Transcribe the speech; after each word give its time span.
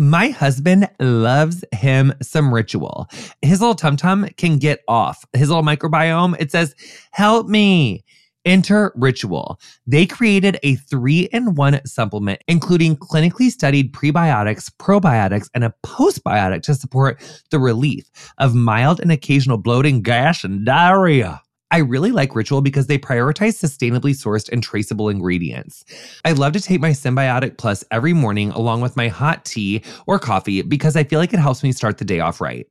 my 0.00 0.30
husband 0.30 0.88
loves 0.98 1.62
him 1.72 2.14
some 2.22 2.54
ritual. 2.54 3.06
His 3.42 3.60
little 3.60 3.74
tum 3.74 3.98
tum 3.98 4.26
can 4.38 4.56
get 4.56 4.80
off. 4.88 5.26
His 5.34 5.50
little 5.50 5.62
microbiome, 5.62 6.40
it 6.40 6.50
says, 6.50 6.74
Help 7.12 7.48
me. 7.48 8.02
Enter 8.46 8.90
Ritual. 8.96 9.60
They 9.86 10.06
created 10.06 10.58
a 10.62 10.76
three 10.76 11.28
in 11.30 11.54
one 11.56 11.84
supplement, 11.84 12.42
including 12.48 12.96
clinically 12.96 13.50
studied 13.50 13.92
prebiotics, 13.92 14.72
probiotics, 14.78 15.50
and 15.54 15.62
a 15.62 15.74
postbiotic 15.84 16.62
to 16.62 16.74
support 16.74 17.20
the 17.50 17.58
relief 17.58 18.08
of 18.38 18.54
mild 18.54 18.98
and 18.98 19.12
occasional 19.12 19.58
bloating, 19.58 20.00
gas, 20.00 20.42
and 20.42 20.64
diarrhea. 20.64 21.42
I 21.70 21.78
really 21.78 22.10
like 22.10 22.34
Ritual 22.34 22.60
because 22.62 22.88
they 22.88 22.98
prioritize 22.98 23.62
sustainably 23.62 24.12
sourced 24.12 24.48
and 24.50 24.62
traceable 24.62 25.08
ingredients. 25.08 25.84
I 26.24 26.32
love 26.32 26.52
to 26.54 26.60
take 26.60 26.80
my 26.80 26.90
Synbiotic 26.90 27.58
Plus 27.58 27.84
every 27.90 28.12
morning 28.12 28.50
along 28.50 28.80
with 28.80 28.96
my 28.96 29.08
hot 29.08 29.44
tea 29.44 29.82
or 30.06 30.18
coffee 30.18 30.62
because 30.62 30.96
I 30.96 31.04
feel 31.04 31.20
like 31.20 31.32
it 31.32 31.38
helps 31.38 31.62
me 31.62 31.72
start 31.72 31.98
the 31.98 32.04
day 32.04 32.18
off 32.20 32.40
right. 32.40 32.66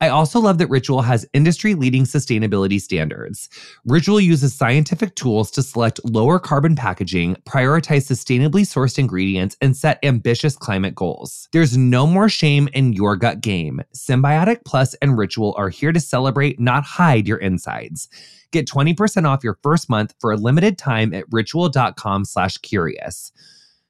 I 0.00 0.08
also 0.08 0.40
love 0.40 0.58
that 0.58 0.68
Ritual 0.68 1.02
has 1.02 1.26
industry 1.32 1.74
leading 1.74 2.04
sustainability 2.04 2.80
standards. 2.80 3.48
Ritual 3.84 4.20
uses 4.20 4.54
scientific 4.54 5.14
tools 5.14 5.50
to 5.52 5.62
select 5.62 6.00
lower 6.04 6.38
carbon 6.38 6.76
packaging, 6.76 7.36
prioritize 7.46 8.10
sustainably 8.10 8.62
sourced 8.62 8.98
ingredients, 8.98 9.56
and 9.60 9.76
set 9.76 9.98
ambitious 10.02 10.56
climate 10.56 10.94
goals. 10.94 11.48
There's 11.52 11.76
no 11.76 12.06
more 12.06 12.28
shame 12.28 12.68
in 12.74 12.92
your 12.92 13.16
gut 13.16 13.40
game. 13.40 13.80
Synbiotic 13.94 14.64
Plus 14.64 14.94
and 14.94 15.16
Ritual 15.16 15.54
are 15.56 15.68
here 15.68 15.92
to 15.92 16.00
celebrate, 16.00 16.58
not 16.60 16.84
hide 16.84 17.28
your 17.28 17.38
insides. 17.38 18.08
Get 18.52 18.68
20% 18.68 19.26
off 19.26 19.42
your 19.42 19.58
first 19.62 19.90
month 19.90 20.14
for 20.20 20.30
a 20.30 20.36
limited 20.36 20.78
time 20.78 21.12
at 21.12 21.24
ritual.com 21.32 22.24
slash 22.24 22.56
curious. 22.58 23.32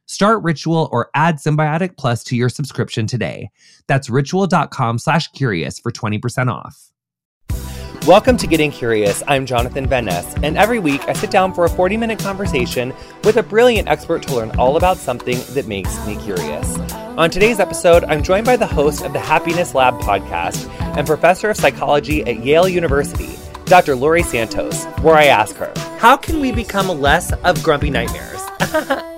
Start 0.06 0.42
Ritual 0.42 0.88
or 0.92 1.10
add 1.15 1.37
Synbiotic 1.37 1.97
Plus 1.97 2.22
to 2.25 2.37
your 2.37 2.48
subscription 2.48 3.06
today. 3.06 3.50
That's 3.87 4.10
ritual.com 4.10 4.98
slash 4.98 5.28
curious 5.28 5.78
for 5.78 5.91
20% 5.91 6.53
off. 6.53 6.91
Welcome 8.06 8.37
to 8.37 8.47
Getting 8.47 8.70
Curious. 8.70 9.22
I'm 9.26 9.47
Jonathan 9.47 9.87
Van 9.87 10.04
Ness, 10.04 10.34
and 10.42 10.59
every 10.59 10.78
week 10.78 11.09
I 11.09 11.15
sit 11.15 11.31
down 11.31 11.54
for 11.54 11.65
a 11.65 11.70
40 11.70 11.97
minute 11.97 12.19
conversation 12.19 12.92
with 13.22 13.38
a 13.38 13.42
brilliant 13.42 13.88
expert 13.88 14.22
to 14.25 14.34
learn 14.34 14.50
all 14.59 14.76
about 14.76 14.98
something 14.98 15.38
that 15.54 15.66
makes 15.66 16.06
me 16.06 16.16
curious. 16.16 16.78
On 17.16 17.31
today's 17.31 17.60
episode, 17.60 18.04
I'm 18.04 18.22
joined 18.22 18.44
by 18.44 18.56
the 18.56 18.66
host 18.66 19.03
of 19.04 19.15
the 19.15 19.21
Happiness 19.21 19.75
Lab 19.75 19.94
podcast 20.00 20.69
and 20.98 21.06
professor 21.06 21.48
of 21.48 21.56
psychology 21.56 22.22
at 22.26 22.44
Yale 22.44 22.69
University. 22.69 23.38
Dr. 23.65 23.97
Laurie 23.97 24.22
Santos, 24.22 24.84
where 25.00 25.15
I 25.15 25.25
ask 25.25 25.56
her, 25.56 25.72
How 25.97 26.19
can 26.19 26.41
we 26.41 26.53
become 26.53 26.88
less 27.00 27.32
of 27.32 27.62
grumpy 27.62 27.88
nightmares? 27.88 28.42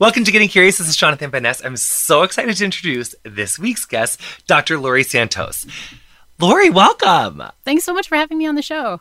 Welcome 0.00 0.24
to 0.24 0.32
Getting 0.32 0.48
Curious. 0.48 0.78
This 0.78 0.88
is 0.88 0.96
Jonathan 0.96 1.30
Van 1.30 1.44
Ness. 1.44 1.64
I'm 1.64 1.76
so 1.76 2.24
excited 2.24 2.56
to 2.56 2.64
introduce 2.64 3.14
this 3.22 3.60
week's 3.60 3.86
guest, 3.86 4.20
Dr. 4.48 4.76
Laurie 4.76 5.04
Santos. 5.04 5.66
Laurie, 6.40 6.68
welcome. 6.68 7.40
Thanks 7.64 7.84
so 7.84 7.94
much 7.94 8.08
for 8.08 8.16
having 8.16 8.36
me 8.36 8.46
on 8.48 8.56
the 8.56 8.62
show. 8.62 9.00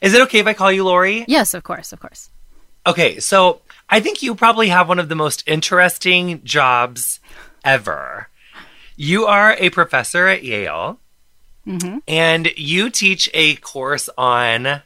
Is 0.00 0.14
it 0.14 0.22
okay 0.22 0.40
if 0.40 0.48
I 0.48 0.52
call 0.52 0.72
you 0.72 0.82
Laurie? 0.82 1.24
Yes, 1.28 1.54
of 1.54 1.62
course, 1.62 1.92
of 1.92 2.00
course. 2.00 2.30
Okay, 2.88 3.20
so 3.20 3.60
I 3.88 4.00
think 4.00 4.20
you 4.20 4.34
probably 4.34 4.66
have 4.66 4.88
one 4.88 4.98
of 4.98 5.08
the 5.08 5.14
most 5.14 5.44
interesting 5.46 6.42
jobs 6.42 7.20
ever. 7.64 8.28
You 8.96 9.26
are 9.26 9.52
a 9.52 9.70
professor 9.70 10.26
at 10.26 10.42
Yale. 10.42 10.98
Mm-hmm. 11.68 11.98
And 12.08 12.50
you 12.56 12.90
teach 12.90 13.30
a 13.32 13.54
course 13.56 14.08
on 14.18 14.82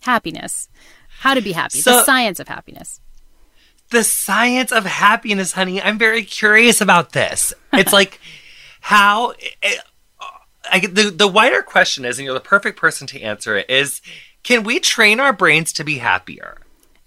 happiness, 0.00 0.68
how 1.20 1.32
to 1.32 1.40
be 1.40 1.52
happy, 1.52 1.80
so, 1.80 1.92
the 1.92 2.04
science 2.04 2.38
of 2.38 2.48
happiness. 2.48 3.00
The 3.90 4.04
science 4.04 4.72
of 4.72 4.84
happiness, 4.84 5.52
honey. 5.52 5.80
I'm 5.80 5.98
very 5.98 6.24
curious 6.24 6.80
about 6.80 7.12
this. 7.12 7.54
It's 7.72 7.92
like 7.92 8.20
how. 8.80 9.32
It, 9.62 9.80
I, 10.68 10.80
the 10.80 11.10
the 11.10 11.28
wider 11.28 11.62
question 11.62 12.04
is, 12.04 12.18
and 12.18 12.24
you're 12.24 12.34
the 12.34 12.40
perfect 12.40 12.78
person 12.78 13.06
to 13.08 13.20
answer 13.20 13.56
it. 13.56 13.70
Is 13.70 14.02
can 14.42 14.64
we 14.64 14.80
train 14.80 15.20
our 15.20 15.32
brains 15.32 15.72
to 15.74 15.84
be 15.84 15.98
happier? 15.98 16.58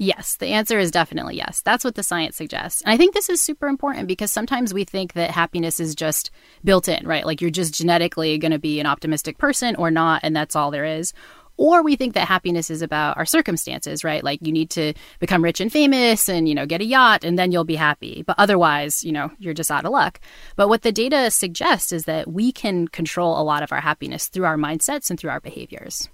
Yes, 0.02 0.38
the 0.38 0.48
answer 0.48 0.80
is 0.80 0.92
definitely 0.92 1.36
yes. 1.36 1.62
That's 1.62 1.84
what 1.84 1.96
the 1.96 2.04
science 2.04 2.38
suggests. 2.38 2.82
And 2.82 2.94
I 2.94 2.96
think 2.96 3.14
this 3.14 3.30
is 3.30 3.42
super 3.42 3.68
important 3.68 4.08
because 4.08 4.32
sometimes 4.32 4.74
we 4.74 4.86
think 4.86 5.12
that 5.12 5.32
happiness 5.32 5.82
is 5.82 5.94
just 5.94 6.32
built 6.64 6.88
in, 6.88 7.06
right? 7.06 7.26
Like 7.26 7.42
you're 7.42 7.50
just 7.50 7.74
genetically 7.74 8.38
going 8.38 8.54
to 8.54 8.60
be 8.60 8.80
an 8.80 8.86
optimistic 8.86 9.38
person 9.38 9.76
or 9.76 9.92
not, 9.92 10.22
and 10.24 10.34
that's 10.34 10.56
all 10.56 10.72
there 10.72 10.86
is. 10.86 11.12
Or 11.60 11.84
we 11.84 11.98
think 11.98 12.14
that 12.14 12.26
happiness 12.26 12.70
is 12.70 12.82
about 12.82 13.18
our 13.18 13.26
circumstances, 13.26 14.06
right? 14.06 14.24
Like 14.24 14.40
you 14.42 14.54
need 14.54 14.70
to 14.70 14.94
become 15.20 15.44
rich 15.44 15.60
and 15.60 15.70
famous 15.70 16.30
and, 16.30 16.48
you 16.48 16.56
know, 16.56 16.66
get 16.66 16.80
a 16.80 16.86
yacht 16.86 17.26
and 17.26 17.38
then 17.38 17.52
you'll 17.52 17.66
be 17.66 17.76
happy. 17.76 18.24
But 18.26 18.38
otherwise, 18.40 19.04
you 19.04 19.12
know, 19.12 19.30
you're 19.40 19.54
just 19.54 19.70
out 19.70 19.84
of 19.84 19.92
luck. 19.92 20.22
But 20.56 20.70
what 20.70 20.84
the 20.84 20.94
data 20.94 21.30
suggests 21.30 21.92
is 21.92 22.06
that 22.06 22.32
we 22.32 22.54
can 22.54 22.88
control 22.88 23.38
a 23.38 23.44
lot 23.44 23.62
of 23.62 23.74
our 23.74 23.82
happiness 23.82 24.30
through 24.30 24.46
our 24.46 24.56
mindsets 24.56 25.10
and 25.10 25.20
through 25.20 25.32
our 25.32 25.42
behaviors. 25.42 26.08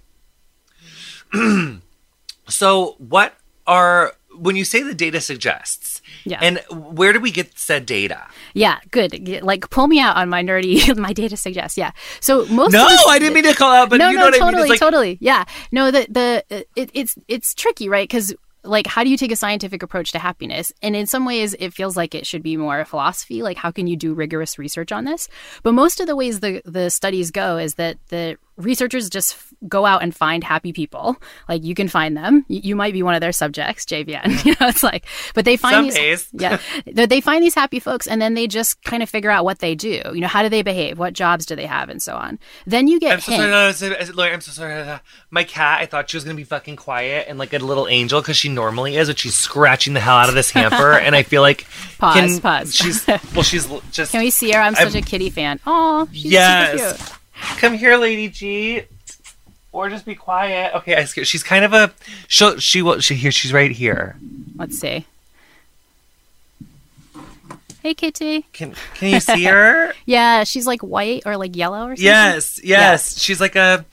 so, 2.48 2.96
what 2.98 3.36
are 3.68 4.14
when 4.38 4.56
you 4.56 4.64
say 4.64 4.82
the 4.82 4.94
data 4.94 5.20
suggests 5.20 6.02
yeah. 6.24 6.38
and 6.42 6.60
where 6.70 7.12
do 7.12 7.20
we 7.20 7.30
get 7.30 7.58
said 7.58 7.86
data? 7.86 8.26
Yeah 8.54 8.78
good. 8.90 9.42
Like 9.42 9.70
pull 9.70 9.86
me 9.86 10.00
out 10.00 10.16
on 10.16 10.28
my 10.28 10.42
nerdy 10.42 10.96
my 10.98 11.12
data 11.12 11.36
suggests 11.36 11.76
yeah. 11.76 11.92
So 12.20 12.46
most 12.46 12.72
no 12.72 12.86
i 13.08 13.18
didn't 13.18 13.34
mean 13.34 13.44
to 13.44 13.54
call 13.54 13.72
out 13.72 13.90
but 13.90 13.98
no 13.98 14.10
you 14.10 14.16
know 14.16 14.28
no 14.28 14.38
totally 14.38 14.54
I 14.54 14.62
mean? 14.62 14.68
like... 14.70 14.80
totally. 14.80 15.18
Yeah. 15.20 15.44
No 15.72 15.90
the 15.90 16.06
the 16.08 16.64
it, 16.76 16.90
it's 16.94 17.16
it's 17.28 17.54
tricky 17.54 17.88
right? 17.88 18.08
Because 18.08 18.34
like 18.64 18.86
how 18.86 19.04
do 19.04 19.10
you 19.10 19.16
take 19.16 19.32
a 19.32 19.36
scientific 19.36 19.82
approach 19.82 20.12
to 20.12 20.18
happiness? 20.18 20.72
And 20.82 20.96
in 20.96 21.06
some 21.06 21.24
ways 21.24 21.54
it 21.58 21.72
feels 21.72 21.96
like 21.96 22.14
it 22.14 22.26
should 22.26 22.42
be 22.42 22.56
more 22.56 22.80
a 22.80 22.84
philosophy 22.84 23.42
like 23.42 23.56
how 23.56 23.70
can 23.70 23.86
you 23.86 23.96
do 23.96 24.14
rigorous 24.14 24.58
research 24.58 24.92
on 24.92 25.04
this? 25.04 25.28
But 25.62 25.72
most 25.72 26.00
of 26.00 26.06
the 26.06 26.16
ways 26.16 26.40
the 26.40 26.62
the 26.64 26.90
studies 26.90 27.30
go 27.30 27.58
is 27.58 27.74
that 27.74 27.98
the 28.08 28.38
researchers 28.56 29.10
just 29.10 29.34
f- 29.34 29.52
go 29.68 29.84
out 29.84 30.02
and 30.02 30.14
find 30.14 30.42
happy 30.42 30.72
people. 30.72 31.16
Like 31.48 31.64
you 31.64 31.74
can 31.74 31.88
find 31.88 32.16
them. 32.16 32.44
You, 32.48 32.60
you 32.64 32.76
might 32.76 32.92
be 32.92 33.02
one 33.02 33.14
of 33.14 33.20
their 33.20 33.32
subjects, 33.32 33.84
JVN. 33.84 34.44
you 34.44 34.52
know, 34.60 34.68
it's 34.68 34.82
like, 34.82 35.06
but 35.34 35.44
they 35.44 35.56
find 35.56 35.74
Some 35.74 35.84
these, 35.84 35.94
days. 35.94 36.28
yeah, 36.32 37.06
they 37.06 37.20
find 37.20 37.42
these 37.42 37.54
happy 37.54 37.80
folks, 37.80 38.06
and 38.06 38.20
then 38.20 38.34
they 38.34 38.46
just 38.46 38.82
kind 38.82 39.02
of 39.02 39.08
figure 39.08 39.30
out 39.30 39.44
what 39.44 39.58
they 39.58 39.74
do. 39.74 40.02
You 40.12 40.20
know, 40.20 40.28
how 40.28 40.42
do 40.42 40.48
they 40.48 40.62
behave? 40.62 40.98
What 40.98 41.12
jobs 41.12 41.46
do 41.46 41.56
they 41.56 41.66
have, 41.66 41.88
and 41.88 42.00
so 42.02 42.14
on. 42.14 42.38
Then 42.66 42.88
you 42.88 42.98
get. 42.98 43.14
I'm 43.14 43.20
so 43.20 43.32
sorry. 43.32 43.50
No, 43.50 43.72
no, 44.06 44.12
Laurie, 44.14 44.32
I'm 44.32 44.40
so 44.40 44.52
sorry. 44.52 45.00
My 45.30 45.44
cat. 45.44 45.80
I 45.80 45.86
thought 45.86 46.10
she 46.10 46.16
was 46.16 46.24
gonna 46.24 46.36
be 46.36 46.44
fucking 46.44 46.76
quiet 46.76 47.26
and 47.28 47.38
like 47.38 47.52
a 47.52 47.58
little 47.58 47.88
angel 47.88 48.20
because 48.20 48.36
she 48.36 48.48
normally 48.48 48.96
is, 48.96 49.08
but 49.08 49.18
she's 49.18 49.34
scratching 49.34 49.94
the 49.94 50.00
hell 50.00 50.16
out 50.16 50.28
of 50.28 50.34
this 50.34 50.50
hamper, 50.56 50.92
and 50.92 51.14
I 51.14 51.22
feel 51.22 51.42
like 51.42 51.66
pause, 51.98 52.14
can, 52.14 52.40
pause. 52.40 52.74
She's 52.74 53.06
well, 53.06 53.42
she's 53.42 53.68
just. 53.90 54.12
Can 54.12 54.20
we 54.20 54.30
see 54.30 54.50
her? 54.52 54.60
I'm 54.60 54.74
such 54.74 54.94
I'm, 54.94 55.02
a 55.02 55.02
kitty 55.02 55.30
fan. 55.30 55.60
Oh, 55.66 56.08
she's 56.12 56.26
yes. 56.26 56.80
super 56.80 56.96
cute. 56.96 57.18
Come 57.58 57.74
here, 57.74 57.96
Lady 57.96 58.28
G. 58.28 58.82
Or 59.72 59.90
just 59.90 60.06
be 60.06 60.14
quiet. 60.14 60.74
Okay, 60.76 60.96
I 60.96 61.04
scared. 61.04 61.26
She's 61.26 61.42
kind 61.42 61.64
of 61.64 61.72
a. 61.72 61.92
She'll, 62.28 62.58
she 62.58 62.80
will. 62.80 63.00
She 63.00 63.14
here. 63.14 63.30
She's 63.30 63.52
right 63.52 63.70
here. 63.70 64.16
Let's 64.56 64.78
see. 64.78 65.04
Hey, 67.86 67.94
Kitty. 67.94 68.44
Can 68.52 68.74
Can 68.94 69.10
you 69.10 69.20
see 69.20 69.44
her? 69.44 69.92
yeah, 70.06 70.42
she's 70.42 70.66
like 70.66 70.80
white 70.80 71.22
or 71.24 71.36
like 71.36 71.54
yellow 71.54 71.84
or 71.84 71.90
something. 71.90 72.04
Yes, 72.04 72.58
yes. 72.64 73.20
She's 73.20 73.40
like 73.40 73.54
a 73.54 73.84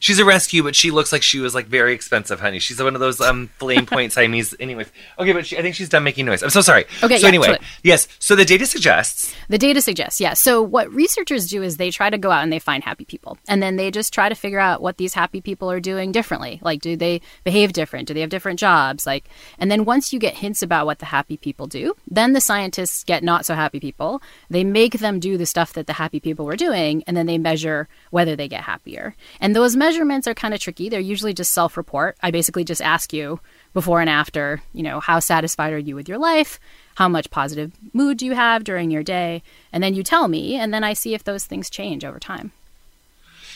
She's 0.00 0.18
a 0.18 0.24
rescue, 0.24 0.62
but 0.62 0.76
she 0.76 0.90
looks 0.90 1.12
like 1.12 1.22
she 1.22 1.38
was 1.40 1.54
like 1.54 1.66
very 1.66 1.92
expensive, 1.92 2.40
honey. 2.40 2.58
She's 2.58 2.80
one 2.82 2.94
of 2.94 3.00
those 3.00 3.20
um 3.20 3.50
flame 3.58 3.86
point 3.94 4.12
Siamese. 4.12 4.54
Anyways, 4.60 4.90
okay, 5.18 5.32
but 5.32 5.46
she, 5.46 5.58
I 5.58 5.62
think 5.62 5.74
she's 5.74 5.88
done 5.88 6.04
making 6.04 6.26
noise. 6.26 6.42
I'm 6.42 6.50
so 6.50 6.60
sorry. 6.60 6.84
Okay, 7.02 7.18
So 7.18 7.22
yeah, 7.22 7.28
anyway, 7.28 7.46
totally. 7.48 7.66
yes. 7.82 8.06
So 8.18 8.36
the 8.36 8.44
data 8.44 8.66
suggests 8.66 9.34
The 9.48 9.58
data 9.58 9.80
suggests, 9.80 10.20
yeah. 10.20 10.34
So 10.34 10.62
what 10.62 10.92
researchers 10.92 11.48
do 11.48 11.62
is 11.62 11.76
they 11.76 11.90
try 11.90 12.10
to 12.10 12.18
go 12.18 12.30
out 12.30 12.42
and 12.42 12.52
they 12.52 12.58
find 12.58 12.84
happy 12.84 13.04
people, 13.04 13.38
and 13.48 13.62
then 13.62 13.76
they 13.76 13.90
just 13.90 14.12
try 14.14 14.28
to 14.28 14.34
figure 14.34 14.60
out 14.60 14.82
what 14.82 14.96
these 14.98 15.14
happy 15.14 15.40
people 15.40 15.70
are 15.70 15.80
doing 15.80 16.12
differently. 16.12 16.60
Like, 16.62 16.80
do 16.80 16.96
they 16.96 17.20
behave 17.44 17.72
different? 17.72 18.08
Do 18.08 18.14
they 18.14 18.20
have 18.20 18.30
different 18.30 18.58
jobs? 18.58 19.06
Like, 19.06 19.28
and 19.58 19.70
then 19.70 19.84
once 19.84 20.12
you 20.12 20.18
get 20.18 20.34
hints 20.34 20.62
about 20.62 20.86
what 20.86 20.98
the 21.00 21.06
happy 21.06 21.36
people 21.36 21.66
do, 21.66 21.94
then 22.08 22.32
the 22.32 22.40
scientists 22.40 23.04
get 23.04 23.22
not 23.24 23.44
so 23.46 23.54
happy 23.54 23.80
people. 23.80 24.22
They 24.50 24.64
make 24.64 24.98
them 25.00 25.18
do 25.20 25.36
the 25.36 25.46
stuff 25.46 25.72
that 25.74 25.86
the 25.86 25.94
happy 25.94 26.20
people 26.20 26.44
were 26.46 26.56
doing, 26.56 27.02
and 27.06 27.16
then 27.16 27.26
they 27.26 27.38
measure 27.38 27.88
whether 28.10 28.36
they 28.36 28.48
get 28.48 28.62
happier. 28.62 29.14
And 29.40 29.54
those 29.56 29.76
measurements 29.88 30.26
are 30.28 30.34
kind 30.34 30.52
of 30.52 30.60
tricky. 30.60 30.90
They're 30.90 31.00
usually 31.00 31.32
just 31.32 31.52
self-report. 31.52 32.18
I 32.22 32.30
basically 32.30 32.62
just 32.62 32.82
ask 32.82 33.10
you 33.12 33.40
before 33.72 34.00
and 34.02 34.10
after, 34.10 34.60
you 34.74 34.82
know, 34.82 35.00
how 35.00 35.18
satisfied 35.18 35.72
are 35.72 35.78
you 35.78 35.94
with 35.94 36.08
your 36.08 36.18
life? 36.18 36.60
How 36.96 37.08
much 37.08 37.30
positive 37.30 37.72
mood 37.94 38.18
do 38.18 38.26
you 38.26 38.34
have 38.34 38.64
during 38.64 38.90
your 38.90 39.02
day? 39.02 39.42
And 39.72 39.82
then 39.82 39.94
you 39.94 40.02
tell 40.02 40.28
me, 40.28 40.56
and 40.56 40.74
then 40.74 40.84
I 40.84 40.92
see 40.92 41.14
if 41.14 41.24
those 41.24 41.46
things 41.46 41.70
change 41.70 42.04
over 42.04 42.18
time. 42.18 42.52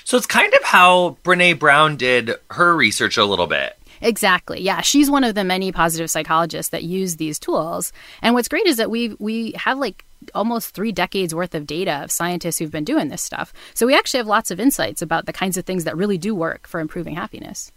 so. 0.05 0.17
It's 0.17 0.27
kind 0.27 0.55
of 0.55 0.63
how 0.63 1.19
Brene 1.23 1.59
Brown 1.59 1.97
did 1.97 2.33
her 2.53 2.75
research 2.75 3.19
a 3.19 3.27
little 3.27 3.47
bit. 3.47 3.77
Exactly. 4.01 4.61
Yeah, 4.61 4.81
she's 4.81 5.11
one 5.11 5.25
of 5.25 5.35
the 5.35 5.45
many 5.45 5.71
positive 5.71 6.11
psychologists 6.11 6.71
that 6.71 6.83
use 6.83 7.17
these 7.17 7.39
tools. 7.39 7.93
And 8.23 8.35
what's 8.35 8.49
great 8.49 8.67
is 8.67 8.79
that 8.79 8.91
we 8.91 9.15
we 9.19 9.53
have 9.53 9.79
like 9.79 10.05
almost 10.35 10.75
3 10.75 10.93
decades 10.93 11.35
worth 11.35 11.55
of 11.55 11.67
data 11.67 12.03
of 12.05 12.11
scientists 12.11 12.59
who've 12.59 12.71
been 12.71 12.85
doing 12.85 13.09
this 13.09 13.23
stuff. 13.23 13.53
So 13.75 13.87
we 13.87 13.95
actually 13.95 14.19
have 14.19 14.27
lots 14.27 14.51
of 14.51 14.61
insights 14.61 15.03
about 15.03 15.27
the 15.27 15.33
kinds 15.33 15.57
of 15.57 15.65
things 15.65 15.85
that 15.85 15.97
really 15.97 16.19
do 16.19 16.35
work 16.35 16.67
for 16.67 16.81
improving 16.81 17.15
happiness. 17.15 17.73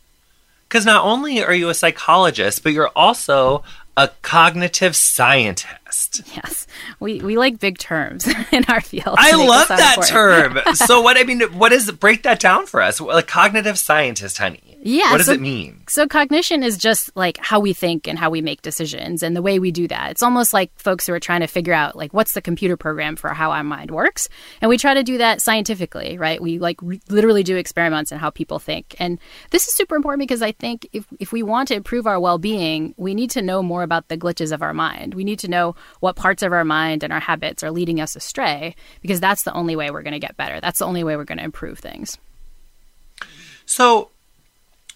Because 0.68 0.86
not 0.86 1.06
only 1.06 1.44
are 1.44 1.54
you 1.54 1.70
a 1.70 1.74
psychologist, 1.74 2.64
but 2.64 2.74
you're 2.74 2.92
also 2.96 3.64
a 3.98 4.10
cognitive 4.22 4.96
scientist. 4.96 6.22
Yes. 6.36 6.68
We 7.00 7.22
we 7.22 7.38
like 7.38 7.60
big 7.60 7.78
terms 7.78 8.28
in 8.52 8.66
our 8.66 8.82
field. 8.82 9.16
I 9.18 9.36
love 9.36 9.68
that 9.70 9.98
important. 9.98 10.66
term. 10.66 10.76
so 10.76 11.02
what 11.02 11.18
I 11.18 11.24
mean, 11.24 11.42
what 11.54 11.72
is 11.72 11.90
break 11.92 12.24
that 12.24 12.40
down 12.40 12.66
for 12.66 12.82
us? 12.82 13.00
Like 13.00 13.28
cognitive 13.28 13.78
scientist, 13.78 14.38
honey. 14.38 14.75
Yeah, 14.88 15.10
What 15.10 15.18
does 15.18 15.26
so- 15.26 15.34
it 15.34 15.42
mean? 15.42 15.82
So 15.90 16.08
cognition 16.08 16.62
is 16.62 16.78
just 16.78 17.10
like 17.18 17.38
how 17.42 17.60
we 17.60 17.74
think 17.74 18.08
and 18.08 18.20
how 18.20 18.30
we 18.30 18.40
make 18.40 18.62
decisions 18.62 19.24
and 19.24 19.36
the 19.36 19.42
way 19.42 19.58
we 19.58 19.72
do 19.72 19.88
that. 19.88 20.12
It's 20.12 20.22
almost 20.22 20.54
like 20.54 20.78
folks 20.78 21.08
who 21.08 21.14
are 21.14 21.20
trying 21.20 21.42
to 21.42 21.48
figure 21.48 21.74
out 21.74 21.96
like 21.96 22.14
what's 22.14 22.34
the 22.34 22.42
computer 22.42 22.78
program 22.78 23.16
for 23.16 23.30
how 23.30 23.50
our 23.50 23.64
mind 23.64 23.90
works. 23.90 24.30
And 24.62 24.70
we 24.70 24.78
try 24.78 24.94
to 24.94 25.02
do 25.02 25.18
that 25.18 25.42
scientifically, 25.42 26.20
right? 26.20 26.40
We 26.40 26.60
like 26.60 26.80
re- 26.84 27.02
literally 27.10 27.42
do 27.42 27.56
experiments 27.58 28.12
on 28.12 28.20
how 28.20 28.30
people 28.30 28.60
think. 28.60 28.96
And 29.00 29.18
this 29.50 29.68
is 29.68 29.74
super 29.74 29.96
important 29.96 30.20
because 30.20 30.44
I 30.44 30.52
think 30.52 30.88
if 30.94 31.08
if 31.20 31.32
we 31.32 31.42
want 31.42 31.68
to 31.70 31.74
improve 31.76 32.06
our 32.06 32.20
well-being, 32.20 32.94
we 32.96 33.16
need 33.16 33.32
to 33.32 33.42
know 33.42 33.64
more 33.64 33.82
about 33.82 34.10
the 34.10 34.18
glitches 34.20 34.52
of 34.52 34.62
our 34.62 34.74
mind. 34.74 35.16
We 35.16 35.24
need 35.24 35.40
to 35.40 35.48
know 35.48 35.76
what 36.00 36.16
parts 36.16 36.44
of 36.44 36.54
our 36.54 36.64
mind 36.64 37.02
and 37.02 37.12
our 37.12 37.20
habits 37.20 37.64
are 37.64 37.72
leading 37.72 38.00
us 38.00 38.16
astray 38.16 38.76
because 39.02 39.20
that's 39.20 39.42
the 39.42 39.54
only 39.54 39.76
way 39.76 39.90
we're 39.90 40.04
going 40.04 40.14
to 40.14 40.20
get 40.20 40.38
better. 40.38 40.62
That's 40.62 40.78
the 40.78 40.86
only 40.86 41.04
way 41.04 41.16
we're 41.16 41.24
going 41.24 41.40
to 41.40 41.44
improve 41.44 41.80
things. 41.80 42.20
So 43.66 44.12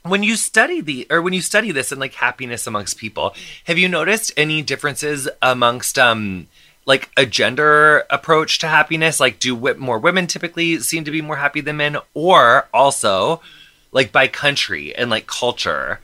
when 0.04 0.24
you 0.24 0.36
study 0.36 0.82
the 0.82 1.08
or 1.10 1.22
when 1.22 1.34
you 1.34 1.42
study 1.42 1.72
this 1.72 1.92
and 1.92 2.00
like 2.00 2.14
happiness 2.14 2.68
amongst 2.68 2.98
people, 2.98 3.34
have 3.66 3.78
you 3.78 3.88
noticed 3.88 4.32
any 4.38 4.62
differences 4.62 5.28
amongst 5.42 6.00
um 6.00 6.48
like 6.86 7.10
a 7.18 7.26
gender 7.26 8.06
approach 8.10 8.60
to 8.60 8.68
happiness? 8.68 9.20
Like 9.20 9.40
do 9.40 9.56
more 9.76 10.00
women 10.00 10.28
typically 10.28 10.80
seem 10.80 11.04
to 11.04 11.12
be 11.12 11.22
more 11.22 11.38
happy 11.38 11.62
than 11.62 11.78
men 11.78 11.98
or 12.14 12.68
also 12.74 13.42
like 13.92 14.12
by 14.12 14.28
country 14.28 14.96
and 14.96 15.10
like 15.10 15.28
culture? 15.28 16.00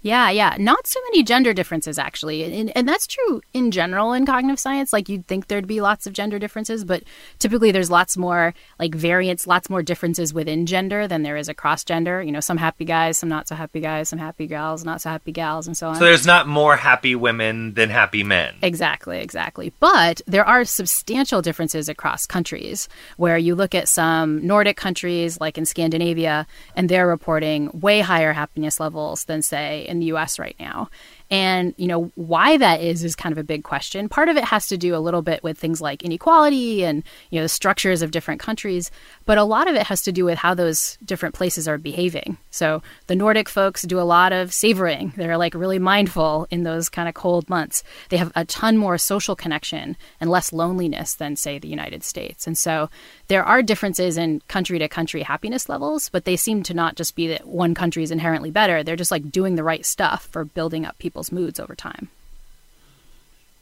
Yeah, 0.00 0.30
yeah. 0.30 0.54
Not 0.60 0.86
so 0.86 1.00
many 1.10 1.24
gender 1.24 1.52
differences, 1.52 1.98
actually. 1.98 2.44
And, 2.44 2.74
and 2.76 2.88
that's 2.88 3.06
true 3.06 3.40
in 3.52 3.72
general 3.72 4.12
in 4.12 4.26
cognitive 4.26 4.60
science. 4.60 4.92
Like, 4.92 5.08
you'd 5.08 5.26
think 5.26 5.48
there'd 5.48 5.66
be 5.66 5.80
lots 5.80 6.06
of 6.06 6.12
gender 6.12 6.38
differences, 6.38 6.84
but 6.84 7.02
typically 7.40 7.72
there's 7.72 7.90
lots 7.90 8.16
more, 8.16 8.54
like, 8.78 8.94
variance, 8.94 9.46
lots 9.48 9.68
more 9.68 9.82
differences 9.82 10.32
within 10.32 10.66
gender 10.66 11.08
than 11.08 11.24
there 11.24 11.36
is 11.36 11.48
across 11.48 11.82
gender. 11.82 12.22
You 12.22 12.30
know, 12.30 12.38
some 12.38 12.58
happy 12.58 12.84
guys, 12.84 13.18
some 13.18 13.28
not 13.28 13.48
so 13.48 13.56
happy 13.56 13.80
guys, 13.80 14.08
some 14.08 14.20
happy 14.20 14.46
gals, 14.46 14.84
not 14.84 15.00
so 15.00 15.10
happy 15.10 15.32
gals, 15.32 15.66
and 15.66 15.76
so 15.76 15.88
on. 15.88 15.96
So 15.96 16.04
there's 16.04 16.26
not 16.26 16.46
more 16.46 16.76
happy 16.76 17.16
women 17.16 17.74
than 17.74 17.90
happy 17.90 18.22
men. 18.22 18.54
Exactly, 18.62 19.18
exactly. 19.18 19.72
But 19.80 20.22
there 20.26 20.44
are 20.44 20.64
substantial 20.64 21.42
differences 21.42 21.88
across 21.88 22.24
countries 22.24 22.88
where 23.16 23.36
you 23.36 23.56
look 23.56 23.74
at 23.74 23.88
some 23.88 24.46
Nordic 24.46 24.76
countries, 24.76 25.40
like 25.40 25.58
in 25.58 25.66
Scandinavia, 25.66 26.46
and 26.76 26.88
they're 26.88 27.08
reporting 27.08 27.68
way 27.72 27.98
higher 28.00 28.32
happiness 28.32 28.78
levels 28.78 29.24
than, 29.24 29.42
say, 29.42 29.86
in 29.88 29.98
the 29.98 30.06
US 30.06 30.38
right 30.38 30.56
now. 30.60 30.88
And, 31.30 31.74
you 31.76 31.86
know, 31.86 32.10
why 32.14 32.56
that 32.56 32.80
is 32.80 33.04
is 33.04 33.14
kind 33.14 33.32
of 33.32 33.38
a 33.38 33.44
big 33.44 33.62
question. 33.62 34.08
Part 34.08 34.28
of 34.28 34.36
it 34.36 34.44
has 34.44 34.66
to 34.68 34.78
do 34.78 34.94
a 34.94 34.98
little 34.98 35.20
bit 35.20 35.42
with 35.42 35.58
things 35.58 35.80
like 35.80 36.02
inequality 36.02 36.84
and, 36.84 37.04
you 37.30 37.38
know, 37.38 37.44
the 37.44 37.48
structures 37.50 38.00
of 38.00 38.10
different 38.10 38.40
countries. 38.40 38.90
But 39.26 39.36
a 39.36 39.44
lot 39.44 39.68
of 39.68 39.74
it 39.74 39.86
has 39.86 40.02
to 40.02 40.12
do 40.12 40.24
with 40.24 40.38
how 40.38 40.54
those 40.54 40.96
different 41.04 41.34
places 41.34 41.68
are 41.68 41.76
behaving. 41.76 42.38
So 42.50 42.82
the 43.08 43.16
Nordic 43.16 43.48
folks 43.48 43.82
do 43.82 44.00
a 44.00 44.02
lot 44.02 44.32
of 44.32 44.54
savoring. 44.54 45.12
They're 45.16 45.36
like 45.36 45.54
really 45.54 45.78
mindful 45.78 46.46
in 46.50 46.62
those 46.62 46.88
kind 46.88 47.08
of 47.08 47.14
cold 47.14 47.48
months. 47.50 47.84
They 48.08 48.16
have 48.16 48.32
a 48.34 48.46
ton 48.46 48.78
more 48.78 48.96
social 48.96 49.36
connection 49.36 49.96
and 50.20 50.30
less 50.30 50.52
loneliness 50.52 51.14
than, 51.14 51.36
say, 51.36 51.58
the 51.58 51.68
United 51.68 52.04
States. 52.04 52.46
And 52.46 52.56
so 52.56 52.88
there 53.26 53.44
are 53.44 53.62
differences 53.62 54.16
in 54.16 54.40
country 54.48 54.78
to 54.78 54.88
country 54.88 55.22
happiness 55.22 55.68
levels, 55.68 56.08
but 56.08 56.24
they 56.24 56.36
seem 56.36 56.62
to 56.62 56.74
not 56.74 56.96
just 56.96 57.14
be 57.14 57.26
that 57.28 57.46
one 57.46 57.74
country 57.74 58.02
is 58.02 58.10
inherently 58.10 58.50
better. 58.50 58.82
They're 58.82 58.96
just 58.96 59.10
like 59.10 59.30
doing 59.30 59.56
the 59.56 59.64
right 59.64 59.84
stuff 59.84 60.26
for 60.30 60.44
building 60.44 60.86
up 60.86 60.98
people's 61.18 61.32
moods 61.32 61.58
over 61.58 61.74
time. 61.74 62.08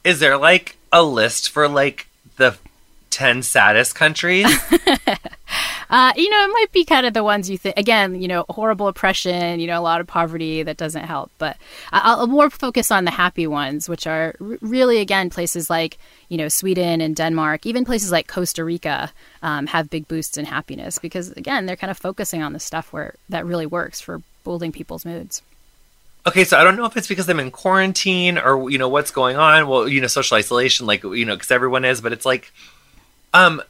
Is 0.04 0.20
there 0.20 0.36
like 0.36 0.76
a 0.92 1.02
list 1.02 1.50
for 1.50 1.68
like 1.68 2.06
the 2.36 2.56
10 3.10 3.42
saddest 3.42 3.94
countries? 3.94 4.46
Uh, 5.88 6.12
you 6.16 6.28
know, 6.28 6.42
it 6.44 6.48
might 6.48 6.72
be 6.72 6.84
kind 6.84 7.06
of 7.06 7.14
the 7.14 7.22
ones 7.22 7.48
you 7.48 7.56
think, 7.56 7.78
again, 7.78 8.20
you 8.20 8.26
know, 8.26 8.44
horrible 8.50 8.88
oppression, 8.88 9.60
you 9.60 9.68
know, 9.68 9.78
a 9.78 9.80
lot 9.80 10.00
of 10.00 10.06
poverty 10.08 10.64
that 10.64 10.76
doesn't 10.76 11.04
help. 11.04 11.30
But 11.38 11.56
I- 11.92 12.00
I'll 12.00 12.26
more 12.26 12.50
focus 12.50 12.90
on 12.90 13.04
the 13.04 13.12
happy 13.12 13.46
ones, 13.46 13.88
which 13.88 14.04
are 14.04 14.34
r- 14.40 14.58
really, 14.60 14.98
again, 14.98 15.30
places 15.30 15.70
like, 15.70 15.96
you 16.28 16.38
know, 16.38 16.48
Sweden 16.48 17.00
and 17.00 17.14
Denmark, 17.14 17.66
even 17.66 17.84
places 17.84 18.10
like 18.10 18.26
Costa 18.26 18.64
Rica 18.64 19.12
um, 19.42 19.68
have 19.68 19.88
big 19.88 20.08
boosts 20.08 20.36
in 20.36 20.44
happiness 20.44 20.98
because, 20.98 21.30
again, 21.30 21.66
they're 21.66 21.76
kind 21.76 21.92
of 21.92 21.98
focusing 21.98 22.42
on 22.42 22.52
the 22.52 22.58
stuff 22.58 22.92
where 22.92 23.14
that 23.28 23.46
really 23.46 23.66
works 23.66 24.00
for 24.00 24.20
building 24.42 24.72
people's 24.72 25.04
moods. 25.04 25.40
Okay, 26.26 26.42
so 26.42 26.58
I 26.58 26.64
don't 26.64 26.76
know 26.76 26.86
if 26.86 26.96
it's 26.96 27.06
because 27.06 27.28
I'm 27.28 27.38
in 27.38 27.52
quarantine 27.52 28.36
or 28.36 28.68
you 28.68 28.78
know 28.78 28.88
what's 28.88 29.12
going 29.12 29.36
on. 29.36 29.68
Well, 29.68 29.86
you 29.86 30.00
know, 30.00 30.08
social 30.08 30.36
isolation, 30.36 30.84
like 30.84 31.04
you 31.04 31.24
know, 31.24 31.36
because 31.36 31.52
everyone 31.52 31.84
is. 31.84 32.00
But 32.00 32.12
it's 32.12 32.26
like, 32.26 32.52
um, 33.32 33.62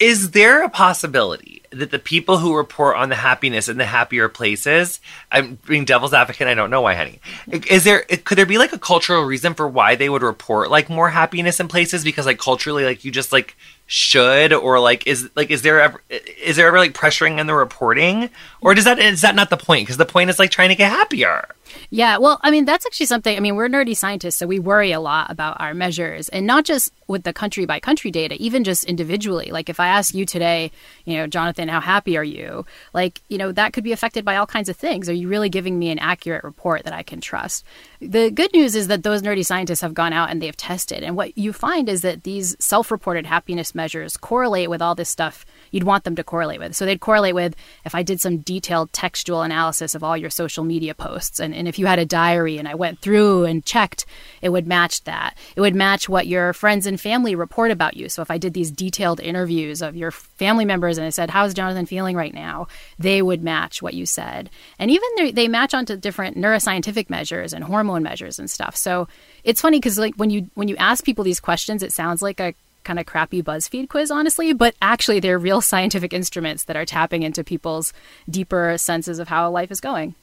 is 0.00 0.32
there 0.32 0.64
a 0.64 0.68
possibility 0.68 1.62
that 1.70 1.92
the 1.92 2.00
people 2.00 2.38
who 2.38 2.56
report 2.56 2.96
on 2.96 3.08
the 3.08 3.14
happiness 3.14 3.68
in 3.68 3.76
the 3.76 3.84
happier 3.84 4.28
places? 4.28 4.98
I'm 5.30 5.58
being 5.64 5.84
devil's 5.84 6.12
advocate. 6.12 6.48
I 6.48 6.54
don't 6.54 6.70
know 6.70 6.80
why, 6.80 6.96
honey. 6.96 7.20
Is 7.46 7.84
there 7.84 8.00
could 8.00 8.36
there 8.36 8.46
be 8.46 8.58
like 8.58 8.72
a 8.72 8.78
cultural 8.78 9.22
reason 9.22 9.54
for 9.54 9.68
why 9.68 9.94
they 9.94 10.08
would 10.08 10.22
report 10.22 10.70
like 10.70 10.90
more 10.90 11.10
happiness 11.10 11.60
in 11.60 11.68
places? 11.68 12.02
Because 12.02 12.26
like 12.26 12.38
culturally, 12.38 12.84
like 12.84 13.04
you 13.04 13.12
just 13.12 13.30
like 13.30 13.56
should 13.86 14.52
or 14.52 14.80
like 14.80 15.06
is 15.06 15.28
like 15.36 15.50
is 15.50 15.62
there 15.62 15.80
ever 15.80 16.00
is 16.08 16.56
there 16.56 16.68
ever 16.68 16.78
like 16.78 16.94
pressuring 16.94 17.40
in 17.40 17.48
the 17.48 17.54
reporting 17.54 18.30
or 18.60 18.72
does 18.72 18.84
that 18.84 19.00
is 19.00 19.20
that 19.22 19.34
not 19.34 19.50
the 19.50 19.56
point 19.56 19.84
because 19.84 19.96
the 19.96 20.06
point 20.06 20.30
is 20.30 20.38
like 20.38 20.52
trying 20.52 20.68
to 20.68 20.76
get 20.76 20.92
happier 20.92 21.48
Yeah, 21.92 22.18
well, 22.18 22.38
I 22.42 22.52
mean, 22.52 22.66
that's 22.66 22.86
actually 22.86 23.06
something. 23.06 23.36
I 23.36 23.40
mean, 23.40 23.56
we're 23.56 23.68
nerdy 23.68 23.96
scientists, 23.96 24.36
so 24.36 24.46
we 24.46 24.60
worry 24.60 24.92
a 24.92 25.00
lot 25.00 25.28
about 25.28 25.60
our 25.60 25.74
measures 25.74 26.28
and 26.28 26.46
not 26.46 26.64
just 26.64 26.92
with 27.08 27.24
the 27.24 27.32
country 27.32 27.66
by 27.66 27.80
country 27.80 28.12
data, 28.12 28.36
even 28.38 28.62
just 28.62 28.84
individually. 28.84 29.50
Like, 29.50 29.68
if 29.68 29.80
I 29.80 29.88
ask 29.88 30.14
you 30.14 30.24
today, 30.24 30.70
you 31.04 31.16
know, 31.16 31.26
Jonathan, 31.26 31.68
how 31.68 31.80
happy 31.80 32.16
are 32.16 32.22
you? 32.22 32.64
Like, 32.94 33.20
you 33.28 33.38
know, 33.38 33.50
that 33.50 33.72
could 33.72 33.82
be 33.82 33.90
affected 33.90 34.24
by 34.24 34.36
all 34.36 34.46
kinds 34.46 34.68
of 34.68 34.76
things. 34.76 35.08
Are 35.08 35.12
you 35.12 35.26
really 35.26 35.48
giving 35.48 35.80
me 35.80 35.90
an 35.90 35.98
accurate 35.98 36.44
report 36.44 36.84
that 36.84 36.92
I 36.92 37.02
can 37.02 37.20
trust? 37.20 37.64
The 38.00 38.30
good 38.30 38.52
news 38.52 38.76
is 38.76 38.86
that 38.86 39.02
those 39.02 39.22
nerdy 39.22 39.44
scientists 39.44 39.80
have 39.80 39.92
gone 39.92 40.12
out 40.12 40.30
and 40.30 40.40
they've 40.40 40.56
tested. 40.56 41.02
And 41.02 41.16
what 41.16 41.36
you 41.36 41.52
find 41.52 41.88
is 41.88 42.02
that 42.02 42.22
these 42.22 42.56
self 42.60 42.92
reported 42.92 43.26
happiness 43.26 43.74
measures 43.74 44.16
correlate 44.16 44.70
with 44.70 44.80
all 44.80 44.94
this 44.94 45.08
stuff 45.08 45.44
you'd 45.70 45.84
want 45.84 46.04
them 46.04 46.16
to 46.16 46.24
correlate 46.24 46.60
with. 46.60 46.74
So 46.74 46.84
they'd 46.84 47.00
correlate 47.00 47.34
with 47.34 47.54
if 47.84 47.94
I 47.94 48.02
did 48.02 48.20
some 48.20 48.38
detailed 48.38 48.92
textual 48.92 49.42
analysis 49.42 49.94
of 49.94 50.02
all 50.02 50.16
your 50.16 50.30
social 50.30 50.64
media 50.64 50.94
posts 50.94 51.38
and 51.38 51.54
And 51.60 51.68
if 51.68 51.78
you 51.78 51.84
had 51.84 51.98
a 51.98 52.06
diary 52.06 52.56
and 52.56 52.66
I 52.66 52.74
went 52.74 53.00
through 53.00 53.44
and 53.44 53.62
checked, 53.62 54.06
it 54.40 54.48
would 54.48 54.66
match 54.66 55.04
that. 55.04 55.36
It 55.56 55.60
would 55.60 55.74
match 55.74 56.08
what 56.08 56.26
your 56.26 56.54
friends 56.54 56.86
and 56.86 56.98
family 56.98 57.34
report 57.34 57.70
about 57.70 57.98
you. 57.98 58.08
So 58.08 58.22
if 58.22 58.30
I 58.30 58.38
did 58.38 58.54
these 58.54 58.70
detailed 58.70 59.20
interviews 59.20 59.82
of 59.82 59.94
your 59.94 60.10
family 60.10 60.64
members 60.64 60.96
and 60.96 61.06
I 61.06 61.10
said, 61.10 61.28
How's 61.28 61.52
Jonathan 61.52 61.84
feeling 61.84 62.16
right 62.16 62.32
now? 62.32 62.66
They 62.98 63.20
would 63.20 63.42
match 63.42 63.82
what 63.82 63.92
you 63.92 64.06
said. 64.06 64.48
And 64.78 64.90
even 64.90 65.34
they, 65.34 65.50
match 65.50 65.74
onto 65.74 65.96
different 65.96 66.38
neuroscientific 66.38 67.10
measures 67.10 67.52
and 67.52 67.64
hormone 67.64 68.02
measures 68.02 68.38
and 68.38 68.48
stuff. 68.48 68.74
So 68.74 69.06
it's 69.44 69.60
funny 69.60 69.78
because 69.78 69.98
like 69.98 70.14
when 70.14 70.30
you 70.30 70.48
when 70.54 70.68
you 70.68 70.76
ask 70.76 71.04
people 71.04 71.24
these 71.24 71.40
questions, 71.40 71.82
it 71.82 71.92
sounds 71.92 72.22
like 72.22 72.40
a 72.40 72.54
kind 72.84 72.98
of 72.98 73.06
crappy 73.06 73.42
BuzzFeed 73.42 73.88
quiz, 73.88 74.10
honestly, 74.10 74.52
but 74.52 74.74
actually 74.80 75.20
they're 75.20 75.38
real 75.38 75.60
scientific 75.60 76.12
instruments 76.12 76.64
that 76.64 76.76
are 76.76 76.84
tapping 76.84 77.22
into 77.22 77.44
people's 77.44 77.92
deeper 78.28 78.76
senses 78.78 79.18
of 79.18 79.28
how 79.28 79.50
life 79.50 79.70
is 79.70 79.80
going. 79.80 80.14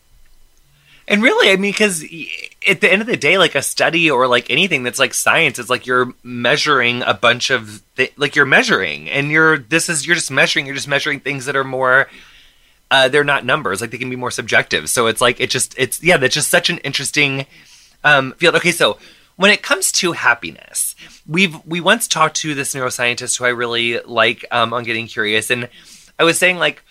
And 1.10 1.24
really, 1.24 1.52
I 1.52 1.56
mean, 1.56 1.72
because 1.72 2.04
at 2.68 2.82
the 2.82 2.92
end 2.92 3.02
of 3.02 3.08
the 3.08 3.16
day, 3.16 3.38
like 3.38 3.56
a 3.56 3.62
study 3.62 4.12
or 4.12 4.28
like 4.28 4.50
anything 4.50 4.84
that's 4.84 5.00
like 5.00 5.14
science, 5.14 5.58
it's 5.58 5.70
like 5.70 5.88
you're 5.88 6.14
measuring 6.22 7.02
a 7.04 7.14
bunch 7.14 7.50
of 7.50 7.82
th- 7.96 8.12
like 8.18 8.36
you're 8.36 8.46
measuring, 8.46 9.10
and 9.10 9.32
you're 9.32 9.58
this 9.58 9.88
is 9.88 10.06
you're 10.06 10.18
just 10.18 10.32
measuring. 10.32 10.66
You're 10.66 10.76
just 10.76 10.88
measuring 10.88 11.22
things 11.22 11.46
that 11.46 11.56
are 11.56 11.64
more. 11.64 12.10
Uh, 12.92 13.08
they're 13.08 13.24
not 13.24 13.46
numbers, 13.46 13.80
like 13.80 13.92
they 13.92 13.98
can 13.98 14.10
be 14.10 14.16
more 14.18 14.32
subjective. 14.32 14.90
So 14.90 15.08
it's 15.08 15.22
like 15.22 15.40
it 15.40 15.50
just 15.50 15.76
it's 15.78 16.04
yeah, 16.04 16.18
that's 16.18 16.36
just 16.36 16.50
such 16.50 16.70
an 16.70 16.80
interesting 16.80 17.46
um, 18.04 18.34
field. 18.34 18.56
Okay, 18.56 18.72
so 18.72 18.98
when 19.38 19.52
it 19.52 19.64
comes 19.64 19.92
to 19.94 20.12
happiness, 20.12 20.96
we've 21.26 21.56
we 21.66 21.80
once 21.80 22.08
talked 22.08 22.36
to 22.38 22.54
this 22.54 22.74
neuroscientist 22.74 23.38
who 23.38 23.46
I 23.46 23.50
really 23.50 24.00
like 24.02 24.44
um, 24.52 24.74
on 24.74 24.84
Getting 24.84 25.08
Curious, 25.08 25.50
and 25.50 25.70
I 26.20 26.24
was 26.24 26.38
saying 26.38 26.58
like, 26.58 26.84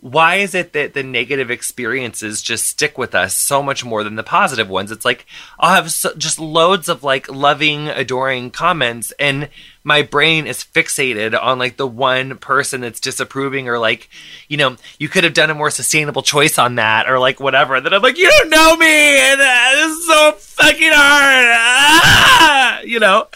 why 0.00 0.36
is 0.36 0.54
it 0.54 0.74
that 0.74 0.92
the 0.92 1.02
negative 1.02 1.50
experiences 1.50 2.42
just 2.42 2.66
stick 2.66 2.98
with 2.98 3.14
us 3.14 3.34
so 3.34 3.62
much 3.62 3.82
more 3.82 4.04
than 4.04 4.14
the 4.14 4.22
positive 4.22 4.68
ones? 4.68 4.92
It's 4.92 5.06
like 5.06 5.26
I'll 5.58 5.74
have 5.74 5.90
so, 5.90 6.14
just 6.14 6.38
loads 6.38 6.88
of 6.88 7.02
like 7.02 7.30
loving, 7.30 7.88
adoring 7.88 8.50
comments, 8.50 9.12
and 9.18 9.48
my 9.86 10.02
brain 10.02 10.48
is 10.48 10.64
fixated 10.64 11.40
on 11.40 11.60
like 11.60 11.76
the 11.76 11.86
one 11.86 12.38
person 12.38 12.80
that's 12.80 12.98
disapproving 12.98 13.68
or 13.68 13.78
like, 13.78 14.08
you 14.48 14.56
know, 14.56 14.74
you 14.98 15.08
could 15.08 15.22
have 15.22 15.32
done 15.32 15.48
a 15.48 15.54
more 15.54 15.70
sustainable 15.70 16.22
choice 16.22 16.58
on 16.58 16.74
that 16.74 17.08
or 17.08 17.20
like 17.20 17.38
whatever. 17.38 17.80
That 17.80 17.94
I'm 17.94 18.02
like, 18.02 18.18
you 18.18 18.28
don't 18.28 18.50
know 18.50 18.76
me, 18.76 19.18
and 19.18 19.40
uh, 19.40 19.70
this 19.74 19.96
is 19.96 20.06
so 20.08 20.32
fucking 20.32 20.90
hard, 20.92 21.56
ah! 21.56 22.80
you 22.80 22.98
know. 22.98 23.28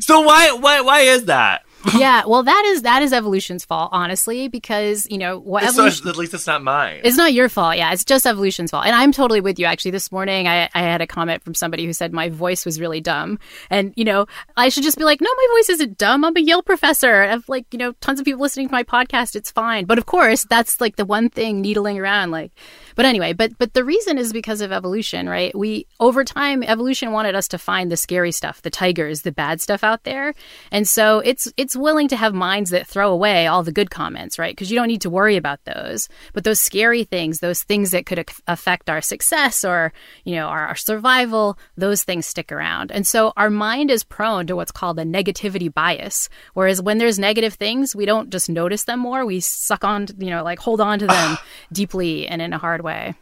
So 0.00 0.20
why 0.20 0.52
why 0.52 0.82
why 0.82 1.00
is 1.00 1.24
that? 1.24 1.64
yeah, 1.98 2.24
well, 2.26 2.42
that 2.42 2.64
is 2.66 2.82
that 2.82 3.02
is 3.02 3.12
evolution's 3.12 3.64
fault, 3.64 3.90
honestly, 3.92 4.48
because 4.48 5.06
you 5.10 5.18
know 5.18 5.38
what 5.38 5.64
evolution. 5.64 6.04
So 6.04 6.10
at 6.10 6.16
least 6.16 6.34
it's 6.34 6.46
not 6.46 6.62
mine. 6.62 7.00
It's 7.04 7.16
not 7.16 7.32
your 7.32 7.48
fault. 7.48 7.76
Yeah, 7.76 7.92
it's 7.92 8.04
just 8.04 8.26
evolution's 8.26 8.70
fault, 8.70 8.86
and 8.86 8.94
I'm 8.94 9.12
totally 9.12 9.40
with 9.40 9.58
you. 9.58 9.66
Actually, 9.66 9.90
this 9.90 10.10
morning 10.10 10.48
I, 10.48 10.68
I 10.74 10.80
had 10.80 11.00
a 11.00 11.06
comment 11.06 11.42
from 11.42 11.54
somebody 11.54 11.84
who 11.84 11.92
said 11.92 12.12
my 12.12 12.28
voice 12.28 12.64
was 12.64 12.80
really 12.80 13.00
dumb, 13.00 13.38
and 13.70 13.92
you 13.96 14.04
know 14.04 14.26
I 14.56 14.68
should 14.68 14.82
just 14.82 14.98
be 14.98 15.04
like, 15.04 15.20
no, 15.20 15.30
my 15.36 15.46
voice 15.56 15.70
isn't 15.70 15.98
dumb. 15.98 16.24
I'm 16.24 16.36
a 16.36 16.40
Yale 16.40 16.62
professor. 16.62 17.22
I 17.22 17.28
have 17.28 17.48
like 17.48 17.66
you 17.72 17.78
know 17.78 17.92
tons 18.00 18.18
of 18.18 18.24
people 18.24 18.40
listening 18.40 18.68
to 18.68 18.72
my 18.72 18.84
podcast. 18.84 19.36
It's 19.36 19.50
fine. 19.50 19.84
But 19.84 19.98
of 19.98 20.06
course, 20.06 20.44
that's 20.48 20.80
like 20.80 20.96
the 20.96 21.04
one 21.04 21.28
thing 21.28 21.60
needling 21.60 21.98
around, 21.98 22.30
like 22.30 22.52
but 22.94 23.04
anyway, 23.04 23.32
but 23.32 23.56
but 23.58 23.74
the 23.74 23.84
reason 23.84 24.18
is 24.18 24.32
because 24.32 24.60
of 24.60 24.72
evolution, 24.72 25.28
right? 25.28 25.56
We 25.56 25.86
over 26.00 26.24
time 26.24 26.62
evolution 26.62 27.12
wanted 27.12 27.34
us 27.34 27.48
to 27.48 27.58
find 27.58 27.90
the 27.90 27.96
scary 27.96 28.32
stuff, 28.32 28.62
the 28.62 28.70
tigers, 28.70 29.22
the 29.22 29.32
bad 29.32 29.60
stuff 29.60 29.84
out 29.84 30.04
there. 30.04 30.34
And 30.70 30.86
so 30.88 31.20
it's 31.20 31.52
it's 31.56 31.76
willing 31.76 32.08
to 32.08 32.16
have 32.16 32.34
minds 32.34 32.70
that 32.70 32.86
throw 32.86 33.10
away 33.10 33.46
all 33.46 33.62
the 33.62 33.72
good 33.72 33.90
comments, 33.90 34.38
right? 34.38 34.52
Because 34.52 34.70
you 34.70 34.78
don't 34.78 34.88
need 34.88 35.02
to 35.02 35.10
worry 35.10 35.36
about 35.36 35.64
those. 35.64 36.08
But 36.32 36.44
those 36.44 36.60
scary 36.60 37.04
things, 37.04 37.40
those 37.40 37.62
things 37.62 37.90
that 37.90 38.06
could 38.06 38.24
affect 38.46 38.90
our 38.90 39.00
success 39.00 39.64
or, 39.64 39.92
you 40.24 40.34
know, 40.34 40.46
our, 40.46 40.66
our 40.68 40.76
survival, 40.76 41.58
those 41.76 42.02
things 42.02 42.26
stick 42.26 42.52
around. 42.52 42.92
And 42.92 43.06
so 43.06 43.32
our 43.36 43.50
mind 43.50 43.90
is 43.90 44.04
prone 44.04 44.46
to 44.46 44.56
what's 44.56 44.72
called 44.72 44.98
a 44.98 45.04
negativity 45.04 45.72
bias. 45.72 46.28
Whereas 46.54 46.80
when 46.80 46.98
there's 46.98 47.18
negative 47.18 47.54
things, 47.54 47.94
we 47.96 48.06
don't 48.06 48.30
just 48.30 48.48
notice 48.48 48.84
them 48.84 49.00
more, 49.00 49.24
we 49.24 49.40
suck 49.40 49.84
on, 49.84 50.06
you 50.18 50.30
know, 50.30 50.44
like 50.44 50.58
hold 50.58 50.80
on 50.80 50.98
to 50.98 51.06
them 51.06 51.38
deeply 51.72 52.26
and 52.28 52.40
in 52.40 52.52
a 52.52 52.58
hard 52.58 52.82
way. 52.84 53.14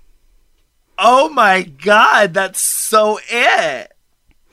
Oh 0.99 1.31
my 1.31 1.63
god, 1.63 2.35
that's 2.35 2.61
so 2.61 3.19
it. 3.31 3.93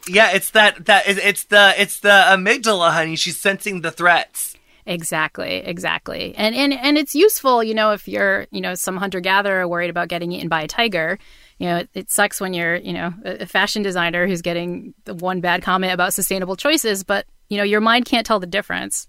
Yeah, 0.08 0.32
it's 0.32 0.52
that 0.52 0.86
that 0.86 1.08
it's 1.08 1.44
the 1.44 1.74
it's 1.78 2.00
the 2.00 2.26
amygdala, 2.28 2.92
honey. 2.92 3.16
She's 3.16 3.40
sensing 3.40 3.82
the 3.82 3.92
threats. 3.92 4.56
Exactly, 4.86 5.58
exactly. 5.58 6.34
And 6.36 6.56
and 6.56 6.74
and 6.74 6.98
it's 6.98 7.14
useful, 7.14 7.64
you 7.64 7.76
know, 7.76 7.92
if 7.92 8.08
you're, 8.08 8.48
you 8.50 8.62
know, 8.62 8.74
some 8.74 8.98
hunter 8.98 9.20
gatherer 9.20 9.68
worried 9.68 9.92
about 9.92 10.08
getting 10.08 10.32
eaten 10.32 10.50
by 10.50 10.64
a 10.64 10.68
tiger. 10.68 11.20
You 11.60 11.68
know, 11.68 11.78
it, 11.78 11.90
it 11.94 12.12
sucks 12.12 12.42
when 12.42 12.54
you're, 12.54 12.78
you 12.78 12.94
know, 12.94 13.14
a 13.24 13.46
fashion 13.46 13.84
designer 13.84 14.26
who's 14.26 14.42
getting 14.42 14.96
the 15.06 15.14
one 15.14 15.42
bad 15.42 15.62
comment 15.62 15.94
about 15.94 16.14
sustainable 16.14 16.56
choices, 16.56 17.04
but 17.04 17.28
you 17.50 17.58
know, 17.58 17.64
your 17.64 17.82
mind 17.82 18.06
can't 18.06 18.26
tell 18.26 18.40
the 18.40 18.48
difference. 18.48 19.08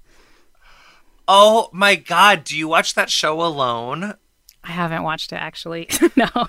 Oh 1.27 1.71
my 1.73 1.95
god, 1.95 2.45
do 2.45 2.59
you 2.59 2.69
watch 2.69 2.95
that 2.95 3.09
show 3.09 3.41
alone? 3.41 4.15
I 4.65 4.73
haven't 4.73 5.03
watched 5.03 5.33
it 5.33 5.37
actually. 5.37 5.89
no. 6.17 6.49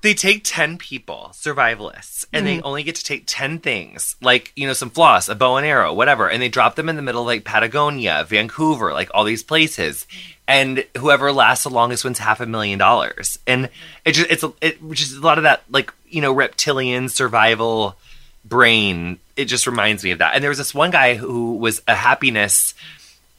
They 0.00 0.14
take 0.14 0.42
10 0.44 0.78
people, 0.78 1.30
survivalists, 1.32 2.24
and 2.32 2.44
mm. 2.44 2.46
they 2.46 2.62
only 2.62 2.84
get 2.84 2.94
to 2.96 3.04
take 3.04 3.24
10 3.26 3.58
things, 3.58 4.14
like, 4.20 4.52
you 4.54 4.64
know, 4.64 4.72
some 4.72 4.90
floss, 4.90 5.28
a 5.28 5.34
bow 5.34 5.56
and 5.56 5.66
arrow, 5.66 5.92
whatever, 5.92 6.30
and 6.30 6.40
they 6.40 6.48
drop 6.48 6.76
them 6.76 6.88
in 6.88 6.94
the 6.94 7.02
middle 7.02 7.22
of 7.22 7.26
like 7.26 7.42
Patagonia, 7.42 8.24
Vancouver, 8.28 8.92
like 8.92 9.10
all 9.12 9.24
these 9.24 9.42
places. 9.42 10.06
And 10.46 10.84
whoever 10.96 11.32
lasts 11.32 11.64
the 11.64 11.70
longest 11.70 12.04
wins 12.04 12.20
half 12.20 12.40
a 12.40 12.46
million 12.46 12.78
dollars. 12.78 13.40
And 13.44 13.68
it 14.04 14.12
just, 14.12 14.30
it's, 14.30 14.44
it, 14.60 14.80
which 14.80 15.02
is 15.02 15.14
a 15.14 15.20
lot 15.20 15.36
of 15.36 15.44
that, 15.44 15.64
like, 15.68 15.92
you 16.08 16.22
know, 16.22 16.32
reptilian 16.32 17.08
survival 17.08 17.96
brain. 18.44 19.18
It 19.36 19.46
just 19.46 19.66
reminds 19.66 20.04
me 20.04 20.12
of 20.12 20.20
that. 20.20 20.34
And 20.34 20.44
there 20.44 20.48
was 20.50 20.58
this 20.58 20.72
one 20.72 20.92
guy 20.92 21.16
who 21.16 21.56
was 21.56 21.82
a 21.88 21.94
happiness, 21.96 22.74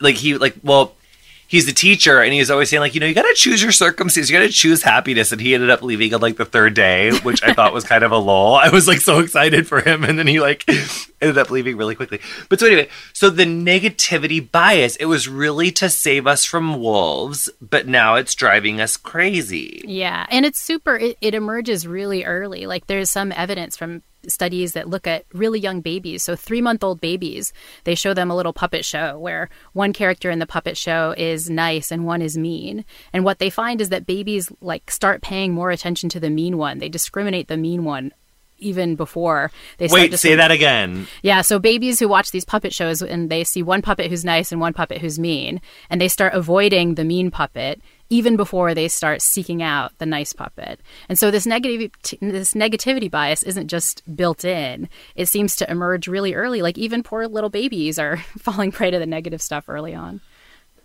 like, 0.02 0.16
he, 0.16 0.38
like, 0.38 0.56
well, 0.62 0.94
he's 1.50 1.68
a 1.68 1.74
teacher 1.74 2.22
and 2.22 2.32
he's 2.32 2.50
always 2.50 2.70
saying 2.70 2.80
like 2.80 2.94
you 2.94 3.02
know 3.02 3.08
you 3.08 3.14
got 3.14 3.24
to 3.24 3.34
choose 3.34 3.62
your 3.62 3.74
circumstances 3.74 4.30
you 4.30 4.38
got 4.38 4.46
to 4.46 4.50
choose 4.50 4.84
happiness. 4.84 5.34
And 5.34 5.42
he 5.42 5.54
ended 5.54 5.70
up 5.70 5.82
leaving 5.82 6.14
on 6.14 6.22
like 6.22 6.38
the 6.38 6.46
third 6.46 6.76
day 6.76 7.12
which 7.20 7.44
i 7.44 7.54
thought 7.54 7.74
was 7.74 7.84
kind 7.84 8.04
of 8.04 8.12
a 8.14 8.18
lull. 8.18 8.56
I 8.56 8.70
was 8.70 8.88
like 8.88 9.02
so 9.02 9.20
excited 9.20 9.68
for 9.68 9.82
him. 9.82 10.06
And 10.06 10.18
then 10.18 10.28
he 10.28 10.40
like 10.40 10.64
ended 11.22 11.38
up 11.38 11.50
leaving 11.50 11.76
really 11.76 11.96
quickly. 11.96 12.22
But 12.48 12.60
so 12.62 12.68
anyway 12.68 12.88
so 13.12 13.30
the 13.30 13.46
negativity 13.46 14.50
bias 14.50 14.96
it 14.96 15.06
was 15.06 15.28
really 15.28 15.72
to 15.72 15.90
save 15.90 16.26
us 16.28 16.46
from 16.46 16.80
wolves 16.80 17.50
but 17.60 17.88
now 17.88 18.16
it's 18.16 18.36
driving 18.36 18.80
us 18.80 18.96
crazy. 18.96 19.84
Yeah. 19.86 20.26
And 20.30 20.46
it's 20.46 20.60
super 20.60 20.96
it, 20.96 21.18
it 21.20 21.34
emerges 21.34 21.86
really 21.86 22.24
early. 22.24 22.68
Like 22.68 22.88
there's 22.88 23.10
some 23.10 23.32
evidence 23.32 23.76
from 23.76 24.04
studies 24.28 24.74
that 24.74 24.90
look 24.90 25.08
at 25.08 25.26
really 25.34 25.60
young 25.60 25.82
babies. 25.82 26.24
So, 26.24 26.36
three 26.36 26.62
month 26.62 26.84
old 26.84 27.02
babies, 27.02 27.54
they 27.84 27.96
show 27.96 28.14
them 28.14 28.30
a 28.30 28.36
little 28.36 28.54
puppet 28.54 28.86
show 28.86 29.18
where 29.18 29.50
one 29.74 29.94
character 29.94 30.30
in 30.30 30.40
the 30.40 30.46
puppet 30.46 30.78
show 30.78 31.14
is 31.18 31.50
nice 31.50 31.92
and 31.92 32.06
one 32.06 32.22
is 32.22 32.38
mean. 32.38 32.86
And 33.14 33.24
what 33.24 33.40
they 33.40 33.50
find 33.50 33.82
is 33.82 33.90
that 33.90 34.06
babies 34.06 34.52
like 34.62 34.92
start 34.92 35.22
paying 35.22 35.54
more 35.54 35.72
attention 35.72 36.10
to 36.10 36.20
the 36.20 36.30
mean 36.30 36.58
one. 36.58 36.80
They 36.80 36.90
discriminate 36.90 37.48
the 37.48 37.58
mean 37.58 37.84
one 37.84 38.12
even 38.62 38.96
before 38.96 39.52
they 39.78 39.88
start. 39.88 40.12
wait 40.12 40.20
say 40.20 40.36
that 40.36 40.52
again 40.52 41.08
yeah 41.22 41.42
so 41.42 41.60
babies 41.60 42.00
who 42.00 42.08
watch 42.08 42.32
these 42.32 42.46
puppet 42.46 42.74
shows 42.74 43.02
and 43.02 43.30
they 43.30 43.44
see 43.44 43.64
one 43.64 43.82
puppet 43.82 44.08
who's 44.10 44.26
nice 44.26 44.52
and 44.52 44.60
one 44.60 44.74
puppet 44.74 45.00
who's 45.00 45.18
mean 45.18 45.62
and 45.90 46.00
they 46.02 46.08
start 46.08 46.34
avoiding 46.34 46.96
the 46.96 47.06
mean 47.06 47.32
puppet 47.32 47.82
even 48.10 48.36
before 48.36 48.74
they 48.74 48.88
start 48.88 49.22
seeking 49.22 49.62
out 49.62 49.98
the 50.00 50.06
nice 50.06 50.34
puppet. 50.34 50.80
And 51.08 51.18
so 51.18 51.32
this 51.32 51.46
negative 51.46 51.92
this 52.22 52.54
negativity 52.54 53.10
bias 53.10 53.44
isn't 53.44 53.68
just 53.68 54.04
built 54.16 54.44
in. 54.44 54.90
It 55.16 55.28
seems 55.28 55.56
to 55.58 55.70
emerge 55.70 56.08
really 56.08 56.34
early. 56.34 56.62
Like 56.62 56.78
even 56.78 57.04
poor 57.04 57.28
little 57.28 57.50
babies 57.50 58.00
are 58.00 58.18
falling 58.38 58.72
prey 58.72 58.92
to 58.92 59.00
the 59.00 59.06
negative 59.06 59.42
stuff 59.42 59.70
early 59.70 59.94
on. 59.94 60.22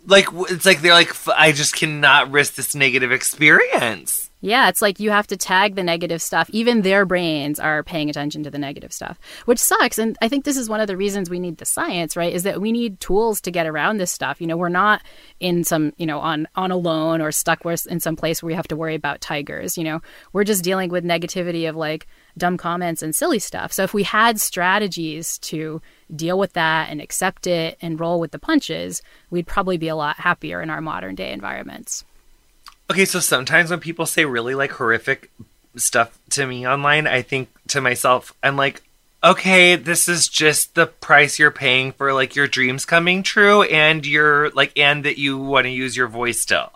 Like 0.07 0.27
it's 0.51 0.67
like 0.67 0.83
they're 0.83 0.93
like 0.93 1.15
I 1.29 1.53
just 1.53 1.75
cannot 1.75 2.31
risk 2.31 2.55
this 2.55 2.75
negative 2.75 3.11
experience. 3.11 4.31
Yeah, 4.45 4.69
it's 4.69 4.83
like 4.83 5.01
you 5.01 5.11
have 5.11 5.27
to 5.29 5.39
tag 5.39 5.75
the 5.75 5.83
negative 5.83 6.21
stuff. 6.21 6.51
Even 6.51 6.83
their 6.83 7.07
brains 7.07 7.59
are 7.59 7.83
paying 7.83 8.11
attention 8.11 8.43
to 8.43 8.51
the 8.51 8.59
negative 8.59 8.93
stuff, 8.93 9.19
which 9.47 9.59
sucks. 9.59 9.99
And 9.99 10.19
I 10.21 10.29
think 10.29 10.45
this 10.45 10.59
is 10.59 10.69
one 10.69 10.81
of 10.81 10.87
the 10.87 10.99
reasons 10.99 11.31
we 11.31 11.41
need 11.41 11.57
the 11.57 11.65
science, 11.65 12.15
right? 12.15 12.31
Is 12.31 12.43
that 12.43 12.61
we 12.61 12.71
need 12.71 13.01
tools 13.01 13.41
to 13.41 13.51
get 13.51 13.67
around 13.67 13.97
this 13.97 14.11
stuff. 14.11 14.43
You 14.43 14.47
know, 14.47 14.59
we're 14.59 14.69
not 14.69 15.01
in 15.41 15.65
some, 15.65 15.95
you 15.97 16.05
know, 16.05 16.21
on 16.21 16.47
on 16.57 16.71
Alone 16.71 17.23
or 17.23 17.33
stuck 17.33 17.65
in 17.65 18.01
some 18.01 18.17
place 18.17 18.43
where 18.43 18.49
we 18.49 18.55
have 18.55 18.69
to 18.69 18.77
worry 18.77 18.95
about 18.95 19.23
tigers. 19.23 19.79
You 19.79 19.85
know, 19.85 20.03
we're 20.35 20.45
just 20.45 20.63
dealing 20.63 20.91
with 20.91 21.05
negativity 21.05 21.67
of 21.67 21.75
like 21.75 22.07
dumb 22.37 22.59
comments 22.59 23.03
and 23.03 23.15
silly 23.15 23.39
stuff. 23.39 23.73
So 23.73 23.83
if 23.83 23.95
we 23.95 24.03
had 24.03 24.39
strategies 24.39 25.39
to 25.39 25.81
deal 26.15 26.39
with 26.39 26.53
that 26.53 26.91
and 26.91 27.01
accept 27.01 27.47
it 27.47 27.79
and 27.81 27.99
roll 27.99 28.21
with 28.21 28.33
the 28.33 28.39
punches, 28.39 29.01
we'd 29.31 29.47
probably 29.47 29.79
be 29.79 29.89
a 29.89 29.97
lot 29.97 30.17
happier 30.17 30.61
in 30.61 30.69
our 30.69 30.83
modern 30.83 31.15
day 31.15 31.33
environments. 31.33 32.05
Okay, 32.91 33.05
so 33.05 33.21
sometimes 33.21 33.71
when 33.71 33.81
people 33.81 34.07
say 34.07 34.25
really 34.25 34.55
like 34.55 34.73
horrific 34.73 35.31
stuff 35.77 36.19
to 36.31 36.47
me 36.47 36.67
online, 36.67 37.07
I 37.07 37.23
think 37.23 37.49
to 37.69 37.81
myself, 37.81 38.35
I'm 38.43 38.57
like, 38.57 38.83
okay, 39.23 39.77
this 39.77 40.07
is 40.09 40.29
just 40.29 40.75
the 40.75 40.87
price 40.87 41.39
you're 41.39 41.51
paying 41.51 41.93
for 41.93 42.13
like 42.13 42.37
your 42.37 42.47
dreams 42.47 42.85
coming 42.85 43.23
true 43.23 43.63
and 43.63 44.07
you're 44.07 44.51
like 44.51 44.79
and 44.79 45.05
that 45.05 45.19
you 45.19 45.39
want 45.39 45.65
to 45.65 45.71
use 45.71 45.97
your 45.97 46.09
voice 46.09 46.41
still. 46.41 46.71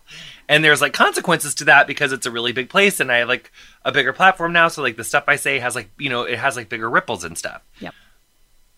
And 0.48 0.64
there's 0.64 0.80
like 0.80 0.94
consequences 0.94 1.54
to 1.56 1.64
that 1.66 1.86
because 1.86 2.10
it's 2.10 2.24
a 2.24 2.30
really 2.30 2.52
big 2.52 2.70
place 2.70 3.00
and 3.00 3.12
I 3.12 3.18
have 3.18 3.28
like 3.28 3.52
a 3.84 3.92
bigger 3.92 4.14
platform 4.14 4.54
now. 4.54 4.68
So 4.68 4.80
like 4.80 4.96
the 4.96 5.04
stuff 5.04 5.24
I 5.28 5.36
say 5.36 5.58
has 5.58 5.74
like, 5.74 5.90
you 5.98 6.08
know, 6.08 6.22
it 6.22 6.38
has 6.38 6.56
like 6.56 6.70
bigger 6.70 6.88
ripples 6.88 7.22
and 7.22 7.36
stuff. 7.36 7.60
Yep. 7.80 7.92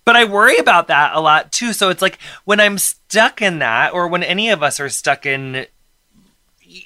But 0.04 0.16
I 0.16 0.24
worry 0.24 0.56
about 0.56 0.88
that 0.88 1.14
a 1.14 1.20
lot 1.20 1.52
too. 1.52 1.72
So 1.72 1.90
it's 1.90 2.02
like 2.02 2.18
when 2.44 2.58
I'm 2.58 2.76
stuck 2.78 3.40
in 3.40 3.60
that, 3.60 3.92
or 3.92 4.08
when 4.08 4.24
any 4.24 4.50
of 4.50 4.64
us 4.64 4.80
are 4.80 4.88
stuck 4.88 5.26
in, 5.26 5.66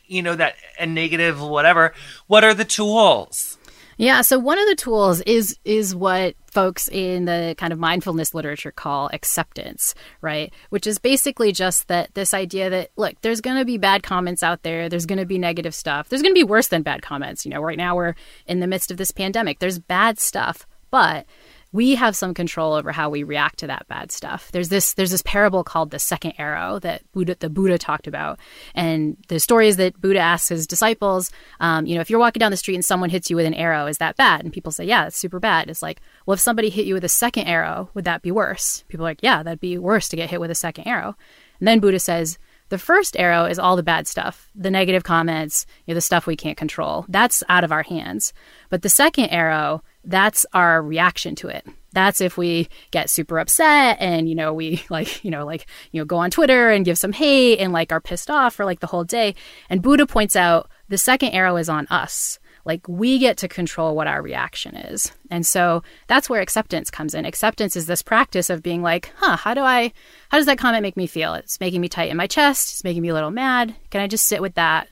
you 0.07 0.23
know, 0.23 0.35
that 0.35 0.57
a 0.79 0.87
negative 0.87 1.41
whatever, 1.41 1.95
what 2.26 2.45
are 2.45 2.55
the 2.55 2.64
tools? 2.64 3.59
Yeah, 3.97 4.23
so 4.23 4.38
one 4.38 4.59
of 4.59 4.67
the 4.67 4.75
tools 4.75 5.21
is 5.21 5.57
is 5.64 5.95
what 5.95 6.35
folks 6.50 6.88
in 6.88 7.26
the 7.26 7.55
kind 7.59 7.73
of 7.73 7.79
mindfulness 7.79 8.35
literature 8.35 8.73
call 8.73 9.09
acceptance, 9.12 9.95
right? 10.21 10.53
Which 10.71 10.87
is 10.87 10.99
basically 10.99 11.53
just 11.53 11.88
that 11.88 12.12
this 12.14 12.35
idea 12.35 12.71
that 12.71 12.91
look, 12.97 13.21
there's 13.21 13.41
going 13.41 13.57
to 13.57 13.64
be 13.64 13.79
bad 13.79 14.03
comments 14.03 14.43
out 14.43 14.62
there, 14.62 14.88
there's 14.88 15.07
going 15.07 15.19
to 15.19 15.26
be 15.26 15.38
negative 15.38 15.75
stuff. 15.75 16.09
There's 16.09 16.23
going 16.23 16.35
to 16.35 16.38
be 16.38 16.45
worse 16.45 16.69
than 16.69 16.83
bad 16.83 17.03
comments, 17.03 17.45
you 17.45 17.50
know. 17.53 17.61
Right 17.61 17.79
now 17.79 17.95
we're 17.95 18.14
in 18.47 18.61
the 18.61 18.67
midst 18.67 18.91
of 18.91 18.97
this 18.97 19.12
pandemic. 19.12 19.61
There's 19.61 19.79
bad 19.79 20.19
stuff, 20.19 20.67
but 20.91 21.26
we 21.75 21.97
have 21.97 22.14
some 22.14 22.35
control 22.35 22.73
over 22.73 22.93
how 22.93 23.11
we 23.11 23.25
react 23.25 23.59
to 23.59 23.66
that 23.66 23.88
bad 23.88 24.12
stuff. 24.12 24.52
There's 24.52 24.69
this 24.69 24.95
there's 24.95 25.11
this 25.11 25.23
parable 25.23 25.64
called 25.64 25.90
the 25.90 25.99
second 25.99 26.35
arrow 26.38 26.78
that 26.78 27.02
Buddha 27.11 27.37
the 27.40 27.50
Buddha 27.50 27.78
talked 27.78 28.07
about, 28.07 28.38
and 28.76 29.16
the 29.26 29.40
story 29.40 29.66
is 29.66 29.76
that 29.78 30.00
Buddha 30.00 30.21
asks 30.21 30.50
his 30.50 30.69
disciples, 30.69 31.33
um, 31.59 31.85
you 31.85 31.97
know, 31.97 32.00
if 32.00 32.09
you're 32.09 32.21
walking 32.21 32.38
down 32.38 32.52
the 32.52 32.57
street 32.57 32.76
and 32.76 32.85
someone 32.85 33.11
hits 33.11 33.28
you 33.28 33.35
with 33.35 33.45
an 33.45 33.54
arrow, 33.54 33.87
is 33.87 33.99
that 33.99 34.16
bad? 34.16 34.45
And 34.45 34.52
people 34.52 34.71
say, 34.71 34.85
yeah, 34.85 35.09
it's 35.09 35.16
super 35.16 35.40
bad. 35.40 35.69
It's 35.69 35.83
like, 35.83 36.00
well, 36.26 36.35
if 36.35 36.40
somebody 36.40 36.71
hit 36.71 36.87
you 36.87 36.95
with 36.95 37.04
a 37.04 37.09
second 37.09 37.49
arrow, 37.49 37.90
would 37.95 38.04
that 38.04 38.23
be 38.23 38.31
worse? 38.31 38.85
People 38.87 39.04
are 39.04 39.11
like, 39.11 39.23
yeah, 39.25 39.43
that'd 39.43 39.59
be 39.59 39.76
worse 39.76 40.09
to 40.11 40.16
get 40.16 40.31
hit 40.31 40.40
with 40.40 40.52
a 40.52 40.54
second 40.54 40.87
arrow. 40.87 41.16
And 41.59 41.66
then 41.66 41.81
Buddha 41.81 41.99
says, 41.99 42.38
the 42.69 42.78
first 42.78 43.16
arrow 43.16 43.47
is 43.47 43.59
all 43.59 43.75
the 43.75 43.83
bad 43.83 44.07
stuff, 44.07 44.49
the 44.54 44.71
negative 44.71 45.02
comments, 45.02 45.66
you 45.87 45.93
know, 45.93 45.97
the 45.97 46.00
stuff 46.00 46.26
we 46.26 46.37
can't 46.37 46.57
control. 46.57 47.04
That's 47.09 47.43
out 47.49 47.64
of 47.64 47.73
our 47.73 47.83
hands. 47.83 48.33
But 48.71 48.83
the 48.83 48.88
second 48.88 49.31
arrow 49.31 49.83
that's 50.04 50.46
our 50.52 50.82
reaction 50.82 51.34
to 51.37 51.49
it. 51.49 51.66
That's 51.92 52.20
if 52.20 52.37
we 52.37 52.68
get 52.90 53.08
super 53.08 53.38
upset 53.38 53.99
and 54.00 54.28
you 54.28 54.34
know 54.34 54.52
we 54.52 54.84
like 54.90 55.25
you 55.25 55.30
know 55.30 55.44
like 55.44 55.66
you 55.92 56.00
know 56.00 56.04
go 56.04 56.16
on 56.16 56.30
twitter 56.30 56.70
and 56.70 56.84
give 56.84 56.99
some 56.99 57.12
hate 57.12 57.58
and 57.58 57.73
like 57.73 57.92
are 57.92 58.00
pissed 58.00 58.30
off 58.30 58.54
for 58.54 58.64
like 58.64 58.80
the 58.80 58.87
whole 58.87 59.04
day. 59.04 59.34
And 59.70 59.82
buddha 59.82 60.06
points 60.06 60.37
out 60.37 60.68
the 60.88 60.99
second 60.99 61.30
arrow 61.30 61.56
is 61.56 61.68
on 61.68 61.87
us. 61.88 62.38
Like 62.64 62.88
we 62.88 63.18
get 63.18 63.37
to 63.38 63.49
control 63.49 63.94
what 63.94 64.06
our 64.06 64.23
reaction 64.23 64.75
is. 64.75 65.12
And 65.30 65.44
so 65.44 65.82
that's 66.06 66.30
where 66.30 66.40
acceptance 66.40 66.90
comes 66.90 67.12
in. 67.12 67.26
Acceptance 67.26 67.76
is 67.76 67.84
this 67.87 68.02
practice 68.02 68.49
of 68.49 68.62
being 68.62 68.82
like 68.82 69.12
huh 69.16 69.37
how 69.37 69.54
do 69.54 69.61
i 69.61 69.92
how 70.30 70.38
does 70.38 70.46
that 70.46 70.58
comment 70.58 70.82
make 70.82 70.96
me 70.96 71.06
feel? 71.06 71.34
It's 71.34 71.61
making 71.61 71.80
me 71.80 71.88
tight 71.88 72.11
in 72.11 72.16
my 72.16 72.26
chest. 72.26 72.73
It's 72.73 72.84
making 72.84 73.02
me 73.02 73.11
a 73.11 73.14
little 73.14 73.30
mad. 73.30 73.75
Can 73.90 74.00
i 74.00 74.06
just 74.06 74.26
sit 74.26 74.42
with 74.42 74.54
that 74.54 74.88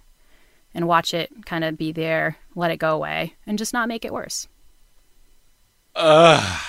and 0.75 0.89
watch 0.89 1.15
it 1.15 1.31
kind 1.45 1.65
of 1.65 1.77
be 1.77 1.93
there 1.93 2.37
let 2.55 2.71
it 2.71 2.79
go 2.79 2.95
away 2.95 3.35
and 3.47 3.59
just 3.59 3.73
not 3.73 3.89
make 3.89 4.05
it 4.05 4.13
worse 4.13 4.49
Ugh. 5.95 6.61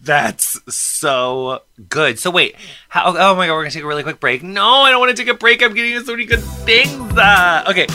That's 0.00 0.60
so 0.74 1.62
good. 1.88 2.18
So 2.18 2.30
wait, 2.30 2.54
how? 2.88 3.14
Oh 3.16 3.34
my 3.34 3.46
god, 3.46 3.54
we're 3.54 3.62
gonna 3.62 3.72
take 3.72 3.82
a 3.82 3.86
really 3.86 4.04
quick 4.04 4.20
break. 4.20 4.42
No, 4.42 4.64
I 4.64 4.90
don't 4.90 5.00
want 5.00 5.14
to 5.14 5.22
take 5.22 5.32
a 5.32 5.36
break. 5.36 5.62
I'm 5.62 5.74
getting 5.74 6.00
so 6.04 6.12
many 6.12 6.24
good 6.24 6.40
things. 6.40 6.90
Uh, 7.18 7.64
okay, 7.68 7.86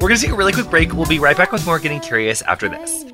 we're 0.00 0.08
gonna 0.08 0.20
take 0.20 0.30
a 0.30 0.36
really 0.36 0.52
quick 0.52 0.70
break. 0.70 0.94
We'll 0.94 1.06
be 1.06 1.18
right 1.18 1.36
back 1.36 1.50
with 1.50 1.66
more 1.66 1.78
getting 1.78 2.00
curious 2.00 2.42
after 2.42 2.68
this. 2.68 3.04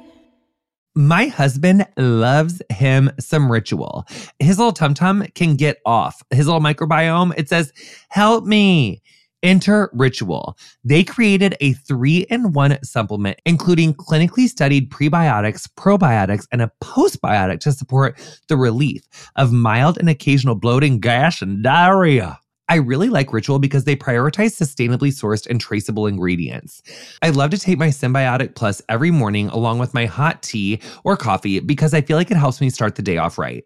My 0.94 1.26
husband 1.26 1.86
loves 1.96 2.62
him 2.70 3.10
some 3.18 3.50
ritual. 3.50 4.06
His 4.38 4.58
little 4.58 4.72
tum 4.72 4.94
tum 4.94 5.26
can 5.34 5.56
get 5.56 5.78
off. 5.84 6.22
His 6.30 6.46
little 6.46 6.60
microbiome, 6.60 7.34
it 7.36 7.48
says, 7.48 7.72
Help 8.10 8.44
me. 8.44 9.02
Enter 9.44 9.90
Ritual. 9.92 10.56
They 10.82 11.04
created 11.04 11.54
a 11.60 11.74
three 11.74 12.26
in 12.30 12.52
one 12.52 12.82
supplement, 12.82 13.40
including 13.44 13.94
clinically 13.94 14.48
studied 14.48 14.90
prebiotics, 14.90 15.68
probiotics, 15.78 16.46
and 16.50 16.62
a 16.62 16.72
postbiotic 16.82 17.60
to 17.60 17.72
support 17.72 18.18
the 18.48 18.56
relief 18.56 19.02
of 19.36 19.52
mild 19.52 19.98
and 19.98 20.08
occasional 20.08 20.54
bloating, 20.54 20.98
gas, 20.98 21.42
and 21.42 21.62
diarrhea. 21.62 22.40
I 22.66 22.76
really 22.76 23.10
like 23.10 23.32
Ritual 23.32 23.58
because 23.58 23.84
they 23.84 23.94
prioritize 23.94 24.58
sustainably 24.58 25.10
sourced 25.10 25.46
and 25.46 25.60
traceable 25.60 26.06
ingredients. 26.06 26.82
I 27.20 27.28
love 27.28 27.50
to 27.50 27.58
take 27.58 27.78
my 27.78 27.88
Synbiotic 27.88 28.54
Plus 28.54 28.80
every 28.88 29.10
morning 29.10 29.48
along 29.48 29.80
with 29.80 29.92
my 29.92 30.06
hot 30.06 30.42
tea 30.42 30.80
or 31.04 31.16
coffee 31.16 31.60
because 31.60 31.92
I 31.92 32.00
feel 32.00 32.16
like 32.16 32.30
it 32.30 32.38
helps 32.38 32.62
me 32.62 32.70
start 32.70 32.94
the 32.94 33.02
day 33.02 33.18
off 33.18 33.36
right. 33.36 33.64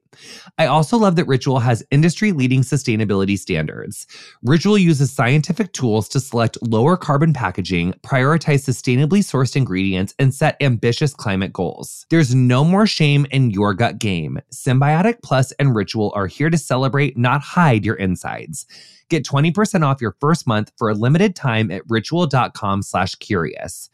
I 0.59 0.67
also 0.67 0.97
love 0.97 1.15
that 1.15 1.29
Ritual 1.29 1.61
has 1.61 1.85
industry 1.93 2.33
leading 2.33 2.63
sustainability 2.63 3.39
standards. 3.39 4.07
Ritual 4.43 4.77
uses 4.77 5.13
scientific 5.13 5.73
tools 5.73 6.09
to 6.09 6.19
select 6.19 6.59
lower 6.61 6.97
carbon 6.97 7.33
packaging, 7.33 7.93
prioritize 8.03 8.69
sustainably 8.69 9.21
sourced 9.21 9.55
ingredients, 9.55 10.13
and 10.19 10.35
set 10.35 10.57
ambitious 10.61 11.15
climate 11.15 11.53
goals. 11.53 12.05
There's 12.11 12.35
no 12.35 12.65
more 12.65 12.87
shame 12.87 13.27
in 13.31 13.53
your 13.53 13.75
gut 13.75 14.01
game. 14.01 14.41
Synbiotic 14.53 15.23
Plus 15.23 15.53
and 15.53 15.77
Ritual 15.77 16.13
are 16.17 16.27
here 16.27 16.51
to 16.51 16.59
celebrate, 16.59 17.17
not 17.17 17.43
hide 17.43 17.85
your 17.85 17.95
insides. 17.95 18.67
Get 19.09 19.25
20% 19.25 19.85
off 19.85 20.01
your 20.01 20.17
first 20.21 20.47
month 20.47 20.73
for 20.77 20.89
a 20.91 20.95
limited 20.95 21.35
time 21.35 21.71
at 21.71 21.83
ritual.com 21.89 22.83
slash 22.83 23.15
curious. 23.17 23.91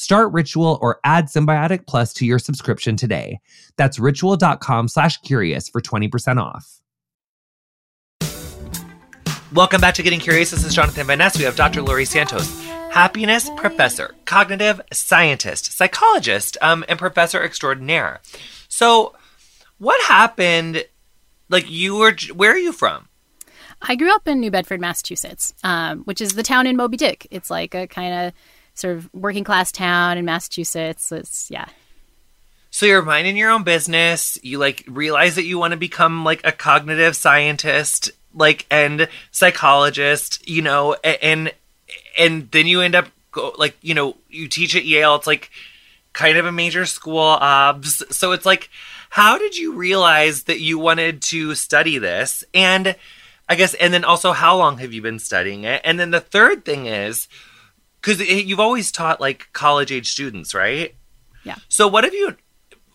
Start 0.00 0.32
Ritual 0.32 0.78
or 0.80 0.98
add 1.04 1.26
Synbiotic 1.26 1.86
Plus 1.86 2.14
to 2.14 2.24
your 2.24 2.38
subscription 2.38 2.96
today. 2.96 3.38
That's 3.76 3.98
ritual.com 3.98 4.88
slash 4.88 5.18
curious 5.18 5.68
for 5.68 5.82
20% 5.82 6.42
off. 6.42 6.80
Welcome 9.52 9.80
back 9.80 9.94
to 9.96 10.02
Getting 10.02 10.20
Curious. 10.20 10.52
This 10.52 10.64
is 10.64 10.74
Jonathan 10.74 11.08
Van 11.08 11.18
Ness. 11.18 11.36
We 11.36 11.44
have 11.44 11.54
Dr. 11.54 11.82
Laurie 11.82 12.06
Santos, 12.06 12.48
happiness 12.92 13.50
professor, 13.56 14.14
cognitive 14.24 14.80
scientist, 14.90 15.72
psychologist, 15.72 16.56
um, 16.62 16.82
and 16.88 16.98
professor 16.98 17.42
extraordinaire. 17.42 18.20
So, 18.68 19.14
what 19.76 20.00
happened? 20.04 20.84
Like, 21.50 21.68
you 21.68 21.96
were, 21.96 22.14
where 22.32 22.52
are 22.52 22.58
you 22.58 22.72
from? 22.72 23.09
I 23.82 23.96
grew 23.96 24.14
up 24.14 24.28
in 24.28 24.40
New 24.40 24.50
Bedford, 24.50 24.80
Massachusetts, 24.80 25.54
um, 25.64 26.00
which 26.00 26.20
is 26.20 26.32
the 26.32 26.42
town 26.42 26.66
in 26.66 26.76
Moby 26.76 26.96
Dick. 26.96 27.26
It's 27.30 27.50
like 27.50 27.74
a 27.74 27.86
kind 27.86 28.26
of 28.26 28.32
sort 28.74 28.96
of 28.96 29.12
working 29.14 29.44
class 29.44 29.72
town 29.72 30.18
in 30.18 30.24
Massachusetts. 30.24 31.10
It's, 31.12 31.50
yeah. 31.50 31.66
So 32.70 32.86
you're 32.86 33.02
minding 33.02 33.36
your 33.36 33.50
own 33.50 33.64
business. 33.64 34.38
You 34.42 34.58
like 34.58 34.84
realize 34.86 35.34
that 35.34 35.44
you 35.44 35.58
want 35.58 35.72
to 35.72 35.76
become 35.76 36.24
like 36.24 36.40
a 36.44 36.52
cognitive 36.52 37.16
scientist, 37.16 38.10
like 38.32 38.66
and 38.70 39.08
psychologist, 39.32 40.48
you 40.48 40.62
know, 40.62 40.94
and 40.94 41.52
and 42.16 42.50
then 42.52 42.66
you 42.66 42.80
end 42.80 42.94
up 42.94 43.08
go, 43.32 43.52
like 43.58 43.76
you 43.82 43.94
know 43.94 44.16
you 44.28 44.46
teach 44.46 44.76
at 44.76 44.84
Yale. 44.84 45.16
It's 45.16 45.26
like 45.26 45.50
kind 46.12 46.38
of 46.38 46.46
a 46.46 46.52
major 46.52 46.86
school 46.86 47.18
obs. 47.18 48.04
So 48.10 48.32
it's 48.32 48.46
like, 48.46 48.70
how 49.10 49.36
did 49.36 49.56
you 49.56 49.74
realize 49.74 50.44
that 50.44 50.60
you 50.60 50.78
wanted 50.78 51.22
to 51.22 51.56
study 51.56 51.98
this? 51.98 52.44
And 52.54 52.94
I 53.50 53.56
guess, 53.56 53.74
and 53.74 53.92
then 53.92 54.04
also, 54.04 54.30
how 54.30 54.56
long 54.56 54.78
have 54.78 54.92
you 54.92 55.02
been 55.02 55.18
studying 55.18 55.64
it? 55.64 55.80
And 55.82 55.98
then 55.98 56.12
the 56.12 56.20
third 56.20 56.64
thing 56.64 56.86
is, 56.86 57.26
because 58.00 58.20
you've 58.20 58.60
always 58.60 58.92
taught 58.92 59.20
like 59.20 59.48
college 59.52 59.90
age 59.90 60.08
students, 60.08 60.54
right? 60.54 60.94
Yeah. 61.42 61.56
So 61.68 61.88
what 61.88 62.04
have 62.04 62.14
you, 62.14 62.36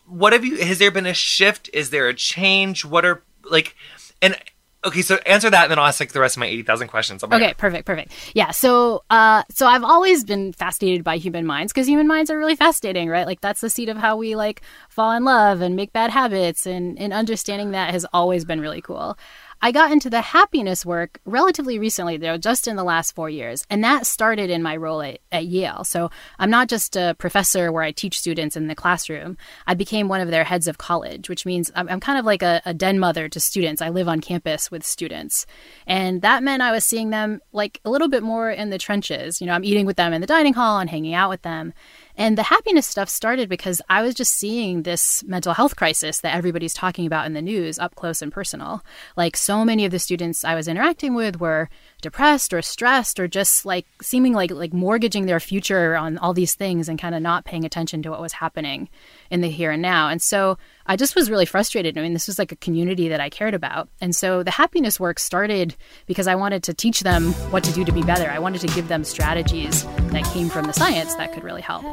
what 0.07 0.31
have 0.31 0.45
you, 0.45 0.55
has 0.63 0.79
there 0.79 0.91
been 0.91 1.05
a 1.05 1.13
shift? 1.13 1.69
Is 1.73 1.89
there 1.89 2.07
a 2.07 2.13
change? 2.13 2.85
What 2.85 3.03
are 3.03 3.21
like, 3.43 3.75
and 4.21 4.37
okay, 4.85 5.01
so 5.01 5.15
answer 5.25 5.49
that, 5.49 5.63
and 5.63 5.71
then 5.71 5.79
I'll 5.79 5.87
ask 5.87 5.99
like 5.99 6.13
the 6.13 6.19
rest 6.21 6.37
of 6.37 6.39
my 6.39 6.45
eighty 6.45 6.63
thousand 6.63 6.87
questions. 6.87 7.23
Okay, 7.23 7.53
perfect, 7.57 7.85
perfect. 7.85 8.13
Yeah, 8.33 8.51
so 8.51 9.03
uh, 9.09 9.43
so 9.49 9.67
I've 9.67 9.83
always 9.83 10.23
been 10.23 10.53
fascinated 10.53 11.03
by 11.03 11.17
human 11.17 11.45
minds 11.45 11.73
because 11.73 11.87
human 11.87 12.07
minds 12.07 12.31
are 12.31 12.37
really 12.37 12.55
fascinating, 12.55 13.09
right? 13.09 13.25
Like 13.25 13.41
that's 13.41 13.61
the 13.61 13.69
seed 13.69 13.89
of 13.89 13.97
how 13.97 14.15
we 14.15 14.35
like 14.35 14.61
fall 14.89 15.11
in 15.11 15.25
love 15.25 15.61
and 15.61 15.75
make 15.75 15.91
bad 15.91 16.11
habits, 16.11 16.65
and 16.65 16.97
and 16.97 17.11
understanding 17.11 17.71
that 17.71 17.91
has 17.91 18.05
always 18.13 18.45
been 18.45 18.61
really 18.61 18.81
cool. 18.81 19.17
I 19.61 19.71
got 19.71 19.91
into 19.91 20.09
the 20.09 20.21
happiness 20.21 20.85
work 20.85 21.19
relatively 21.25 21.79
recently, 21.79 22.17
though, 22.17 22.37
just 22.37 22.67
in 22.67 22.75
the 22.75 22.83
last 22.83 23.15
four 23.15 23.29
years. 23.29 23.65
And 23.69 23.83
that 23.83 24.05
started 24.05 24.49
in 24.49 24.61
my 24.61 24.75
role 24.75 25.01
at, 25.01 25.19
at, 25.31 25.45
Yale. 25.45 25.83
So 25.83 26.09
I'm 26.39 26.49
not 26.49 26.69
just 26.69 26.95
a 26.95 27.15
professor 27.17 27.71
where 27.71 27.83
I 27.83 27.91
teach 27.91 28.19
students 28.19 28.55
in 28.55 28.67
the 28.67 28.75
classroom. 28.75 29.37
I 29.67 29.73
became 29.73 30.07
one 30.07 30.21
of 30.21 30.29
their 30.29 30.43
heads 30.43 30.67
of 30.67 30.77
college, 30.77 31.29
which 31.29 31.45
means 31.45 31.71
I'm, 31.75 31.87
I'm 31.89 31.99
kind 31.99 32.19
of 32.19 32.25
like 32.25 32.41
a, 32.41 32.61
a 32.65 32.73
den 32.73 32.99
mother 32.99 33.29
to 33.29 33.39
students. 33.39 33.81
I 33.81 33.89
live 33.89 34.07
on 34.07 34.21
campus 34.21 34.71
with 34.71 34.83
students. 34.83 35.45
And 35.87 36.21
that 36.21 36.43
meant 36.43 36.61
I 36.61 36.71
was 36.71 36.83
seeing 36.83 37.09
them 37.09 37.41
like 37.51 37.79
a 37.85 37.89
little 37.89 38.09
bit 38.09 38.23
more 38.23 38.51
in 38.51 38.69
the 38.69 38.77
trenches. 38.77 39.39
You 39.39 39.47
know, 39.47 39.53
I'm 39.53 39.63
eating 39.63 39.85
with 39.85 39.97
them 39.97 40.13
in 40.13 40.21
the 40.21 40.27
dining 40.27 40.53
hall 40.53 40.79
and 40.79 40.89
hanging 40.89 41.13
out 41.13 41.29
with 41.29 41.43
them. 41.43 41.73
And 42.17 42.37
the 42.37 42.43
happiness 42.43 42.87
stuff 42.87 43.09
started 43.09 43.49
because 43.49 43.81
I 43.89 44.01
was 44.01 44.15
just 44.15 44.33
seeing 44.33 44.83
this 44.83 45.23
mental 45.23 45.53
health 45.53 45.75
crisis 45.75 46.19
that 46.21 46.35
everybody's 46.35 46.73
talking 46.73 47.05
about 47.05 47.25
in 47.25 47.33
the 47.33 47.41
news 47.41 47.77
up 47.77 47.95
close 47.95 48.21
and 48.21 48.31
personal. 48.31 48.83
Like 49.17 49.35
so 49.35 49.65
many 49.65 49.85
of 49.85 49.91
the 49.91 49.99
students 49.99 50.45
I 50.45 50.55
was 50.55 50.67
interacting 50.67 51.13
with 51.13 51.39
were 51.39 51.69
depressed 52.05 52.53
or 52.53 52.61
stressed 52.61 53.19
or 53.19 53.27
just 53.27 53.65
like 53.65 53.87
seeming 53.99 54.31
like 54.31 54.51
like 54.51 54.71
mortgaging 54.71 55.25
their 55.25 55.39
future 55.39 55.95
on 55.95 56.19
all 56.19 56.35
these 56.35 56.53
things 56.53 56.87
and 56.87 56.99
kind 56.99 57.15
of 57.15 57.21
not 57.21 57.45
paying 57.45 57.65
attention 57.65 58.03
to 58.03 58.11
what 58.11 58.21
was 58.21 58.33
happening 58.33 58.87
in 59.31 59.41
the 59.41 59.49
here 59.49 59.71
and 59.71 59.81
now. 59.81 60.07
And 60.07 60.21
so 60.21 60.59
I 60.85 60.97
just 60.97 61.15
was 61.15 61.31
really 61.31 61.47
frustrated. 61.47 61.97
I 61.97 62.03
mean, 62.03 62.13
this 62.13 62.27
was 62.27 62.37
like 62.37 62.51
a 62.51 62.57
community 62.57 63.09
that 63.09 63.19
I 63.19 63.31
cared 63.31 63.55
about. 63.55 63.89
And 63.99 64.15
so 64.15 64.43
the 64.43 64.51
happiness 64.51 64.99
work 64.99 65.17
started 65.17 65.75
because 66.05 66.27
I 66.27 66.35
wanted 66.35 66.61
to 66.65 66.75
teach 66.75 66.99
them 66.99 67.33
what 67.49 67.63
to 67.63 67.73
do 67.73 67.83
to 67.83 67.91
be 67.91 68.03
better. 68.03 68.29
I 68.29 68.37
wanted 68.37 68.61
to 68.61 68.67
give 68.67 68.87
them 68.87 69.03
strategies 69.03 69.83
that 69.83 70.25
came 70.31 70.49
from 70.49 70.65
the 70.65 70.73
science 70.73 71.15
that 71.15 71.33
could 71.33 71.43
really 71.43 71.63
help. 71.63 71.83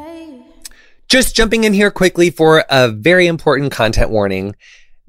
Just 1.07 1.35
jumping 1.35 1.63
in 1.63 1.73
here 1.73 1.89
quickly 1.89 2.29
for 2.29 2.65
a 2.69 2.89
very 2.89 3.25
important 3.25 3.71
content 3.71 4.11
warning. 4.11 4.55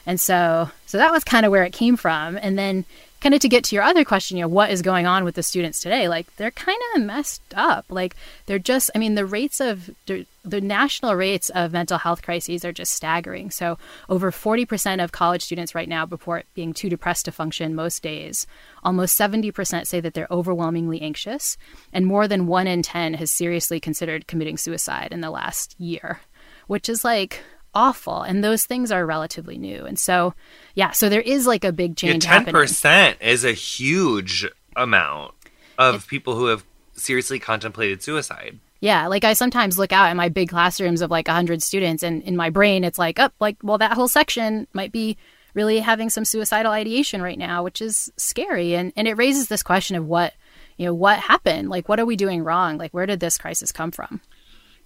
And 0.05 0.19
so 0.19 0.69
so 0.85 0.97
that 0.97 1.11
was 1.11 1.23
kind 1.23 1.45
of 1.45 1.51
where 1.51 1.63
it 1.63 1.73
came 1.73 1.97
from. 1.97 2.37
And 2.41 2.57
then 2.57 2.85
kind 3.25 3.33
of 3.33 3.41
to 3.41 3.49
get 3.49 3.63
to 3.63 3.75
your 3.75 3.83
other 3.83 4.05
question, 4.05 4.37
you 4.37 4.43
know, 4.43 4.47
what 4.47 4.69
is 4.69 4.83
going 4.83 5.07
on 5.07 5.23
with 5.23 5.33
the 5.33 5.41
students 5.41 5.79
today? 5.79 6.07
Like 6.07 6.35
they're 6.35 6.51
kind 6.51 6.79
of 6.95 7.01
messed 7.01 7.41
up. 7.55 7.85
Like 7.89 8.15
they're 8.45 8.59
just, 8.59 8.91
I 8.93 8.99
mean, 8.99 9.15
the 9.15 9.25
rates 9.25 9.59
of 9.59 9.89
the, 10.05 10.27
the 10.43 10.61
national 10.61 11.15
rates 11.15 11.49
of 11.49 11.73
mental 11.73 11.97
health 11.97 12.21
crises 12.21 12.63
are 12.63 12.71
just 12.71 12.93
staggering. 12.93 13.49
So 13.49 13.79
over 14.09 14.29
40% 14.29 15.03
of 15.03 15.11
college 15.11 15.41
students 15.41 15.73
right 15.73 15.89
now 15.89 16.05
report 16.05 16.45
being 16.53 16.71
too 16.71 16.87
depressed 16.87 17.25
to 17.25 17.31
function 17.31 17.73
most 17.73 18.03
days. 18.03 18.45
Almost 18.83 19.19
70% 19.19 19.87
say 19.87 19.99
that 19.99 20.13
they're 20.13 20.27
overwhelmingly 20.29 21.01
anxious, 21.01 21.57
and 21.91 22.05
more 22.05 22.27
than 22.27 22.45
one 22.45 22.67
in 22.67 22.83
10 22.83 23.15
has 23.15 23.31
seriously 23.31 23.79
considered 23.79 24.27
committing 24.27 24.57
suicide 24.57 25.07
in 25.11 25.21
the 25.21 25.31
last 25.31 25.73
year, 25.79 26.19
which 26.67 26.87
is 26.87 27.03
like 27.03 27.41
awful. 27.75 28.21
And 28.21 28.43
those 28.43 28.65
things 28.65 28.91
are 28.91 29.05
relatively 29.05 29.57
new. 29.57 29.85
And 29.85 29.99
so, 29.99 30.33
yeah, 30.73 30.91
so 30.91 31.09
there 31.09 31.21
is 31.21 31.45
like 31.45 31.63
a 31.63 31.71
big 31.71 31.97
change. 31.97 32.23
Ten 32.23 32.45
percent 32.45 33.17
is 33.21 33.43
a 33.43 33.51
huge 33.51 34.47
amount 34.75 35.33
of 35.77 35.95
it, 35.95 36.07
people 36.07 36.35
who 36.35 36.47
have 36.47 36.63
seriously 36.93 37.39
contemplated 37.39 38.01
suicide. 38.01 38.59
Yeah, 38.79 39.07
like 39.07 39.23
I 39.23 39.33
sometimes 39.33 39.77
look 39.77 39.91
out 39.91 40.09
at 40.09 40.15
my 40.15 40.29
big 40.29 40.49
classrooms 40.49 41.01
of 41.01 41.11
like 41.11 41.27
100 41.27 41.63
students 41.63 42.03
and 42.03 42.21
in 42.23 42.35
my 42.35 42.49
brain 42.49 42.83
it's 42.83 42.99
like, 42.99 43.19
up, 43.19 43.33
oh, 43.33 43.43
like 43.43 43.57
well 43.63 43.77
that 43.77 43.93
whole 43.93 44.07
section 44.07 44.67
might 44.73 44.91
be 44.91 45.17
really 45.53 45.79
having 45.79 46.09
some 46.09 46.25
suicidal 46.25 46.71
ideation 46.71 47.21
right 47.21 47.39
now, 47.39 47.63
which 47.63 47.81
is 47.81 48.11
scary 48.17 48.75
and 48.75 48.93
and 48.95 49.07
it 49.07 49.17
raises 49.17 49.47
this 49.47 49.63
question 49.63 49.95
of 49.95 50.05
what, 50.05 50.33
you 50.77 50.85
know, 50.85 50.93
what 50.93 51.19
happened? 51.19 51.69
Like 51.69 51.89
what 51.89 51.99
are 51.99 52.05
we 52.05 52.15
doing 52.15 52.43
wrong? 52.43 52.77
Like 52.77 52.93
where 52.93 53.05
did 53.05 53.19
this 53.19 53.37
crisis 53.37 53.71
come 53.71 53.91
from? 53.91 54.21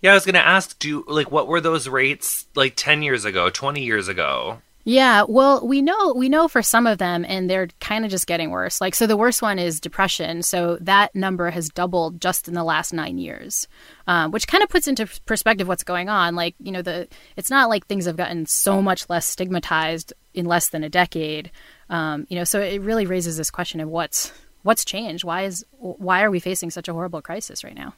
Yeah, 0.01 0.11
I 0.11 0.13
was 0.13 0.25
going 0.25 0.35
to 0.35 0.45
ask, 0.45 0.77
do 0.79 1.03
like 1.07 1.31
what 1.31 1.47
were 1.47 1.61
those 1.61 1.87
rates 1.87 2.47
like 2.55 2.73
10 2.75 3.01
years 3.01 3.25
ago, 3.25 3.49
20 3.49 3.83
years 3.83 4.07
ago? 4.07 4.61
Yeah, 4.85 5.25
well, 5.27 5.67
we 5.67 5.81
know 5.81 6.13
we 6.13 6.29
know 6.29 6.47
for 6.47 6.63
some 6.63 6.87
of 6.87 6.97
them, 6.97 7.25
and 7.27 7.49
they're 7.49 7.67
kind 7.79 8.05
of 8.05 8.11
just 8.11 8.25
getting 8.25 8.49
worse. 8.49 8.79
Like, 8.79 8.95
so 8.95 9.05
the 9.05 9.17
worst 9.17 9.41
one 9.41 9.59
is 9.59 9.79
depression. 9.79 10.41
So 10.41 10.77
that 10.81 11.13
number 11.13 11.49
has 11.51 11.69
doubled 11.69 12.21
just 12.21 12.47
in 12.47 12.53
the 12.53 12.63
last 12.63 12.93
nine 12.93 13.17
years, 13.17 13.67
um, 14.07 14.31
which 14.31 14.47
kind 14.47 14.63
of 14.63 14.69
puts 14.69 14.87
into 14.87 15.05
perspective 15.25 15.67
what's 15.67 15.83
going 15.83 16.07
on. 16.07 16.35
Like, 16.35 16.55
you 16.59 16.71
know, 16.71 16.81
the 16.81 17.07
it's 17.35 17.51
not 17.51 17.69
like 17.69 17.85
things 17.85 18.05
have 18.05 18.15
gotten 18.15 18.45
so 18.45 18.81
much 18.81 19.09
less 19.09 19.25
stigmatized 19.25 20.13
in 20.33 20.45
less 20.45 20.69
than 20.69 20.83
a 20.83 20.89
decade. 20.89 21.51
Um, 21.89 22.25
you 22.29 22.37
know, 22.37 22.45
so 22.45 22.61
it 22.61 22.81
really 22.81 23.05
raises 23.05 23.35
this 23.35 23.51
question 23.51 23.81
of 23.81 23.89
what's 23.89 24.31
what's 24.63 24.85
changed. 24.85 25.25
Why 25.25 25.43
is 25.43 25.63
why 25.77 26.23
are 26.23 26.31
we 26.31 26.39
facing 26.39 26.71
such 26.71 26.87
a 26.87 26.93
horrible 26.93 27.21
crisis 27.21 27.65
right 27.65 27.75
now? 27.75 27.93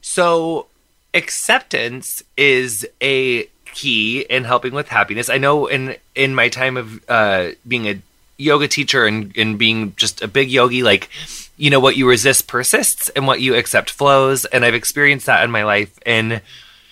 So 0.00 0.66
acceptance 1.14 2.22
is 2.36 2.86
a 3.00 3.48
key 3.72 4.20
in 4.28 4.44
helping 4.44 4.72
with 4.72 4.88
happiness. 4.88 5.28
I 5.28 5.38
know 5.38 5.66
in 5.66 5.96
in 6.14 6.34
my 6.34 6.48
time 6.48 6.76
of 6.76 7.08
uh, 7.08 7.50
being 7.66 7.86
a 7.88 8.00
yoga 8.36 8.66
teacher 8.68 9.06
and, 9.06 9.36
and 9.36 9.58
being 9.58 9.94
just 9.96 10.22
a 10.22 10.28
big 10.28 10.50
yogi, 10.50 10.82
like 10.82 11.08
you 11.56 11.70
know 11.70 11.80
what 11.80 11.96
you 11.96 12.08
resist 12.08 12.48
persists 12.48 13.08
and 13.10 13.26
what 13.26 13.40
you 13.40 13.54
accept 13.54 13.90
flows. 13.90 14.44
And 14.46 14.64
I've 14.64 14.74
experienced 14.74 15.26
that 15.26 15.44
in 15.44 15.50
my 15.50 15.64
life 15.64 15.98
in 16.06 16.40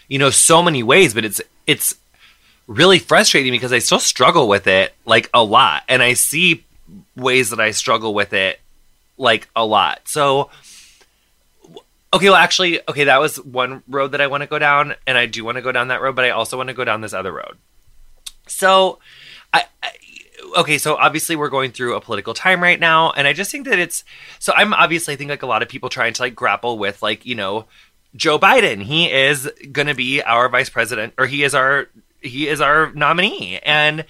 you 0.08 0.18
know 0.18 0.30
so 0.30 0.62
many 0.62 0.82
ways, 0.82 1.14
but 1.14 1.24
it's 1.24 1.40
it's 1.66 1.96
really 2.66 2.98
frustrating 2.98 3.52
because 3.52 3.72
I 3.72 3.78
still 3.78 4.00
struggle 4.00 4.46
with 4.48 4.66
it 4.66 4.94
like 5.04 5.30
a 5.32 5.42
lot, 5.42 5.82
and 5.88 6.02
I 6.02 6.14
see 6.14 6.64
ways 7.16 7.50
that 7.50 7.60
I 7.60 7.72
struggle 7.72 8.14
with 8.14 8.32
it 8.32 8.60
like 9.16 9.48
a 9.56 9.64
lot. 9.64 10.02
So 10.04 10.50
Okay, 12.12 12.26
well, 12.30 12.36
actually, 12.36 12.80
okay, 12.88 13.04
that 13.04 13.20
was 13.20 13.36
one 13.36 13.82
road 13.86 14.12
that 14.12 14.20
I 14.20 14.28
want 14.28 14.42
to 14.42 14.46
go 14.46 14.58
down, 14.58 14.94
and 15.06 15.18
I 15.18 15.26
do 15.26 15.44
want 15.44 15.56
to 15.56 15.62
go 15.62 15.72
down 15.72 15.88
that 15.88 16.00
road, 16.00 16.16
but 16.16 16.24
I 16.24 16.30
also 16.30 16.56
want 16.56 16.68
to 16.68 16.74
go 16.74 16.84
down 16.84 17.02
this 17.02 17.12
other 17.12 17.32
road. 17.32 17.58
So, 18.46 18.98
I, 19.52 19.64
I, 19.82 19.90
okay, 20.58 20.78
so 20.78 20.96
obviously 20.96 21.36
we're 21.36 21.50
going 21.50 21.70
through 21.70 21.94
a 21.94 22.00
political 22.00 22.34
time 22.34 22.62
right 22.62 22.80
now, 22.80 23.12
and 23.12 23.26
I 23.26 23.32
just 23.32 23.50
think 23.50 23.66
that 23.66 23.78
it's 23.78 24.04
so. 24.38 24.52
I'm 24.54 24.72
obviously 24.72 25.14
I 25.14 25.16
think 25.16 25.30
like 25.30 25.42
a 25.42 25.46
lot 25.46 25.62
of 25.62 25.68
people 25.68 25.88
trying 25.88 26.14
to 26.14 26.22
like 26.22 26.34
grapple 26.34 26.78
with 26.78 27.02
like 27.02 27.26
you 27.26 27.34
know 27.34 27.66
Joe 28.16 28.38
Biden. 28.38 28.82
He 28.82 29.10
is 29.10 29.50
to 29.74 29.94
be 29.94 30.22
our 30.22 30.48
vice 30.48 30.70
president, 30.70 31.14
or 31.18 31.26
he 31.26 31.44
is 31.44 31.54
our 31.54 31.88
he 32.20 32.48
is 32.48 32.60
our 32.60 32.92
nominee, 32.92 33.58
and 33.60 34.04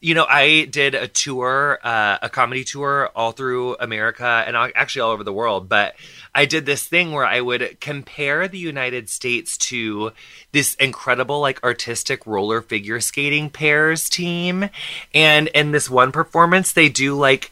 you 0.00 0.14
know, 0.14 0.26
I 0.28 0.66
did 0.66 0.94
a 0.94 1.08
tour, 1.08 1.78
uh, 1.82 2.18
a 2.20 2.28
comedy 2.28 2.64
tour 2.64 3.10
all 3.16 3.32
through 3.32 3.76
America 3.76 4.44
and 4.46 4.56
actually 4.56 5.02
all 5.02 5.10
over 5.10 5.24
the 5.24 5.32
world. 5.32 5.68
But 5.68 5.94
I 6.34 6.44
did 6.44 6.66
this 6.66 6.86
thing 6.86 7.12
where 7.12 7.24
I 7.24 7.40
would 7.40 7.80
compare 7.80 8.46
the 8.46 8.58
United 8.58 9.08
States 9.08 9.56
to 9.58 10.12
this 10.52 10.74
incredible, 10.74 11.40
like, 11.40 11.62
artistic 11.64 12.26
roller 12.26 12.60
figure 12.60 13.00
skating 13.00 13.48
pairs 13.48 14.10
team. 14.10 14.68
And 15.14 15.48
in 15.48 15.72
this 15.72 15.88
one 15.88 16.12
performance, 16.12 16.72
they 16.72 16.90
do 16.90 17.16
like 17.16 17.50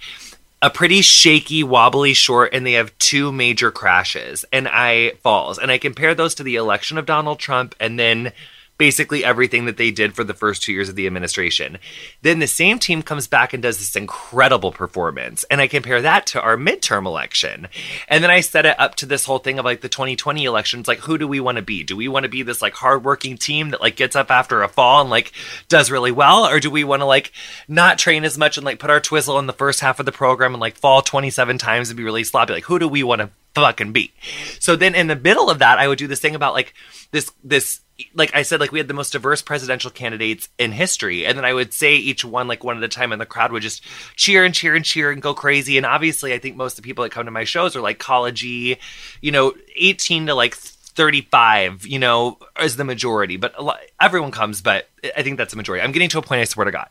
a 0.60 0.70
pretty 0.70 1.02
shaky, 1.02 1.62
wobbly 1.62 2.14
short, 2.14 2.54
and 2.54 2.66
they 2.66 2.72
have 2.72 2.96
two 2.98 3.32
major 3.32 3.70
crashes 3.70 4.44
and 4.52 4.68
I 4.68 5.12
falls. 5.22 5.58
And 5.58 5.70
I 5.70 5.78
compare 5.78 6.14
those 6.14 6.34
to 6.36 6.42
the 6.42 6.56
election 6.56 6.98
of 6.98 7.06
Donald 7.06 7.38
Trump 7.38 7.74
and 7.80 7.98
then 7.98 8.32
basically 8.76 9.24
everything 9.24 9.66
that 9.66 9.76
they 9.76 9.90
did 9.90 10.14
for 10.14 10.24
the 10.24 10.34
first 10.34 10.62
two 10.62 10.72
years 10.72 10.88
of 10.88 10.96
the 10.96 11.06
administration. 11.06 11.78
Then 12.22 12.40
the 12.40 12.46
same 12.46 12.78
team 12.78 13.02
comes 13.02 13.28
back 13.28 13.52
and 13.52 13.62
does 13.62 13.78
this 13.78 13.94
incredible 13.94 14.72
performance. 14.72 15.44
And 15.50 15.60
I 15.60 15.68
compare 15.68 16.02
that 16.02 16.26
to 16.28 16.42
our 16.42 16.56
midterm 16.56 17.06
election. 17.06 17.68
And 18.08 18.24
then 18.24 18.30
I 18.30 18.40
set 18.40 18.66
it 18.66 18.78
up 18.78 18.96
to 18.96 19.06
this 19.06 19.24
whole 19.24 19.38
thing 19.38 19.58
of 19.58 19.64
like 19.64 19.80
the 19.80 19.88
2020 19.88 20.44
elections. 20.44 20.88
Like, 20.88 20.98
who 20.98 21.18
do 21.18 21.28
we 21.28 21.40
want 21.40 21.56
to 21.56 21.62
be? 21.62 21.84
Do 21.84 21.96
we 21.96 22.08
want 22.08 22.24
to 22.24 22.28
be 22.28 22.42
this 22.42 22.62
like 22.62 22.74
hardworking 22.74 23.38
team 23.38 23.70
that 23.70 23.80
like 23.80 23.96
gets 23.96 24.16
up 24.16 24.30
after 24.30 24.62
a 24.62 24.68
fall 24.68 25.00
and 25.00 25.10
like 25.10 25.32
does 25.68 25.90
really 25.90 26.12
well? 26.12 26.46
Or 26.46 26.58
do 26.58 26.70
we 26.70 26.82
want 26.82 27.00
to 27.00 27.06
like 27.06 27.32
not 27.68 27.98
train 27.98 28.24
as 28.24 28.36
much 28.36 28.56
and 28.56 28.66
like 28.66 28.80
put 28.80 28.90
our 28.90 29.00
twizzle 29.00 29.38
in 29.38 29.46
the 29.46 29.52
first 29.52 29.80
half 29.80 30.00
of 30.00 30.06
the 30.06 30.12
program 30.12 30.52
and 30.52 30.60
like 30.60 30.76
fall 30.76 31.00
27 31.00 31.58
times 31.58 31.90
and 31.90 31.96
be 31.96 32.02
really 32.02 32.24
sloppy? 32.24 32.54
Like, 32.54 32.64
who 32.64 32.80
do 32.80 32.88
we 32.88 33.04
want 33.04 33.20
to 33.20 33.30
fucking 33.54 33.92
be? 33.92 34.12
So 34.58 34.74
then 34.74 34.96
in 34.96 35.06
the 35.06 35.16
middle 35.16 35.48
of 35.48 35.60
that, 35.60 35.78
I 35.78 35.86
would 35.86 35.98
do 35.98 36.08
this 36.08 36.20
thing 36.20 36.34
about 36.34 36.54
like 36.54 36.74
this, 37.12 37.30
this 37.44 37.80
like 38.14 38.34
I 38.34 38.42
said, 38.42 38.60
like 38.60 38.72
we 38.72 38.78
had 38.78 38.88
the 38.88 38.94
most 38.94 39.12
diverse 39.12 39.40
presidential 39.40 39.90
candidates 39.90 40.48
in 40.58 40.72
history. 40.72 41.24
And 41.26 41.38
then 41.38 41.44
I 41.44 41.52
would 41.52 41.72
say 41.72 41.94
each 41.94 42.24
one 42.24 42.48
like 42.48 42.64
one 42.64 42.76
at 42.76 42.82
a 42.82 42.88
time, 42.88 43.12
and 43.12 43.20
the 43.20 43.26
crowd 43.26 43.52
would 43.52 43.62
just 43.62 43.84
cheer 44.16 44.44
and 44.44 44.54
cheer 44.54 44.74
and 44.74 44.84
cheer 44.84 45.10
and 45.10 45.22
go 45.22 45.34
crazy. 45.34 45.76
And 45.76 45.86
obviously, 45.86 46.32
I 46.32 46.38
think 46.38 46.56
most 46.56 46.72
of 46.72 46.82
the 46.82 46.88
people 46.88 47.04
that 47.04 47.10
come 47.10 47.26
to 47.26 47.30
my 47.30 47.44
shows 47.44 47.76
are 47.76 47.80
like 47.80 47.98
collegey, 47.98 48.78
you 49.20 49.30
know, 49.32 49.54
18 49.76 50.26
to 50.26 50.34
like 50.34 50.54
35, 50.54 51.86
you 51.86 51.98
know, 51.98 52.38
is 52.60 52.76
the 52.76 52.84
majority. 52.84 53.36
But 53.36 53.62
lot, 53.62 53.80
everyone 54.00 54.30
comes, 54.32 54.60
but 54.60 54.88
I 55.16 55.22
think 55.22 55.38
that's 55.38 55.52
the 55.52 55.56
majority. 55.56 55.84
I'm 55.84 55.92
getting 55.92 56.08
to 56.10 56.18
a 56.18 56.22
point, 56.22 56.40
I 56.40 56.44
swear 56.44 56.64
to 56.64 56.72
God. 56.72 56.88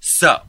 So 0.00 0.40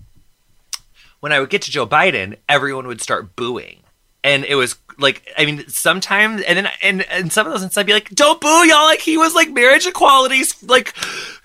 when 1.19 1.31
I 1.31 1.39
would 1.39 1.49
get 1.49 1.63
to 1.63 1.71
Joe 1.71 1.87
Biden, 1.87 2.37
everyone 2.47 2.87
would 2.87 3.01
start 3.01 3.35
booing. 3.35 3.79
And 4.23 4.43
it 4.43 4.55
was 4.55 4.75
like 4.99 5.27
I 5.37 5.45
mean 5.45 5.67
sometimes 5.67 6.41
and 6.41 6.57
then 6.57 6.69
and 6.81 7.03
and 7.03 7.31
some 7.31 7.45
of 7.45 7.53
those 7.53 7.63
instead 7.63 7.81
I'd 7.81 7.87
be 7.87 7.93
like 7.93 8.09
don't 8.09 8.41
boo 8.41 8.65
y'all 8.65 8.85
like 8.85 8.99
he 8.99 9.17
was 9.17 9.35
like 9.35 9.49
marriage 9.51 9.85
equality's 9.85 10.61
like 10.63 10.93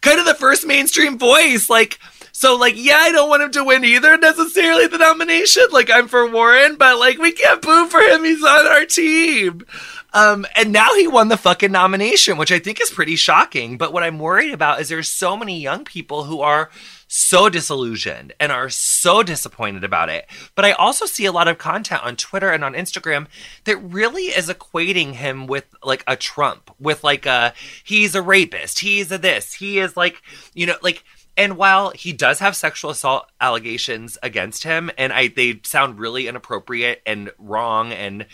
kind 0.01 0.19
of 0.19 0.25
the 0.25 0.35
first 0.35 0.67
mainstream 0.67 1.19
voice 1.19 1.69
like 1.69 1.99
so 2.33 2.57
like 2.57 2.75
yeah 2.77 2.97
I 2.97 3.13
don't 3.13 3.29
want 3.29 3.43
him 3.43 3.51
to 3.53 3.65
win 3.65 3.85
either 3.85 4.17
necessarily 4.17 4.87
the 4.87 4.99
nomination 4.99 5.65
like 5.71 5.91
I'm 5.91 6.09
for 6.09 6.27
Warren 6.31 6.77
but 6.77 6.99
like 6.99 7.19
we 7.19 7.33
can't 7.33 7.61
boo 7.61 7.89
for 7.89 8.01
him 8.01 8.25
he's 8.25 8.43
on 8.43 8.67
our 8.67 8.87
team 8.87 9.67
um, 10.15 10.47
and 10.55 10.73
now 10.73 10.95
he 10.95 11.07
won 11.07 11.29
the 11.29 11.39
fucking 11.39 11.73
nomination, 11.73 12.37
which 12.37 12.53
I 12.53 12.59
think 12.59 12.83
is 12.83 12.91
pretty 12.91 13.17
shocking. 13.17 13.79
But 13.79 13.93
what 13.93 14.03
I'm 14.03 14.19
worried 14.19 14.53
about 14.53 14.81
is 14.81 14.89
there's 14.89 15.09
so 15.09 15.37
many 15.37 15.59
young 15.59 15.85
people 15.85 16.25
who 16.25 16.43
are 16.43 16.71
so 17.15 17.51
disillusioned 17.51 18.33
and 18.41 18.51
are 18.51 18.71
so 18.71 19.23
disappointed 19.23 19.85
about 19.85 20.09
it. 20.09 20.25
But 20.55 20.65
I 20.65 20.73
also 20.73 21.05
see 21.05 21.27
a 21.27 21.33
lot 21.33 21.47
of 21.47 21.59
content 21.59 22.03
on 22.03 22.17
Twitter 22.17 22.51
and 22.51 22.65
on 22.65 22.73
Instagram 22.73 23.27
that 23.65 23.77
really 23.77 24.29
is 24.29 24.49
equating 24.49 25.13
him 25.13 25.47
with 25.47 25.67
like 25.85 26.05
a 26.07 26.17
Trump, 26.17 26.71
with 26.81 27.05
like 27.05 27.27
a 27.27 27.53
he's 27.85 28.15
a 28.15 28.23
rapist, 28.23 28.79
he's 28.79 29.13
a 29.13 29.19
this, 29.19 29.53
he 29.53 29.79
is 29.79 29.95
like, 29.95 30.23
you 30.55 30.65
know, 30.65 30.77
like 30.81 31.05
And 31.37 31.57
while 31.57 31.91
he 31.91 32.13
does 32.13 32.41
have 32.41 32.55
sexual 32.57 32.91
assault 32.91 33.31
allegations 33.41 34.19
against 34.23 34.65
him, 34.65 34.91
and 34.99 35.13
I 35.13 35.29
they 35.29 35.61
sound 35.65 35.99
really 35.99 36.29
inappropriate 36.29 37.01
and 37.07 37.31
wrong, 37.39 37.93
and 37.93 38.27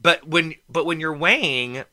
but 0.00 0.26
when 0.26 0.54
but 0.68 0.86
when 0.86 1.00
you're 1.00 1.16
weighing, 1.16 1.84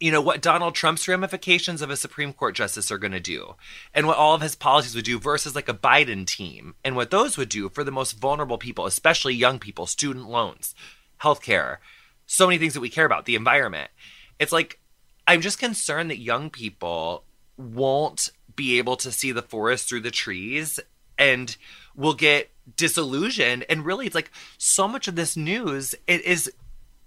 you 0.00 0.12
know 0.12 0.20
what 0.20 0.42
Donald 0.42 0.74
Trump's 0.74 1.08
ramifications 1.08 1.82
of 1.82 1.90
a 1.90 1.96
Supreme 1.96 2.32
Court 2.32 2.54
justice 2.54 2.90
are 2.90 2.98
going 2.98 3.12
to 3.12 3.20
do, 3.20 3.56
and 3.92 4.06
what 4.06 4.16
all 4.16 4.34
of 4.34 4.40
his 4.40 4.54
policies 4.54 4.94
would 4.94 5.04
do 5.04 5.18
versus 5.18 5.54
like 5.54 5.68
a 5.68 5.74
Biden 5.74 6.26
team, 6.26 6.74
and 6.84 6.96
what 6.96 7.10
those 7.10 7.36
would 7.36 7.48
do 7.48 7.68
for 7.68 7.84
the 7.84 7.90
most 7.90 8.12
vulnerable 8.12 8.58
people, 8.58 8.86
especially 8.86 9.34
young 9.34 9.58
people, 9.58 9.86
student 9.86 10.28
loans, 10.28 10.74
healthcare, 11.20 11.78
so 12.26 12.46
many 12.46 12.58
things 12.58 12.74
that 12.74 12.80
we 12.80 12.90
care 12.90 13.06
about, 13.06 13.24
the 13.24 13.34
environment. 13.34 13.90
It's 14.38 14.52
like 14.52 14.78
I'm 15.26 15.40
just 15.40 15.58
concerned 15.58 16.10
that 16.10 16.18
young 16.18 16.48
people 16.50 17.24
won't 17.56 18.30
be 18.54 18.78
able 18.78 18.96
to 18.96 19.12
see 19.12 19.32
the 19.32 19.42
forest 19.42 19.88
through 19.88 20.00
the 20.00 20.10
trees 20.10 20.80
and 21.18 21.56
will 21.94 22.14
get 22.14 22.50
disillusioned 22.76 23.64
and 23.68 23.84
really 23.84 24.06
it's 24.06 24.14
like 24.14 24.30
so 24.58 24.86
much 24.86 25.08
of 25.08 25.16
this 25.16 25.36
news 25.36 25.94
it 26.06 26.20
is 26.22 26.50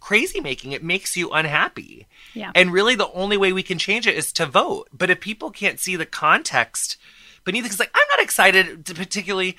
crazy 0.01 0.41
making 0.41 0.73
it 0.73 0.83
makes 0.83 1.15
you 1.15 1.29
unhappy. 1.31 2.07
Yeah. 2.33 2.51
and 2.53 2.73
really 2.73 2.95
the 2.95 3.11
only 3.13 3.37
way 3.37 3.53
we 3.53 3.63
can 3.63 3.77
change 3.77 4.05
it 4.07 4.15
is 4.17 4.33
to 4.33 4.45
vote. 4.45 4.89
But 4.91 5.09
if 5.09 5.19
people 5.21 5.49
can't 5.51 5.79
see 5.79 5.95
the 5.95 6.05
context 6.05 6.97
beneath 7.43 7.63
because 7.63 7.79
like 7.79 7.89
i'm 7.95 8.07
not 8.11 8.21
excited 8.23 8.85
to 8.85 8.93
particularly 8.93 9.57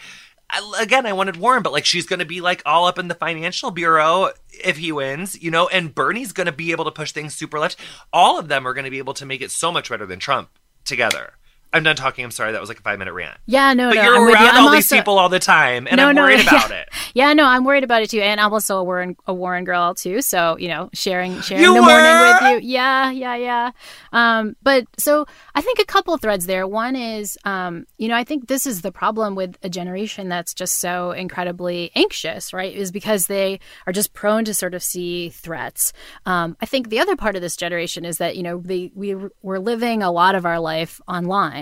I- 0.48 0.78
again 0.80 1.04
i 1.04 1.12
wanted 1.12 1.36
warren 1.36 1.64
but 1.64 1.72
like 1.72 1.84
she's 1.84 2.06
gonna 2.06 2.24
be 2.24 2.40
like 2.40 2.62
all 2.64 2.86
up 2.86 2.96
in 2.96 3.08
the 3.08 3.14
financial 3.16 3.72
bureau 3.72 4.30
if 4.62 4.76
he 4.76 4.92
wins 4.92 5.42
you 5.42 5.50
know 5.50 5.66
and 5.68 5.92
bernie's 5.92 6.30
gonna 6.32 6.52
be 6.52 6.70
able 6.70 6.84
to 6.84 6.92
push 6.92 7.10
things 7.10 7.34
super 7.34 7.58
left. 7.58 7.76
All 8.12 8.38
of 8.38 8.46
them 8.46 8.68
are 8.68 8.72
gonna 8.74 8.90
be 8.90 8.98
able 8.98 9.14
to 9.14 9.26
make 9.26 9.40
it 9.40 9.50
so 9.50 9.72
much 9.72 9.88
better 9.90 10.06
than 10.06 10.20
trump 10.20 10.50
together 10.84 11.32
i'm 11.72 11.82
done 11.82 11.96
talking 11.96 12.24
i'm 12.24 12.30
sorry 12.30 12.52
that 12.52 12.60
was 12.60 12.68
like 12.68 12.78
a 12.78 12.82
five 12.82 12.98
minute 12.98 13.12
rant 13.14 13.36
Yeah, 13.46 13.72
no, 13.72 13.88
no. 13.88 13.90
but 13.90 13.96
no. 13.96 14.02
you're 14.02 14.16
I'm 14.16 14.34
around 14.34 14.54
you. 14.56 14.60
All 14.62 14.70
these 14.70 14.88
people 14.88 15.18
all 15.18 15.28
the 15.28 15.38
time 15.38 15.86
and 15.88 15.96
No, 15.96 16.08
i'm 16.08 16.14
no, 16.14 16.22
worried 16.22 16.40
yeah. 16.44 16.56
about 16.56 16.70
it 16.70 16.88
Yeah, 17.14 17.32
no, 17.34 17.44
I'm 17.44 17.64
worried 17.64 17.84
about 17.84 18.02
it 18.02 18.08
too, 18.10 18.20
and 18.20 18.40
I'm 18.40 18.52
also 18.52 18.78
a 18.78 18.84
Warren 18.84 19.16
a 19.26 19.34
Warren 19.34 19.64
girl 19.64 19.94
too. 19.94 20.22
So 20.22 20.56
you 20.58 20.68
know, 20.68 20.88
sharing 20.94 21.40
sharing 21.42 21.62
You 21.62 21.74
the 21.74 21.82
morning 21.82 22.18
with 22.54 22.62
you. 22.64 22.68
Yeah, 22.70 23.10
yeah, 23.10 23.36
yeah. 23.36 23.70
Um, 24.12 24.56
but 24.62 24.86
so 24.98 25.26
I 25.54 25.60
think 25.60 25.78
a 25.78 25.84
couple 25.84 26.14
of 26.14 26.22
threads 26.22 26.46
there. 26.46 26.66
One 26.66 26.96
is, 26.96 27.36
um, 27.44 27.86
you 27.98 28.08
know, 28.08 28.16
I 28.16 28.24
think 28.24 28.48
this 28.48 28.66
is 28.66 28.80
the 28.80 28.92
problem 28.92 29.34
with 29.34 29.58
a 29.62 29.68
generation 29.68 30.28
that's 30.30 30.54
just 30.54 30.78
so 30.80 31.10
incredibly 31.12 31.90
anxious, 31.94 32.52
right? 32.54 32.74
Is 32.74 32.90
because 32.92 33.26
they 33.26 33.60
are 33.86 33.92
just 33.92 34.14
prone 34.14 34.44
to 34.46 34.54
sort 34.54 34.72
of 34.74 34.82
see 34.82 35.28
threats. 35.28 35.92
Um, 36.24 36.56
I 36.62 36.66
think 36.66 36.88
the 36.88 37.00
other 37.00 37.16
part 37.16 37.36
of 37.36 37.42
this 37.42 37.56
generation 37.56 38.06
is 38.06 38.16
that 38.18 38.36
you 38.36 38.42
know 38.42 38.56
they 38.64 38.90
we 38.94 39.14
we're 39.42 39.58
living 39.58 40.02
a 40.02 40.10
lot 40.10 40.34
of 40.34 40.46
our 40.46 40.60
life 40.60 40.98
online, 41.06 41.61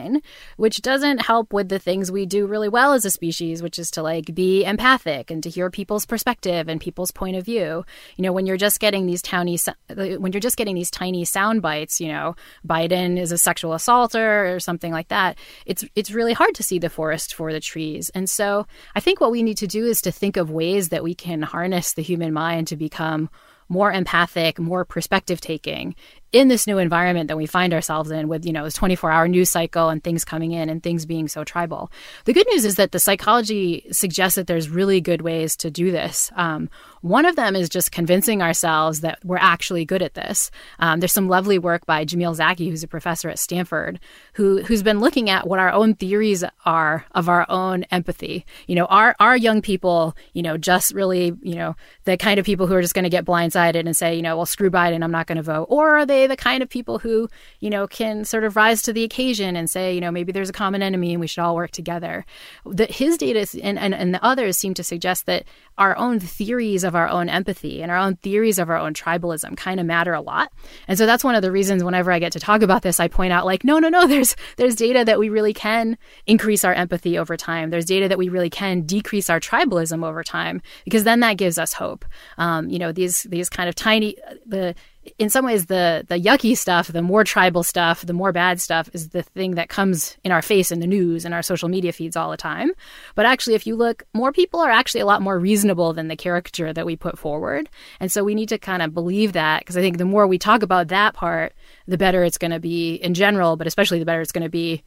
which 0.57 0.83
doesn't 0.83 1.19
help 1.19 1.53
with 1.53 1.69
the 1.69 1.79
things 1.79 2.11
we 2.11 2.27
do 2.27 2.47
really 2.47 2.69
well 2.69 2.93
as 2.93 3.05
a 3.05 3.11
species, 3.11 3.63
which 3.63 3.79
is 3.79 3.91
to 3.93 4.03
like 4.03 4.35
be 4.35 4.65
empathic 4.65 5.31
and 5.31 5.43
to 5.43 5.51
hear 5.51 5.71
people's 5.71 6.07
perspective 6.07 6.69
and 6.69 6.81
people's 6.81 7.11
point 7.11 7.37
of 7.37 7.45
view. 7.45 7.85
You 8.17 8.23
know, 8.23 8.33
when 8.33 8.47
you're 8.47 8.57
just 8.57 8.81
getting 8.81 9.07
these 9.07 9.23
tiny, 9.23 9.59
when 9.95 10.33
you're 10.33 10.41
just 10.41 10.57
getting 10.57 10.75
these 10.75 10.91
tiny 10.91 11.25
sound 11.25 11.63
bites, 11.63 12.01
you 12.01 12.09
know, 12.09 12.37
Biden 12.67 13.19
is 13.19 13.33
a 13.33 13.39
sexual 13.39 13.75
assaulter 13.75 14.55
or 14.55 14.61
something 14.61 14.93
like 14.93 15.09
that. 15.09 15.39
It's 15.67 15.85
it's 15.95 16.11
really 16.11 16.33
hard 16.33 16.55
to 16.57 16.63
see 16.63 16.79
the 16.79 16.91
forest 16.91 17.35
for 17.35 17.53
the 17.53 17.61
trees. 17.61 18.11
And 18.15 18.29
so 18.29 18.67
I 18.95 19.01
think 19.01 19.21
what 19.21 19.31
we 19.31 19.43
need 19.43 19.59
to 19.59 19.67
do 19.67 19.87
is 19.87 20.01
to 20.03 20.13
think 20.13 20.37
of 20.37 20.51
ways 20.51 20.91
that 20.91 21.03
we 21.03 21.15
can 21.15 21.43
harness 21.43 21.93
the 21.93 22.03
human 22.03 22.33
mind 22.33 22.69
to 22.69 22.77
become 22.77 23.31
more 23.70 23.90
empathic, 23.92 24.59
more 24.59 24.85
perspective 24.85 25.40
taking 25.40 25.94
in 26.33 26.48
this 26.48 26.66
new 26.66 26.78
environment 26.78 27.28
that 27.28 27.37
we 27.37 27.46
find 27.46 27.72
ourselves 27.72 28.11
in 28.11 28.28
with, 28.28 28.44
you 28.44 28.52
know, 28.52 28.64
this 28.64 28.74
24 28.74 29.11
hour 29.11 29.28
news 29.28 29.48
cycle 29.48 29.88
and 29.88 30.02
things 30.04 30.24
coming 30.24 30.52
in 30.52 30.68
and 30.68 30.83
things 30.83 31.06
being 31.06 31.28
so 31.28 31.44
tribal. 31.44 31.90
The 32.24 32.33
good 32.33 32.46
news 32.52 32.64
is 32.64 32.74
that 32.74 32.92
the 32.92 32.98
psychology 32.98 33.87
suggests 33.92 34.35
that 34.35 34.48
there's 34.48 34.68
really 34.68 35.00
good 35.00 35.22
ways 35.22 35.56
to 35.59 35.70
do 35.70 35.90
this. 35.90 36.30
Um, 36.35 36.68
one 37.01 37.25
of 37.25 37.37
them 37.37 37.57
is 37.57 37.69
just 37.69 37.93
convincing 37.93 38.43
ourselves 38.43 39.01
that 39.01 39.19
we're 39.25 39.39
actually 39.39 39.85
good 39.85 40.03
at 40.03 40.15
this. 40.15 40.51
Um, 40.79 41.01
there's 41.01 41.13
some 41.13 41.29
lovely 41.29 41.59
work 41.59 41.87
by 41.87 42.05
Jamil 42.05 42.35
Zaki, 42.35 42.69
who's 42.69 42.83
a 42.83 42.89
professor 42.89 43.31
at 43.31 43.39
Stanford, 43.39 43.99
who 44.35 44.63
who's 44.63 44.83
been 44.83 45.01
looking 45.01 45.31
at 45.31 45.47
what 45.47 45.59
our 45.59 45.71
own 45.71 45.95
theories 45.95 46.45
are 46.65 47.07
of 47.13 47.29
our 47.29 47.47
own 47.49 47.85
empathy. 47.85 48.45
You 48.67 48.75
know, 48.75 48.85
are 48.87 49.17
are 49.19 49.37
young 49.37 49.63
people, 49.63 50.17
you 50.35 50.43
know, 50.43 50.57
just 50.57 50.93
really, 50.93 51.33
you 51.43 51.55
know, 51.55 51.75
the 52.05 52.17
kind 52.17 52.39
of 52.39 52.47
people 52.47 52.67
who 52.67 52.75
are 52.75 52.83
just 52.83 52.95
going 52.95 53.05
to 53.05 53.11
get 53.11 53.25
blindsided 53.25 53.87
and 53.87 53.97
say, 53.97 54.15
you 54.15 54.23
know, 54.23 54.37
well, 54.37 54.47
screw 54.47 54.71
Biden, 54.71 55.03
I'm 55.03 55.11
not 55.11 55.27
going 55.27 55.37
to 55.37 55.43
vote, 55.43 55.67
or 55.71 55.97
are 55.97 56.07
they 56.07 56.27
the 56.27 56.37
kind 56.37 56.63
of 56.63 56.69
people 56.69 56.99
who, 56.99 57.29
you 57.61 57.71
know, 57.71 57.87
can 57.87 58.25
sort 58.25 58.45
of 58.45 58.57
rise 58.57 58.83
to 58.83 58.93
the 58.93 59.05
occasion 59.05 59.57
and 59.57 59.71
say, 59.71 59.95
you 59.95 60.01
know, 60.01 60.11
maybe 60.11 60.33
there's 60.33 60.51
a 60.51 60.55
common 60.55 60.83
enemy 60.83 61.13
and 61.13 61.21
we 61.21 61.27
should 61.27 61.41
all 61.41 61.57
work 61.57 61.71
together. 61.71 62.27
That 62.67 62.91
his 62.91 63.17
data 63.17 63.47
and, 63.63 63.79
and 63.79 63.95
and 63.95 64.15
the 64.15 64.23
others 64.25 64.59
seem 64.59 64.75
to 64.75 64.85
suggest 64.85 65.27
that 65.27 65.45
our 65.79 65.97
own 65.97 66.21
theories 66.21 66.85
of 66.90 66.96
our 66.96 67.09
own 67.09 67.29
empathy 67.29 67.83
and 67.83 67.90
our 67.90 67.96
own 67.96 68.16
theories 68.16 68.59
of 68.59 68.68
our 68.68 68.76
own 68.76 68.92
tribalism 68.92 69.57
kind 69.57 69.79
of 69.79 69.87
matter 69.87 70.12
a 70.12 70.20
lot. 70.20 70.53
And 70.88 70.98
so 70.98 71.07
that's 71.07 71.22
one 71.22 71.37
of 71.37 71.42
the 71.42 71.53
reasons 71.53 71.85
whenever 71.85 72.11
I 72.11 72.18
get 72.18 72.33
to 72.33 72.40
talk 72.40 72.62
about 72.62 72.83
this, 72.83 72.98
I 72.98 73.07
point 73.07 73.33
out 73.33 73.46
like, 73.46 73.62
no, 73.62 73.79
no, 73.79 73.88
no, 73.88 74.07
there's 74.09 74.35
there's 74.57 74.74
data 74.74 75.05
that 75.05 75.20
we 75.20 75.29
really 75.29 75.55
can 75.55 75.96
increase 76.26 76.64
our 76.64 76.74
empathy 76.74 77.16
over 77.16 77.37
time. 77.37 77.70
There's 77.70 77.85
data 77.85 78.09
that 78.09 78.18
we 78.18 78.29
really 78.29 78.50
can 78.50 78.83
decrease 78.83 79.31
our 79.31 79.38
tribalism 79.38 80.05
over 80.05 80.24
time 80.24 80.61
because 80.85 81.05
then 81.05 81.20
that 81.20 81.37
gives 81.37 81.59
us 81.59 81.74
hope. 81.74 82.05
Um, 82.38 82.68
you 82.68 82.81
know, 82.81 82.90
these 82.90 83.22
these 83.22 83.48
kind 83.48 83.68
of 83.68 83.76
tiny 83.76 84.16
the 84.44 84.74
in 85.18 85.31
some 85.31 85.44
ways 85.44 85.66
the 85.66 86.05
the 86.09 86.18
yucky 86.18 86.57
stuff 86.57 86.88
the 86.88 87.03
more 87.03 87.25
tribal 87.25 87.62
stuff 87.62 88.05
the 88.07 88.12
more 88.12 88.33
bad 88.33 88.61
stuff 88.61 88.88
is 88.92 89.09
the 89.11 89.23
thing 89.23 89.55
that 89.57 89.68
comes 89.68 90.16
in 90.25 90.33
our 90.33 90.42
face 90.42 90.70
in 90.70 90.81
the 90.81 90.87
news 90.87 91.25
and 91.25 91.35
our 91.35 91.42
social 91.42 91.68
media 91.68 91.92
feeds 91.92 92.16
all 92.16 92.31
the 92.31 92.37
time. 92.37 92.73
But 93.14 93.27
actually 93.27 93.55
if 93.55 93.66
you 93.66 93.77
look 93.77 94.05
more 94.14 94.33
people 94.33 94.61
are 94.61 94.70
actually 94.70 95.01
a 95.01 95.07
lot 95.07 95.23
more 95.23 95.38
reasonable 95.38 95.92
than 95.92 96.09
the 96.09 96.16
caricature 96.16 96.73
that 96.73 96.87
we 96.87 96.96
put 96.96 97.18
forward. 97.18 97.68
And 97.99 98.11
so 98.11 98.25
we 98.25 98.35
need 98.35 98.49
to 98.51 98.59
kind 98.59 98.83
of 98.83 98.94
believe 98.94 99.33
that 99.33 99.61
because 99.61 99.77
i 99.77 99.81
think 99.81 99.99
the 99.99 100.05
more 100.05 100.27
we 100.27 100.38
talk 100.38 100.62
about 100.62 100.88
that 100.88 101.14
part 101.14 101.53
the 101.87 101.99
better 101.99 102.25
it's 102.25 102.38
going 102.38 102.51
to 102.51 102.61
be 102.61 102.94
in 102.94 103.14
general 103.14 103.57
but 103.57 103.66
especially 103.66 103.99
the 103.99 104.05
better 104.05 104.20
it's 104.20 104.33
going 104.33 104.42
to 104.42 104.51
be 104.51 104.83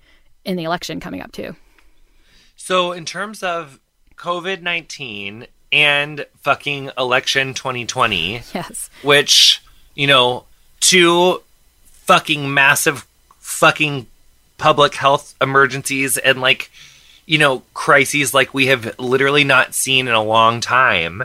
in 0.45 0.57
the 0.57 0.63
election 0.63 0.99
coming 0.99 1.21
up 1.21 1.31
too. 1.31 1.55
So, 2.55 2.91
in 2.91 3.05
terms 3.05 3.43
of 3.43 3.79
COVID 4.15 4.61
19 4.61 5.47
and 5.71 6.25
fucking 6.37 6.91
election 6.97 7.53
2020, 7.53 8.41
yes. 8.53 8.89
which, 9.01 9.61
you 9.95 10.07
know, 10.07 10.45
two 10.79 11.41
fucking 11.83 12.53
massive 12.53 13.07
fucking 13.39 14.07
public 14.57 14.95
health 14.95 15.35
emergencies 15.41 16.17
and 16.17 16.41
like, 16.41 16.71
you 17.25 17.37
know, 17.37 17.63
crises 17.73 18.33
like 18.33 18.53
we 18.53 18.67
have 18.67 18.97
literally 18.99 19.43
not 19.43 19.73
seen 19.73 20.07
in 20.07 20.13
a 20.13 20.23
long 20.23 20.59
time. 20.59 21.23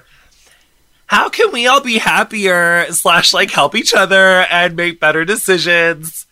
How 1.07 1.29
can 1.29 1.53
we 1.53 1.67
all 1.67 1.81
be 1.81 1.99
happier 1.99 2.87
slash 2.91 3.33
like 3.33 3.51
help 3.51 3.75
each 3.75 3.95
other 3.95 4.43
and 4.51 4.77
make 4.77 5.01
better 5.01 5.25
decisions 5.25 6.27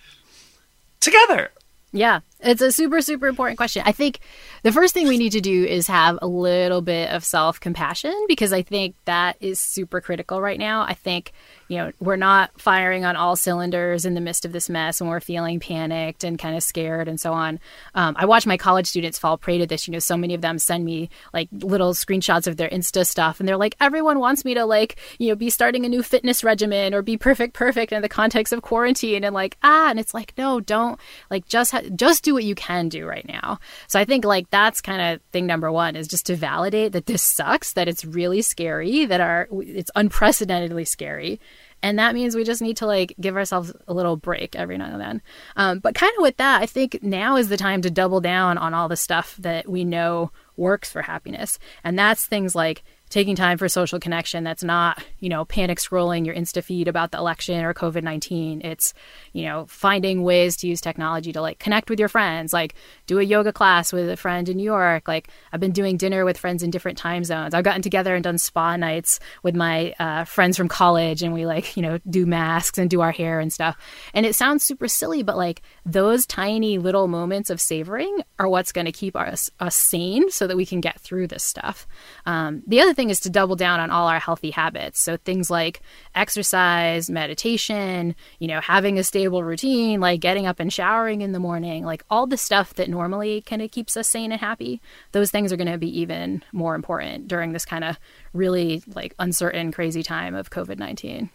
together? 1.00 1.50
Yeah, 1.92 2.20
it's 2.40 2.60
a 2.60 2.70
super, 2.70 3.00
super 3.00 3.26
important 3.26 3.56
question. 3.56 3.82
I 3.86 3.92
think 3.92 4.20
the 4.62 4.72
first 4.72 4.92
thing 4.92 5.08
we 5.08 5.16
need 5.16 5.32
to 5.32 5.40
do 5.40 5.64
is 5.64 5.86
have 5.86 6.18
a 6.20 6.26
little 6.26 6.82
bit 6.82 7.10
of 7.10 7.24
self 7.24 7.58
compassion 7.58 8.14
because 8.28 8.52
I 8.52 8.62
think 8.62 8.94
that 9.06 9.36
is 9.40 9.58
super 9.58 10.00
critical 10.02 10.40
right 10.40 10.58
now. 10.58 10.82
I 10.82 10.92
think, 10.92 11.32
you 11.68 11.78
know, 11.78 11.92
we're 11.98 12.16
not 12.16 12.60
firing 12.60 13.04
on 13.04 13.16
all 13.16 13.36
cylinders 13.36 14.04
in 14.04 14.14
the 14.14 14.20
midst 14.20 14.44
of 14.44 14.52
this 14.52 14.68
mess 14.68 15.00
and 15.00 15.10
we're 15.10 15.20
feeling 15.20 15.58
panicked 15.58 16.24
and 16.24 16.38
kind 16.38 16.56
of 16.56 16.62
scared 16.62 17.08
and 17.08 17.20
so 17.20 17.32
on. 17.32 17.58
Um, 17.94 18.14
I 18.18 18.26
watch 18.26 18.46
my 18.46 18.56
college 18.56 18.86
students 18.86 19.18
fall 19.18 19.36
prey 19.36 19.58
to 19.58 19.66
this. 19.66 19.88
You 19.88 19.92
know, 19.92 19.98
so 19.98 20.16
many 20.16 20.34
of 20.34 20.40
them 20.40 20.58
send 20.58 20.84
me 20.84 21.10
like 21.32 21.48
little 21.52 21.92
screenshots 21.92 22.46
of 22.46 22.56
their 22.56 22.68
Insta 22.68 23.06
stuff 23.06 23.40
and 23.40 23.48
they're 23.48 23.56
like, 23.56 23.74
everyone 23.80 24.18
wants 24.18 24.44
me 24.44 24.54
to 24.54 24.64
like, 24.64 24.96
you 25.18 25.28
know, 25.28 25.34
be 25.34 25.50
starting 25.50 25.84
a 25.84 25.88
new 25.88 26.02
fitness 26.02 26.44
regimen 26.44 26.94
or 26.94 27.02
be 27.02 27.16
perfect, 27.16 27.54
perfect 27.54 27.92
in 27.92 28.02
the 28.02 28.08
context 28.08 28.52
of 28.52 28.62
quarantine 28.62 29.24
and 29.24 29.34
like, 29.34 29.56
ah, 29.62 29.90
and 29.90 29.98
it's 29.98 30.14
like, 30.14 30.32
no, 30.38 30.60
don't 30.60 31.00
like 31.30 31.48
just, 31.48 31.72
ha- 31.72 31.82
just 31.94 32.22
do 32.22 32.34
what 32.34 32.44
you 32.44 32.54
can 32.54 32.88
do 32.88 33.06
right 33.06 33.26
now. 33.26 33.58
So 33.88 33.98
I 33.98 34.04
think 34.04 34.24
like 34.24 34.50
that's 34.50 34.80
kind 34.80 35.00
of 35.02 35.20
thing 35.32 35.46
number 35.46 35.72
one 35.72 35.96
is 35.96 36.06
just 36.06 36.26
to 36.26 36.36
validate 36.36 36.92
that 36.92 37.06
this 37.06 37.22
sucks, 37.22 37.72
that 37.72 37.88
it's 37.88 38.04
really 38.04 38.42
scary, 38.42 39.04
that 39.06 39.20
our 39.20 39.48
it's 39.52 39.90
unprecedentedly 39.96 40.84
scary. 40.84 41.40
And 41.82 41.98
that 41.98 42.14
means 42.14 42.34
we 42.34 42.44
just 42.44 42.62
need 42.62 42.76
to 42.78 42.86
like 42.86 43.14
give 43.20 43.36
ourselves 43.36 43.72
a 43.86 43.94
little 43.94 44.16
break 44.16 44.56
every 44.56 44.78
now 44.78 44.86
and 44.86 45.00
then. 45.00 45.22
Um, 45.56 45.78
but 45.78 45.94
kind 45.94 46.12
of 46.16 46.22
with 46.22 46.36
that, 46.38 46.62
I 46.62 46.66
think 46.66 47.02
now 47.02 47.36
is 47.36 47.48
the 47.48 47.56
time 47.56 47.82
to 47.82 47.90
double 47.90 48.20
down 48.20 48.58
on 48.58 48.74
all 48.74 48.88
the 48.88 48.96
stuff 48.96 49.36
that 49.38 49.68
we 49.68 49.84
know 49.84 50.32
works 50.56 50.90
for 50.90 51.02
happiness. 51.02 51.58
And 51.84 51.98
that's 51.98 52.26
things 52.26 52.54
like 52.54 52.82
taking 53.08 53.36
time 53.36 53.56
for 53.56 53.68
social 53.68 54.00
connection 54.00 54.42
that's 54.42 54.64
not, 54.64 55.02
you 55.20 55.28
know, 55.28 55.44
panic 55.44 55.78
scrolling 55.78 56.26
your 56.26 56.34
Insta 56.34 56.62
feed 56.62 56.88
about 56.88 57.12
the 57.12 57.18
election 57.18 57.64
or 57.64 57.72
COVID 57.72 58.02
19. 58.02 58.62
It's, 58.64 58.94
you 59.32 59.44
know, 59.44 59.66
finding 59.68 60.22
ways 60.22 60.56
to 60.58 60.66
use 60.66 60.80
technology 60.80 61.32
to 61.32 61.40
like 61.40 61.58
connect 61.58 61.88
with 61.88 62.00
your 62.00 62.08
friends, 62.08 62.52
like 62.52 62.74
do 63.06 63.18
a 63.18 63.22
yoga 63.22 63.52
class 63.52 63.92
with 63.92 64.08
a 64.10 64.16
friend 64.16 64.48
in 64.48 64.56
New 64.56 64.64
York. 64.64 65.06
Like 65.06 65.28
I've 65.52 65.60
been 65.60 65.72
doing 65.72 65.96
dinner 65.96 66.24
with 66.24 66.36
friends 66.36 66.62
in 66.62 66.70
different 66.70 66.98
time 66.98 67.22
zones. 67.22 67.54
I've 67.54 67.64
gotten 67.64 67.82
together 67.82 68.14
and 68.14 68.24
done 68.24 68.38
spa 68.38 68.76
nights 68.76 69.20
with 69.42 69.54
my 69.54 69.94
uh, 69.98 70.24
friends 70.24 70.56
from 70.56 70.68
college 70.68 71.22
and 71.22 71.32
we 71.32 71.46
like, 71.46 71.76
you 71.76 71.82
know, 71.82 71.98
do 72.10 72.26
masks 72.26 72.78
and 72.78 72.90
do 72.90 73.00
our 73.00 73.12
hair 73.12 73.38
and 73.38 73.52
stuff. 73.52 73.76
And 74.14 74.26
it 74.26 74.34
sounds 74.34 74.64
super 74.64 74.88
silly, 74.88 75.22
but 75.22 75.36
like 75.36 75.62
those 75.84 76.26
tiny 76.26 76.78
little 76.78 77.06
moments 77.06 77.50
of 77.50 77.60
savoring 77.60 78.22
are 78.38 78.48
what's 78.48 78.72
going 78.72 78.86
to 78.86 78.92
keep 78.92 79.14
us, 79.14 79.50
us 79.60 79.76
sane 79.76 80.30
so 80.30 80.46
that 80.46 80.56
we 80.56 80.66
can 80.66 80.80
get 80.80 81.00
through 81.00 81.28
this 81.28 81.44
stuff. 81.44 81.86
Um, 82.24 82.62
the 82.66 82.80
other 82.80 82.95
thing 82.96 83.10
is 83.10 83.20
to 83.20 83.30
double 83.30 83.54
down 83.54 83.78
on 83.78 83.90
all 83.90 84.08
our 84.08 84.18
healthy 84.18 84.50
habits. 84.50 84.98
So 84.98 85.16
things 85.16 85.50
like 85.50 85.80
exercise, 86.14 87.08
meditation, 87.08 88.16
you 88.38 88.48
know, 88.48 88.60
having 88.60 88.98
a 88.98 89.04
stable 89.04 89.44
routine, 89.44 90.00
like 90.00 90.20
getting 90.20 90.46
up 90.46 90.58
and 90.58 90.72
showering 90.72 91.20
in 91.20 91.32
the 91.32 91.38
morning, 91.38 91.84
like 91.84 92.04
all 92.10 92.26
the 92.26 92.36
stuff 92.36 92.74
that 92.74 92.90
normally 92.90 93.42
kind 93.42 93.62
of 93.62 93.70
keeps 93.70 93.96
us 93.96 94.08
sane 94.08 94.32
and 94.32 94.40
happy, 94.40 94.80
those 95.12 95.30
things 95.30 95.52
are 95.52 95.56
going 95.56 95.70
to 95.70 95.78
be 95.78 96.00
even 96.00 96.42
more 96.52 96.74
important 96.74 97.28
during 97.28 97.52
this 97.52 97.64
kind 97.64 97.84
of 97.84 97.98
really 98.32 98.82
like 98.94 99.14
uncertain, 99.18 99.70
crazy 99.70 100.02
time 100.02 100.34
of 100.34 100.50
COVID 100.50 100.78
19. 100.78 101.30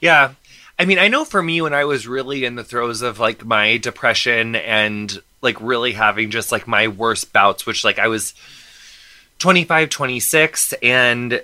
Yeah. 0.00 0.34
I 0.78 0.84
mean, 0.84 0.98
I 0.98 1.08
know 1.08 1.24
for 1.24 1.42
me, 1.42 1.60
when 1.62 1.72
I 1.72 1.84
was 1.84 2.06
really 2.06 2.44
in 2.44 2.56
the 2.56 2.64
throes 2.64 3.00
of 3.00 3.20
like 3.20 3.44
my 3.44 3.76
depression 3.76 4.56
and 4.56 5.22
like 5.40 5.60
really 5.60 5.92
having 5.92 6.30
just 6.30 6.50
like 6.50 6.66
my 6.66 6.88
worst 6.88 7.32
bouts, 7.32 7.64
which 7.64 7.84
like 7.84 7.98
I 7.98 8.08
was 8.08 8.34
25, 9.38 9.90
26, 9.90 10.72
and 10.82 11.42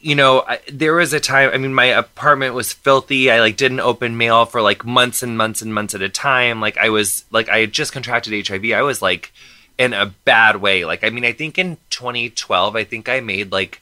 you 0.00 0.14
know, 0.14 0.44
I, 0.46 0.60
there 0.70 0.94
was 0.94 1.12
a 1.12 1.20
time, 1.20 1.50
I 1.52 1.58
mean, 1.58 1.74
my 1.74 1.86
apartment 1.86 2.54
was 2.54 2.72
filthy. 2.72 3.30
I 3.30 3.40
like 3.40 3.56
didn't 3.56 3.80
open 3.80 4.16
mail 4.16 4.44
for 4.44 4.62
like 4.62 4.84
months 4.84 5.22
and 5.22 5.36
months 5.36 5.60
and 5.60 5.74
months 5.74 5.94
at 5.94 6.02
a 6.02 6.08
time. 6.08 6.60
Like 6.60 6.78
I 6.78 6.90
was 6.90 7.24
like, 7.30 7.48
I 7.48 7.58
had 7.58 7.72
just 7.72 7.92
contracted 7.92 8.46
HIV. 8.46 8.66
I 8.72 8.82
was 8.82 9.02
like 9.02 9.32
in 9.76 9.92
a 9.92 10.06
bad 10.24 10.56
way. 10.56 10.84
Like, 10.84 11.02
I 11.02 11.10
mean, 11.10 11.24
I 11.24 11.32
think 11.32 11.58
in 11.58 11.78
2012, 11.90 12.76
I 12.76 12.84
think 12.84 13.08
I 13.08 13.20
made 13.20 13.50
like 13.50 13.80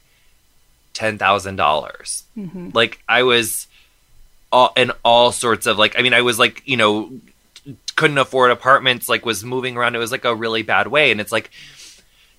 $10,000. 0.95 1.17
mm-hmm. 1.17 2.69
Like 2.73 2.99
I 3.07 3.23
was 3.23 3.67
all 4.51 4.73
in 4.75 4.91
all 5.03 5.31
sorts 5.31 5.67
of 5.67 5.77
like, 5.77 5.99
I 5.99 6.01
mean, 6.01 6.13
I 6.13 6.21
was 6.21 6.39
like, 6.39 6.63
you 6.65 6.77
know, 6.77 7.11
couldn't 7.95 8.17
afford 8.17 8.49
apartments, 8.49 9.07
like 9.09 9.25
was 9.25 9.43
moving 9.43 9.77
around. 9.77 9.95
It 9.95 9.99
was 9.99 10.11
like 10.11 10.25
a 10.25 10.33
really 10.33 10.63
bad 10.63 10.87
way. 10.87 11.11
And 11.11 11.21
it's 11.21 11.31
like, 11.31 11.51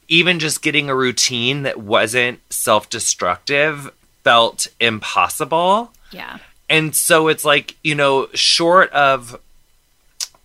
even 0.09 0.39
just 0.39 0.63
getting 0.63 0.89
a 0.89 0.95
routine 0.95 1.63
that 1.63 1.79
wasn't 1.79 2.41
self 2.51 2.89
destructive 2.89 3.91
felt 4.25 4.67
impossible. 4.81 5.93
Yeah. 6.11 6.39
And 6.69 6.95
so 6.95 7.29
it's 7.29 7.45
like, 7.45 7.77
you 7.83 7.95
know, 7.95 8.29
short 8.35 8.91
of, 8.93 9.39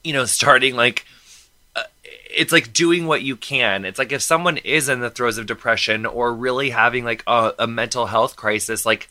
you 0.03 0.13
know, 0.13 0.25
starting 0.25 0.75
like, 0.75 1.05
uh, 1.75 1.83
it's 2.33 2.51
like 2.51 2.73
doing 2.73 3.07
what 3.07 3.23
you 3.23 3.35
can. 3.35 3.85
It's 3.85 3.99
like 3.99 4.11
if 4.11 4.21
someone 4.21 4.57
is 4.57 4.89
in 4.89 4.99
the 4.99 5.09
throes 5.09 5.37
of 5.37 5.45
depression 5.45 6.05
or 6.05 6.33
really 6.33 6.69
having 6.69 7.03
like 7.03 7.23
a, 7.27 7.53
a 7.59 7.67
mental 7.67 8.05
health 8.05 8.35
crisis, 8.35 8.85
like, 8.85 9.09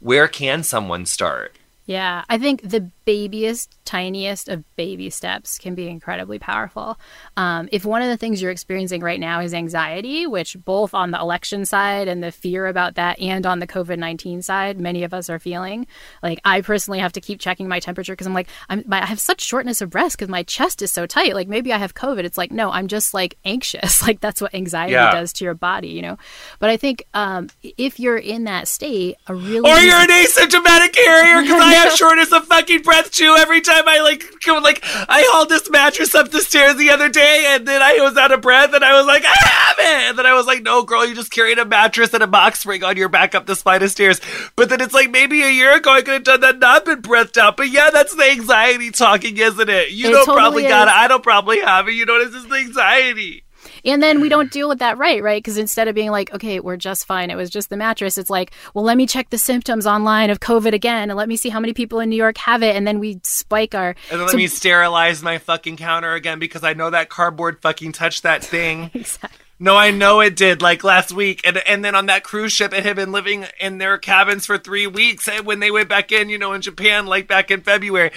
where 0.00 0.28
can 0.28 0.62
someone 0.62 1.06
start? 1.06 1.56
Yeah, 1.84 2.24
I 2.28 2.38
think 2.38 2.62
the 2.62 2.90
babyest, 3.04 3.76
tiniest 3.84 4.48
of 4.48 4.64
baby 4.76 5.10
steps 5.10 5.58
can 5.58 5.74
be 5.74 5.88
incredibly 5.88 6.38
powerful. 6.38 6.98
Um, 7.36 7.68
if 7.72 7.84
one 7.84 8.02
of 8.02 8.08
the 8.08 8.16
things 8.16 8.40
you're 8.40 8.52
experiencing 8.52 9.02
right 9.02 9.18
now 9.18 9.40
is 9.40 9.52
anxiety, 9.52 10.24
which 10.26 10.56
both 10.64 10.94
on 10.94 11.10
the 11.10 11.18
election 11.18 11.64
side 11.64 12.06
and 12.06 12.22
the 12.22 12.30
fear 12.30 12.68
about 12.68 12.94
that, 12.94 13.18
and 13.20 13.44
on 13.46 13.58
the 13.58 13.66
COVID 13.66 13.98
19 13.98 14.42
side, 14.42 14.80
many 14.80 15.02
of 15.02 15.12
us 15.12 15.28
are 15.28 15.40
feeling, 15.40 15.88
like 16.22 16.40
I 16.44 16.60
personally 16.60 17.00
have 17.00 17.12
to 17.14 17.20
keep 17.20 17.40
checking 17.40 17.66
my 17.66 17.80
temperature 17.80 18.12
because 18.12 18.28
I'm 18.28 18.34
like, 18.34 18.48
I'm, 18.68 18.84
I 18.90 19.04
have 19.04 19.20
such 19.20 19.40
shortness 19.40 19.80
of 19.80 19.90
breath 19.90 20.12
because 20.12 20.28
my 20.28 20.44
chest 20.44 20.82
is 20.82 20.92
so 20.92 21.06
tight. 21.06 21.34
Like 21.34 21.48
maybe 21.48 21.72
I 21.72 21.78
have 21.78 21.94
COVID. 21.94 22.22
It's 22.22 22.38
like, 22.38 22.52
no, 22.52 22.70
I'm 22.70 22.86
just 22.86 23.12
like 23.14 23.36
anxious. 23.44 24.02
Like 24.12 24.20
that's 24.20 24.40
what 24.40 24.52
anxiety 24.52 24.94
yeah. 24.94 25.12
does 25.12 25.32
to 25.34 25.44
your 25.44 25.54
body, 25.54 25.88
you 25.88 26.02
know? 26.02 26.18
But 26.58 26.70
I 26.70 26.76
think 26.76 27.06
um, 27.14 27.48
if 27.62 28.00
you're 28.00 28.18
in 28.18 28.44
that 28.44 28.66
state, 28.66 29.16
a 29.28 29.34
really. 29.34 29.70
Or 29.70 29.78
you're 29.78 29.96
an 30.00 30.08
asymptomatic 30.08 30.92
carrier 30.92 31.42
because 31.42 31.62
I 31.62 31.71
have 31.74 31.92
shortness 31.92 32.32
of 32.32 32.46
fucking 32.46 32.82
breath 32.82 33.10
too 33.10 33.36
every 33.38 33.60
time 33.60 33.84
I 33.86 34.00
like 34.00 34.24
go 34.44 34.58
like 34.58 34.80
I 34.84 35.26
hauled 35.32 35.48
this 35.48 35.70
mattress 35.70 36.14
up 36.14 36.30
the 36.30 36.40
stairs 36.40 36.76
the 36.76 36.90
other 36.90 37.08
day 37.08 37.44
and 37.48 37.66
then 37.66 37.82
I 37.82 37.98
was 38.00 38.16
out 38.16 38.32
of 38.32 38.40
breath 38.40 38.72
and 38.74 38.84
I 38.84 38.96
was 38.96 39.06
like, 39.06 39.24
I 39.24 39.34
have 39.48 39.78
it 39.78 40.08
and 40.10 40.18
then 40.18 40.26
I 40.26 40.34
was 40.34 40.46
like, 40.46 40.62
No 40.62 40.82
girl, 40.82 41.06
you 41.06 41.14
just 41.14 41.32
carried 41.32 41.58
a 41.58 41.64
mattress 41.64 42.12
and 42.14 42.22
a 42.22 42.26
box 42.26 42.60
spring 42.60 42.84
on 42.84 42.96
your 42.96 43.08
back 43.08 43.34
up 43.34 43.46
the 43.46 43.56
flight 43.56 43.82
of 43.82 43.90
stairs. 43.90 44.20
But 44.56 44.68
then 44.68 44.80
it's 44.80 44.94
like 44.94 45.10
maybe 45.10 45.42
a 45.42 45.50
year 45.50 45.76
ago 45.76 45.92
I 45.92 46.02
could 46.02 46.14
have 46.14 46.24
done 46.24 46.40
that 46.40 46.58
not 46.58 46.84
been 46.84 47.00
breathed 47.00 47.38
out. 47.38 47.56
But 47.56 47.70
yeah, 47.70 47.90
that's 47.90 48.14
the 48.14 48.30
anxiety 48.30 48.90
talking, 48.90 49.36
isn't 49.36 49.68
it? 49.68 49.90
You 49.90 50.08
it 50.08 50.12
don't 50.12 50.26
totally 50.26 50.36
probably 50.40 50.64
is. 50.64 50.70
got 50.70 50.88
it. 50.88 50.94
I 50.94 51.08
don't 51.08 51.22
probably 51.22 51.60
have 51.60 51.88
it. 51.88 51.92
You 51.92 52.06
know, 52.06 52.24
this 52.24 52.34
is 52.34 52.48
the 52.48 52.56
anxiety. 52.56 53.41
And 53.84 54.02
then 54.02 54.20
we 54.20 54.28
don't 54.28 54.50
deal 54.50 54.68
with 54.68 54.78
that 54.78 54.98
right, 54.98 55.22
right? 55.22 55.42
Because 55.42 55.58
instead 55.58 55.88
of 55.88 55.94
being 55.94 56.10
like, 56.10 56.32
okay, 56.32 56.60
we're 56.60 56.76
just 56.76 57.06
fine, 57.06 57.30
it 57.30 57.36
was 57.36 57.50
just 57.50 57.70
the 57.70 57.76
mattress, 57.76 58.18
it's 58.18 58.30
like, 58.30 58.52
well, 58.74 58.84
let 58.84 58.96
me 58.96 59.06
check 59.06 59.30
the 59.30 59.38
symptoms 59.38 59.86
online 59.86 60.30
of 60.30 60.40
COVID 60.40 60.72
again 60.72 61.10
and 61.10 61.16
let 61.16 61.28
me 61.28 61.36
see 61.36 61.48
how 61.48 61.60
many 61.60 61.72
people 61.72 62.00
in 62.00 62.08
New 62.08 62.16
York 62.16 62.38
have 62.38 62.62
it. 62.62 62.76
And 62.76 62.86
then 62.86 62.98
we 62.98 63.20
spike 63.22 63.74
our. 63.74 63.94
And 64.10 64.20
then 64.20 64.28
so... 64.28 64.32
let 64.32 64.36
me 64.36 64.46
sterilize 64.46 65.22
my 65.22 65.38
fucking 65.38 65.76
counter 65.76 66.12
again 66.14 66.38
because 66.38 66.64
I 66.64 66.74
know 66.74 66.90
that 66.90 67.08
cardboard 67.08 67.60
fucking 67.60 67.92
touched 67.92 68.22
that 68.22 68.44
thing. 68.44 68.90
exactly. 68.94 69.41
No, 69.58 69.76
I 69.76 69.92
know 69.92 70.20
it 70.20 70.34
did, 70.34 70.60
like 70.60 70.82
last 70.82 71.12
week. 71.12 71.40
And 71.46 71.56
and 71.58 71.84
then 71.84 71.94
on 71.94 72.06
that 72.06 72.24
cruise 72.24 72.52
ship, 72.52 72.72
it 72.72 72.84
had 72.84 72.96
been 72.96 73.12
living 73.12 73.46
in 73.60 73.78
their 73.78 73.96
cabins 73.96 74.44
for 74.44 74.58
three 74.58 74.88
weeks. 74.88 75.28
And 75.28 75.46
when 75.46 75.60
they 75.60 75.70
went 75.70 75.88
back 75.88 76.10
in, 76.10 76.28
you 76.28 76.38
know, 76.38 76.52
in 76.52 76.62
Japan, 76.62 77.06
like 77.06 77.28
back 77.28 77.50
in 77.50 77.60
February. 77.60 78.10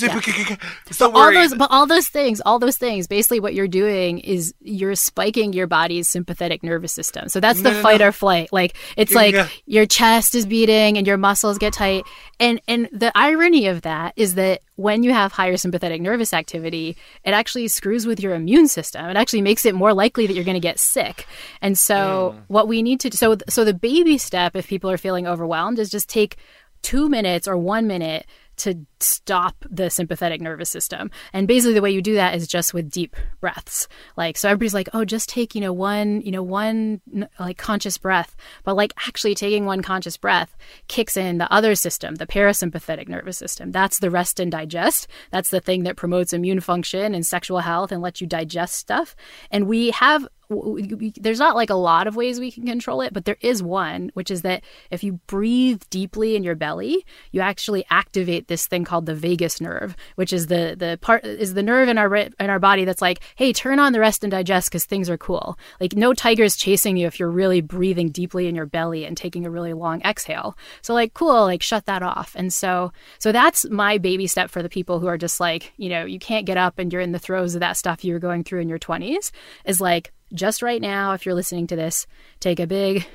Yeah. 0.00 0.20
So 0.90 1.12
all 1.12 1.32
those, 1.32 1.54
but 1.54 1.70
all 1.70 1.86
those 1.86 2.08
things, 2.08 2.40
all 2.44 2.58
those 2.58 2.76
things, 2.76 3.06
basically 3.06 3.38
what 3.40 3.54
you're 3.54 3.68
doing 3.68 4.18
is 4.18 4.54
you're 4.60 4.94
spiking 4.94 5.52
your 5.52 5.66
body's 5.66 6.08
sympathetic 6.08 6.62
nervous 6.62 6.92
system. 6.92 7.28
So 7.28 7.38
that's 7.40 7.62
the 7.62 7.70
no, 7.72 7.82
fight 7.82 8.00
no. 8.00 8.08
or 8.08 8.12
flight. 8.12 8.48
Like 8.52 8.76
it's 8.96 9.12
like 9.12 9.36
your 9.66 9.86
chest 9.86 10.34
is 10.34 10.46
beating 10.46 10.98
and 10.98 11.06
your 11.06 11.18
muscles 11.18 11.58
get 11.58 11.74
tight. 11.74 12.04
And 12.40 12.60
and 12.66 12.88
the 12.92 13.12
irony 13.14 13.66
of 13.66 13.82
that 13.82 14.14
is 14.16 14.34
that 14.34 14.62
when 14.78 15.02
you 15.02 15.12
have 15.12 15.32
higher 15.32 15.56
sympathetic 15.56 16.00
nervous 16.00 16.32
activity, 16.32 16.96
it 17.24 17.32
actually 17.32 17.66
screws 17.66 18.06
with 18.06 18.20
your 18.20 18.32
immune 18.36 18.68
system. 18.68 19.06
It 19.06 19.16
actually 19.16 19.42
makes 19.42 19.66
it 19.66 19.74
more 19.74 19.92
likely 19.92 20.28
that 20.28 20.34
you're 20.34 20.44
going 20.44 20.54
to 20.54 20.60
get 20.60 20.78
sick. 20.78 21.26
And 21.60 21.76
so 21.76 22.36
mm. 22.36 22.42
what 22.46 22.68
we 22.68 22.80
need 22.80 23.00
to 23.00 23.16
so 23.16 23.36
so 23.48 23.64
the 23.64 23.74
baby 23.74 24.18
step 24.18 24.54
if 24.54 24.68
people 24.68 24.88
are 24.88 24.96
feeling 24.96 25.26
overwhelmed 25.26 25.80
is 25.80 25.90
just 25.90 26.08
take 26.08 26.36
2 26.82 27.08
minutes 27.08 27.48
or 27.48 27.56
1 27.56 27.88
minute 27.88 28.24
to 28.58 28.86
stop 29.02 29.64
the 29.70 29.90
sympathetic 29.90 30.40
nervous 30.40 30.70
system. 30.70 31.10
And 31.32 31.48
basically 31.48 31.74
the 31.74 31.82
way 31.82 31.90
you 31.90 32.02
do 32.02 32.14
that 32.14 32.34
is 32.34 32.46
just 32.46 32.74
with 32.74 32.90
deep 32.90 33.16
breaths. 33.40 33.88
Like 34.16 34.36
so 34.36 34.48
everybody's 34.48 34.74
like, 34.74 34.88
"Oh, 34.92 35.04
just 35.04 35.28
take, 35.28 35.54
you 35.54 35.60
know, 35.60 35.72
one, 35.72 36.20
you 36.22 36.32
know, 36.32 36.42
one 36.42 37.00
like 37.38 37.58
conscious 37.58 37.98
breath." 37.98 38.36
But 38.64 38.76
like 38.76 38.92
actually 39.06 39.34
taking 39.34 39.64
one 39.64 39.82
conscious 39.82 40.16
breath 40.16 40.56
kicks 40.88 41.16
in 41.16 41.38
the 41.38 41.52
other 41.52 41.74
system, 41.74 42.16
the 42.16 42.26
parasympathetic 42.26 43.08
nervous 43.08 43.36
system. 43.36 43.72
That's 43.72 43.98
the 43.98 44.10
rest 44.10 44.40
and 44.40 44.50
digest. 44.50 45.08
That's 45.30 45.50
the 45.50 45.60
thing 45.60 45.84
that 45.84 45.96
promotes 45.96 46.32
immune 46.32 46.60
function 46.60 47.14
and 47.14 47.26
sexual 47.26 47.60
health 47.60 47.92
and 47.92 48.02
lets 48.02 48.20
you 48.20 48.26
digest 48.26 48.76
stuff. 48.76 49.14
And 49.50 49.66
we 49.66 49.90
have 49.90 50.26
there's 50.50 51.38
not 51.38 51.56
like 51.56 51.68
a 51.70 51.74
lot 51.74 52.06
of 52.06 52.16
ways 52.16 52.40
we 52.40 52.50
can 52.50 52.64
control 52.66 53.02
it, 53.02 53.12
but 53.12 53.26
there 53.26 53.36
is 53.42 53.62
one, 53.62 54.10
which 54.14 54.30
is 54.30 54.42
that 54.42 54.64
if 54.90 55.04
you 55.04 55.14
breathe 55.26 55.82
deeply 55.90 56.36
in 56.36 56.42
your 56.42 56.54
belly, 56.54 57.04
you 57.32 57.40
actually 57.40 57.84
activate 57.90 58.48
this 58.48 58.66
thing 58.66 58.84
called 58.88 59.06
the 59.06 59.14
vagus 59.14 59.60
nerve, 59.60 59.94
which 60.16 60.32
is 60.32 60.46
the 60.46 60.74
the 60.76 60.98
part 61.00 61.24
is 61.24 61.54
the 61.54 61.62
nerve 61.62 61.88
in 61.88 61.98
our 61.98 62.16
in 62.16 62.32
our 62.40 62.58
body 62.58 62.84
that's 62.84 63.02
like, 63.02 63.20
hey, 63.36 63.52
turn 63.52 63.78
on 63.78 63.92
the 63.92 64.00
rest 64.00 64.24
and 64.24 64.30
digest 64.30 64.70
because 64.70 64.84
things 64.84 65.10
are 65.10 65.18
cool. 65.18 65.58
Like 65.80 65.94
no 65.94 66.14
tiger's 66.14 66.56
chasing 66.56 66.96
you 66.96 67.06
if 67.06 67.20
you're 67.20 67.30
really 67.30 67.60
breathing 67.60 68.08
deeply 68.08 68.48
in 68.48 68.54
your 68.54 68.66
belly 68.66 69.04
and 69.04 69.16
taking 69.16 69.44
a 69.44 69.50
really 69.50 69.74
long 69.74 70.00
exhale. 70.02 70.56
So 70.82 70.94
like 70.94 71.12
cool, 71.14 71.42
like 71.42 71.62
shut 71.62 71.86
that 71.86 72.02
off. 72.02 72.34
And 72.34 72.52
so 72.52 72.92
so 73.18 73.30
that's 73.30 73.68
my 73.68 73.98
baby 73.98 74.26
step 74.26 74.50
for 74.50 74.62
the 74.62 74.68
people 74.68 74.98
who 74.98 75.06
are 75.06 75.18
just 75.18 75.38
like, 75.38 75.72
you 75.76 75.90
know, 75.90 76.04
you 76.04 76.18
can't 76.18 76.46
get 76.46 76.56
up 76.56 76.78
and 76.78 76.92
you're 76.92 77.02
in 77.02 77.12
the 77.12 77.18
throes 77.18 77.54
of 77.54 77.60
that 77.60 77.76
stuff 77.76 78.04
you 78.04 78.14
were 78.14 78.18
going 78.18 78.42
through 78.42 78.60
in 78.60 78.68
your 78.68 78.78
20s 78.78 79.30
is 79.64 79.80
like 79.80 80.12
just 80.32 80.62
right 80.62 80.80
now, 80.80 81.12
if 81.12 81.24
you're 81.24 81.34
listening 81.34 81.66
to 81.68 81.76
this, 81.76 82.06
take 82.40 82.60
a 82.60 82.66
big, 82.66 83.06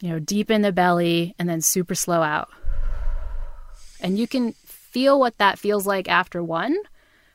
you 0.00 0.10
know, 0.10 0.18
deep 0.18 0.50
in 0.50 0.62
the 0.62 0.72
belly 0.72 1.34
and 1.38 1.48
then 1.48 1.60
super 1.60 1.94
slow 1.94 2.22
out. 2.22 2.48
And 4.02 4.18
you 4.18 4.26
can 4.26 4.52
feel 4.64 5.18
what 5.18 5.38
that 5.38 5.58
feels 5.58 5.86
like 5.86 6.08
after 6.08 6.42
one. 6.42 6.76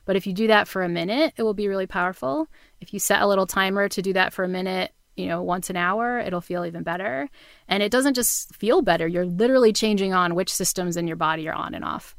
But 0.06 0.16
if 0.16 0.28
you 0.28 0.34
do 0.34 0.48
that 0.48 0.68
for 0.68 0.84
a 0.84 0.90
minute, 0.90 1.34
it 1.38 1.44
will 1.44 1.54
be 1.54 1.68
really 1.68 1.88
powerful. 1.88 2.48
If 2.80 2.94
you 2.94 3.00
set 3.00 3.22
a 3.22 3.28
little 3.28 3.48
timer 3.48 3.90
to 3.90 4.02
do 4.02 4.14
that 4.14 4.32
for 4.32 4.44
a 4.44 4.48
minute, 4.48 4.92
you 5.16 5.26
know, 5.26 5.42
once 5.42 5.70
an 5.70 5.76
hour, 5.76 6.20
it'll 6.20 6.42
feel 6.42 6.64
even 6.66 6.84
better. 6.84 7.30
And 7.68 7.82
it 7.82 7.92
doesn't 7.92 8.14
just 8.14 8.56
feel 8.56 8.82
better, 8.82 9.08
you're 9.08 9.26
literally 9.26 9.74
changing 9.74 10.14
on 10.14 10.36
which 10.36 10.54
systems 10.54 10.96
in 10.96 11.08
your 11.08 11.18
body 11.18 11.50
are 11.50 11.56
on 11.56 11.74
and 11.74 11.84
off. 11.84 12.16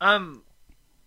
Um 0.00 0.42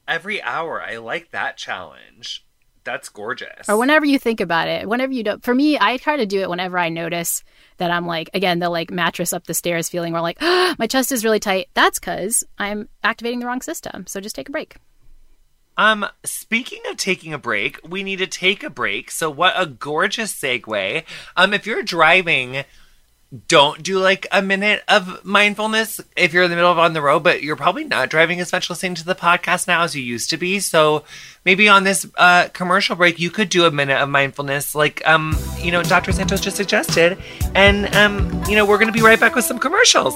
every 0.07 0.41
hour 0.41 0.81
I 0.81 0.97
like 0.97 1.31
that 1.31 1.57
challenge 1.57 2.45
that's 2.83 3.09
gorgeous. 3.09 3.69
Or 3.69 3.77
whenever 3.77 4.05
you 4.05 4.19
think 4.19 4.41
about 4.41 4.67
it, 4.67 4.87
whenever 4.87 5.13
you 5.13 5.23
don't 5.23 5.43
For 5.43 5.53
me, 5.53 5.77
I 5.79 5.97
try 5.97 6.17
to 6.17 6.25
do 6.25 6.41
it 6.41 6.49
whenever 6.49 6.77
I 6.77 6.89
notice 6.89 7.43
that 7.83 7.91
I'm 7.91 8.07
like, 8.07 8.29
again, 8.33 8.59
the 8.59 8.69
like 8.69 8.91
mattress 8.91 9.33
up 9.33 9.45
the 9.45 9.53
stairs 9.53 9.89
feeling 9.89 10.13
where 10.13 10.21
like, 10.21 10.37
oh, 10.39 10.73
my 10.79 10.87
chest 10.87 11.11
is 11.11 11.25
really 11.25 11.39
tight. 11.39 11.67
That's 11.73 11.99
because 11.99 12.45
I'm 12.57 12.87
activating 13.03 13.39
the 13.39 13.45
wrong 13.45 13.61
system. 13.61 14.07
So 14.07 14.21
just 14.21 14.37
take 14.37 14.47
a 14.47 14.53
break. 14.53 14.77
Um, 15.75 16.05
speaking 16.23 16.79
of 16.89 16.97
taking 16.97 17.33
a 17.33 17.37
break, 17.37 17.79
we 17.85 18.03
need 18.03 18.19
to 18.19 18.27
take 18.27 18.63
a 18.63 18.69
break. 18.69 19.11
So 19.11 19.29
what 19.29 19.53
a 19.57 19.65
gorgeous 19.65 20.33
segue. 20.33 21.03
Um, 21.35 21.53
if 21.53 21.65
you're 21.65 21.83
driving, 21.83 22.63
don't 23.47 23.81
do 23.81 23.97
like 23.97 24.27
a 24.31 24.41
minute 24.41 24.83
of 24.87 25.25
mindfulness 25.25 25.99
if 26.15 26.33
you're 26.33 26.43
in 26.43 26.49
the 26.49 26.55
middle 26.55 26.71
of 26.71 26.77
on 26.77 26.93
the 26.93 27.01
road, 27.01 27.23
but 27.23 27.41
you're 27.41 27.55
probably 27.55 27.83
not 27.83 28.09
driving 28.09 28.39
as 28.39 28.51
much 28.51 28.69
listening 28.69 28.95
to 28.95 29.05
the 29.05 29.15
podcast 29.15 29.67
now 29.67 29.81
as 29.83 29.95
you 29.95 30.03
used 30.03 30.29
to 30.29 30.37
be. 30.37 30.59
So 30.59 31.03
maybe 31.43 31.67
on 31.67 31.83
this 31.83 32.05
uh, 32.17 32.49
commercial 32.53 32.95
break, 32.95 33.19
you 33.19 33.31
could 33.31 33.49
do 33.49 33.65
a 33.65 33.71
minute 33.71 33.97
of 33.97 34.09
mindfulness, 34.09 34.75
like 34.75 35.05
um, 35.07 35.37
you 35.57 35.71
know, 35.71 35.81
Dr. 35.81 36.11
Santos 36.11 36.41
just 36.41 36.57
suggested, 36.57 37.17
and 37.55 37.93
um, 37.95 38.43
you 38.47 38.55
know, 38.55 38.65
we're 38.65 38.77
gonna 38.77 38.91
be 38.91 39.01
right 39.01 39.19
back 39.19 39.35
with 39.35 39.45
some 39.45 39.57
commercials. 39.57 40.13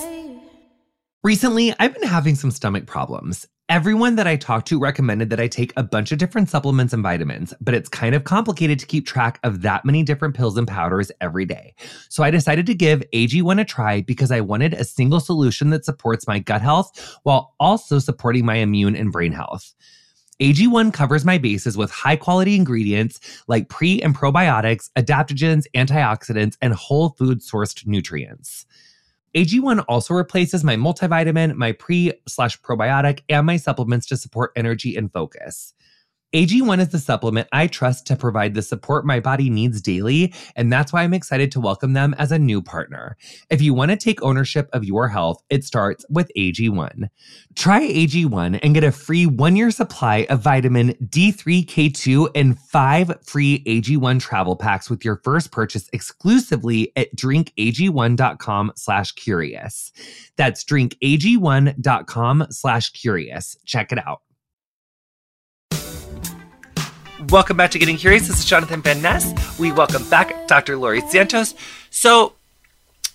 Recently, 1.28 1.74
I've 1.78 1.94
been 1.94 2.08
having 2.08 2.36
some 2.36 2.52
stomach 2.52 2.86
problems. 2.86 3.46
Everyone 3.68 4.16
that 4.16 4.28
I 4.28 4.38
talked 4.38 4.66
to 4.70 4.80
recommended 4.80 5.30
that 5.30 5.42
I 5.42 5.50
take 5.50 5.74
a 5.76 5.84
bunch 5.84 6.14
of 6.14 6.20
different 6.20 6.50
supplements 6.50 6.94
and 6.94 7.04
vitamins, 7.04 7.54
but 7.60 7.74
it's 7.74 7.90
kind 7.90 8.16
of 8.16 8.24
complicated 8.24 8.80
to 8.80 8.86
keep 8.86 9.06
track 9.06 9.38
of 9.44 9.62
that 9.64 9.84
many 9.84 10.04
different 10.04 10.38
pills 10.38 10.58
and 10.58 10.66
powders 10.66 11.12
every 11.20 11.44
day. 11.44 11.76
So 12.08 12.24
I 12.24 12.32
decided 12.32 12.66
to 12.68 12.74
give 12.74 13.04
AG1 13.14 13.60
a 13.60 13.66
try 13.66 14.00
because 14.04 14.32
I 14.32 14.40
wanted 14.40 14.74
a 14.74 14.86
single 14.86 15.20
solution 15.20 15.70
that 15.72 15.84
supports 15.84 16.30
my 16.30 16.40
gut 16.40 16.62
health 16.62 17.20
while 17.24 17.56
also 17.60 18.00
supporting 18.00 18.46
my 18.46 18.56
immune 18.56 18.96
and 18.96 19.12
brain 19.12 19.34
health. 19.34 19.74
AG1 20.40 20.94
covers 20.94 21.26
my 21.26 21.38
bases 21.38 21.76
with 21.76 21.92
high 21.92 22.16
quality 22.16 22.56
ingredients 22.56 23.20
like 23.50 23.68
pre 23.68 24.02
and 24.02 24.16
probiotics, 24.16 24.90
adaptogens, 24.96 25.66
antioxidants, 25.76 26.56
and 26.62 26.74
whole 26.74 27.10
food 27.18 27.40
sourced 27.42 27.86
nutrients. 27.86 28.66
AG1 29.36 29.84
also 29.88 30.14
replaces 30.14 30.64
my 30.64 30.76
multivitamin, 30.76 31.56
my 31.56 31.74
pre 31.74 32.14
slash 32.28 32.60
probiotic, 32.62 33.22
and 33.30 33.46
my 33.46 33.58
supplements 33.58 34.08
to 34.08 34.18
support 34.18 34.52
energy 34.56 34.96
and 34.96 35.12
focus. 35.12 35.74
AG1 36.34 36.80
is 36.80 36.90
the 36.90 37.00
supplement 37.00 37.48
I 37.54 37.68
trust 37.68 38.06
to 38.08 38.18
provide 38.18 38.54
the 38.54 38.62
support 38.62 39.06
my 39.06 39.22
body 39.22 39.50
needs 39.50 39.82
daily, 39.82 40.34
and 40.58 40.72
that's 40.72 40.92
why 40.92 41.04
I'm 41.04 41.14
excited 41.14 41.54
to 41.54 41.62
welcome 41.62 41.94
them 41.94 42.14
as 42.18 42.34
a 42.34 42.40
new 42.40 42.62
partner. 42.62 43.16
If 43.50 43.62
you 43.62 43.74
want 43.74 43.92
to 43.92 43.98
take 43.98 44.22
ownership 44.22 44.70
of 44.74 44.84
your 44.84 45.08
health, 45.08 45.42
it 45.50 45.64
starts 45.64 46.06
with 46.10 46.30
AG1. 46.38 47.08
Try 47.56 47.82
AG1 47.88 48.60
and 48.62 48.74
get 48.74 48.84
a 48.84 48.92
free 48.92 49.26
one 49.26 49.56
year 49.56 49.72
supply 49.72 50.28
of 50.30 50.42
vitamin 50.42 50.96
D3K2 50.96 52.32
and 52.36 52.60
five 52.60 53.14
free 53.24 53.64
AG1 53.64 54.20
travel 54.20 54.58
packs 54.58 54.90
with 54.90 55.06
your 55.06 55.22
first 55.24 55.52
purchase 55.52 55.90
exclusively 55.94 56.92
at 56.98 57.16
drinkag1.com 57.16 58.74
slash 58.76 59.14
curious. 59.14 59.94
That's 60.36 60.66
drinkag1.com 60.66 62.48
slash 62.50 62.90
curious. 62.90 63.56
Check 63.66 63.94
it 63.94 64.06
out. 64.06 64.22
Welcome 67.30 67.58
back 67.58 67.72
to 67.72 67.80
Getting 67.80 67.98
Curious. 67.98 68.30
This 68.30 68.40
is 68.40 68.46
Jonathan 68.46 68.82
Van 68.82 69.02
Ness. 69.02 69.60
We 69.60 69.74
welcome 69.74 70.08
back 70.10 70.48
Dr. 70.48 70.78
Laurie 70.78 71.02
Santos. 71.02 71.56
So, 71.90 72.32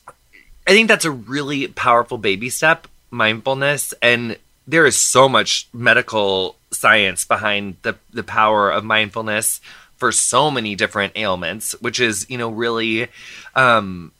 I 0.06 0.72
think 0.72 0.88
that's 0.88 1.06
a 1.06 1.10
really 1.10 1.68
powerful 1.68 2.18
baby 2.18 2.50
step, 2.50 2.88
mindfulness, 3.10 3.94
and 4.02 4.36
there 4.66 4.84
is 4.84 4.98
so 4.98 5.30
much 5.30 5.66
medical 5.72 6.56
science 6.70 7.24
behind 7.24 7.76
the 7.82 7.96
the 8.12 8.22
power 8.22 8.70
of 8.70 8.84
mindfulness 8.84 9.62
for 9.96 10.12
so 10.12 10.50
many 10.50 10.74
different 10.74 11.14
ailments, 11.16 11.72
which 11.80 11.98
is 11.98 12.28
you 12.28 12.36
know 12.36 12.50
really, 12.50 13.08
um, 13.54 14.12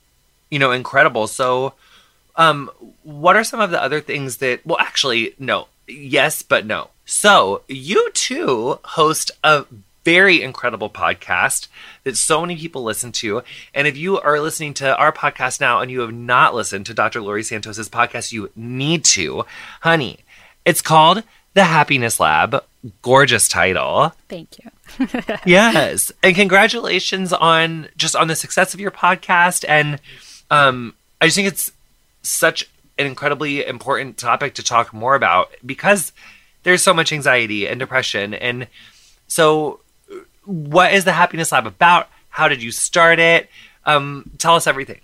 you 0.49 0.57
know, 0.57 0.71
incredible. 0.71 1.27
So, 1.27 1.73
um, 2.35 2.71
what 3.03 3.35
are 3.35 3.43
some 3.43 3.59
of 3.59 3.69
the 3.69 3.81
other 3.81 4.01
things 4.01 4.37
that? 4.37 4.65
Well, 4.65 4.79
actually, 4.79 5.35
no. 5.37 5.67
Yes, 5.87 6.41
but 6.41 6.65
no. 6.65 6.89
So, 7.05 7.63
you 7.67 8.11
too 8.11 8.79
host 8.83 9.31
a 9.43 9.65
very 10.03 10.41
incredible 10.41 10.89
podcast 10.89 11.67
that 12.03 12.17
so 12.17 12.41
many 12.41 12.57
people 12.57 12.83
listen 12.83 13.11
to. 13.11 13.41
And 13.73 13.87
if 13.87 13.97
you 13.97 14.19
are 14.19 14.39
listening 14.39 14.73
to 14.75 14.95
our 14.95 15.11
podcast 15.11 15.61
now 15.61 15.79
and 15.79 15.89
you 15.89 16.01
have 16.01 16.13
not 16.13 16.55
listened 16.55 16.85
to 16.87 16.93
Dr. 16.93 17.21
Laurie 17.21 17.43
Santos's 17.43 17.89
podcast, 17.89 18.31
you 18.31 18.51
need 18.55 19.05
to. 19.05 19.45
Honey, 19.81 20.19
it's 20.65 20.81
called 20.81 21.23
The 21.53 21.65
Happiness 21.65 22.19
Lab. 22.19 22.63
Gorgeous 23.01 23.47
title. 23.47 24.13
Thank 24.27 24.59
you. 24.59 25.07
yes. 25.45 26.11
And 26.21 26.35
congratulations 26.35 27.31
on 27.31 27.87
just 27.95 28.15
on 28.15 28.27
the 28.27 28.35
success 28.35 28.73
of 28.73 28.79
your 28.81 28.91
podcast. 28.91 29.63
And 29.67 30.01
um, 30.51 30.93
I 31.21 31.27
just 31.27 31.35
think 31.35 31.47
it's 31.47 31.71
such 32.23 32.69
an 32.97 33.05
incredibly 33.05 33.65
important 33.65 34.17
topic 34.17 34.53
to 34.55 34.63
talk 34.63 34.93
more 34.93 35.15
about 35.15 35.51
because 35.65 36.11
there's 36.63 36.81
so 36.81 36.93
much 36.93 37.11
anxiety 37.11 37.67
and 37.67 37.79
depression. 37.79 38.33
And 38.33 38.67
so, 39.27 39.79
what 40.45 40.93
is 40.93 41.05
the 41.05 41.11
Happiness 41.11 41.51
Lab 41.51 41.67
about? 41.67 42.09
How 42.29 42.47
did 42.47 42.63
you 42.63 42.71
start 42.71 43.19
it? 43.19 43.49
Um, 43.85 44.31
tell 44.37 44.55
us 44.55 44.67
everything. 44.67 44.99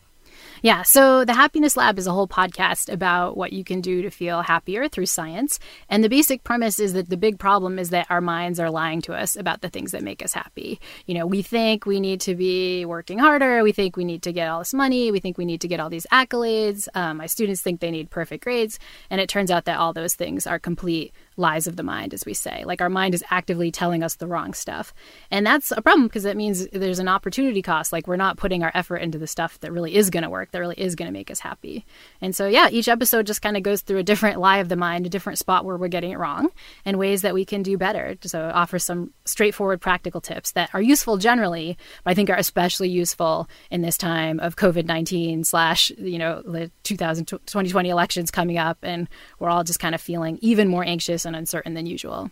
Yeah, 0.62 0.84
so 0.84 1.24
the 1.24 1.34
Happiness 1.34 1.78
Lab 1.78 1.98
is 1.98 2.06
a 2.06 2.12
whole 2.12 2.28
podcast 2.28 2.92
about 2.92 3.38
what 3.38 3.54
you 3.54 3.64
can 3.64 3.80
do 3.80 4.02
to 4.02 4.10
feel 4.10 4.42
happier 4.42 4.90
through 4.90 5.06
science. 5.06 5.58
And 5.88 6.04
the 6.04 6.10
basic 6.10 6.44
premise 6.44 6.80
is 6.80 6.92
that 6.94 7.10
the 7.10 7.16
big 7.16 7.40
problem 7.40 7.80
is 7.80 7.92
that 7.92 8.08
our 8.10 8.20
minds 8.20 8.60
are 8.60 8.70
lying 8.70 9.02
to 9.04 9.14
us 9.14 9.38
about 9.38 9.62
the 9.62 9.70
things 9.70 9.92
that 9.92 10.04
make 10.04 10.22
us 10.22 10.34
happy. 10.34 10.82
You 11.06 11.14
know, 11.14 11.26
we 11.26 11.42
think 11.44 11.86
we 11.86 12.02
need 12.02 12.20
to 12.22 12.36
be 12.36 12.84
working 12.84 13.20
harder, 13.20 13.64
we 13.64 13.72
think 13.72 13.96
we 13.96 14.04
need 14.04 14.22
to 14.24 14.34
get 14.34 14.50
all 14.50 14.60
this 14.60 14.74
money, 14.74 15.12
we 15.12 15.22
think 15.22 15.38
we 15.38 15.46
need 15.46 15.62
to 15.62 15.68
get 15.70 15.80
all 15.80 15.90
these 15.90 16.08
accolades. 16.12 16.90
Um, 16.94 17.18
my 17.18 17.26
students 17.26 17.62
think 17.62 17.80
they 17.80 17.92
need 17.92 18.10
perfect 18.10 18.44
grades. 18.44 18.80
And 19.10 19.22
it 19.22 19.30
turns 19.30 19.52
out 19.52 19.64
that 19.66 19.80
all 19.80 19.94
those 19.94 20.16
things 20.16 20.46
are 20.46 20.60
complete 20.60 21.14
lies 21.40 21.66
of 21.66 21.76
the 21.76 21.84
mind, 21.84 22.14
as 22.14 22.26
we 22.26 22.34
say. 22.34 22.64
Like 22.66 22.82
our 22.82 22.90
mind 22.90 23.14
is 23.14 23.24
actively 23.32 23.72
telling 23.72 24.04
us 24.04 24.16
the 24.16 24.28
wrong 24.28 24.54
stuff. 24.54 24.94
And 25.32 25.46
that's 25.46 25.72
a 25.72 25.82
problem 25.82 26.08
because 26.08 26.26
it 26.26 26.38
means 26.38 26.68
there's 26.68 27.00
an 27.00 27.08
opportunity 27.08 27.62
cost. 27.62 27.92
Like 27.92 28.08
we're 28.08 28.18
not 28.18 28.38
putting 28.38 28.62
our 28.64 28.72
effort 28.76 28.98
into 28.98 29.18
the 29.18 29.28
stuff 29.28 29.60
that 29.62 29.72
really 29.72 29.96
is 29.96 30.10
going 30.10 30.24
to 30.24 30.30
work, 30.30 30.52
that 30.52 30.60
really 30.60 30.80
is 30.80 30.96
going 30.96 31.08
to 31.08 31.14
make 31.14 31.32
us 31.32 31.40
happy. 31.40 31.86
And 32.22 32.36
so, 32.36 32.48
yeah, 32.48 32.70
each 32.70 32.90
episode 32.90 33.26
just 33.26 33.42
kind 33.42 33.58
of 33.58 33.64
goes 33.64 33.82
through 33.82 34.00
a 34.00 34.04
different 34.04 34.40
lie 34.40 34.58
of 34.58 34.70
the 34.70 34.76
mind, 34.76 35.06
a 35.06 35.10
different 35.10 35.40
spot 35.40 35.66
where 35.66 35.78
we're 35.78 35.88
getting 35.88 36.12
it 36.12 36.20
wrong, 36.20 36.50
and 36.86 37.00
ways 37.00 37.22
that 37.22 37.34
we 37.34 37.46
can 37.46 37.64
do 37.64 37.78
better. 37.78 38.18
So, 38.22 38.50
it 38.50 38.56
offers 38.56 38.84
some 38.84 39.14
straightforward 39.26 39.82
practical 39.82 40.22
tips 40.22 40.52
that 40.52 40.70
are 40.74 40.82
useful 40.82 41.18
generally, 41.18 41.78
but 42.04 42.12
I 42.12 42.14
think 42.14 42.30
are 42.30 42.36
especially 42.36 42.90
useful 42.90 43.48
in 43.72 43.82
this 43.82 43.98
time 43.98 44.40
of 44.40 44.58
COVID 44.58 44.86
19 44.86 45.46
slash, 45.46 45.92
you 45.98 46.18
know, 46.18 46.42
the 46.42 46.70
2020 46.84 47.90
elections 47.90 48.32
coming 48.32 48.58
up. 48.58 48.78
And 48.84 49.08
we're 49.40 49.50
all 49.50 49.64
just 49.64 49.80
kind 49.80 49.96
of 49.96 50.02
feeling 50.02 50.38
even 50.42 50.68
more 50.68 50.84
anxious 50.84 51.26
and 51.30 51.38
uncertain 51.38 51.74
than 51.74 51.86
usual. 51.86 52.30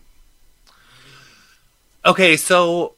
Okay, 2.05 2.35
so 2.35 2.95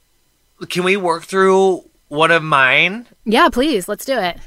can 0.69 0.83
we 0.83 0.97
work 0.97 1.23
through 1.23 1.83
one 2.07 2.31
of 2.31 2.43
mine? 2.43 3.07
Yeah, 3.25 3.49
please. 3.49 3.87
Let's 3.87 4.05
do 4.05 4.17
it. 4.17 4.37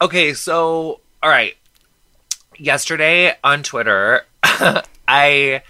Okay, 0.00 0.34
so 0.34 1.00
all 1.22 1.30
right. 1.30 1.56
Yesterday 2.56 3.34
on 3.42 3.62
Twitter, 3.62 4.26
I 5.08 5.62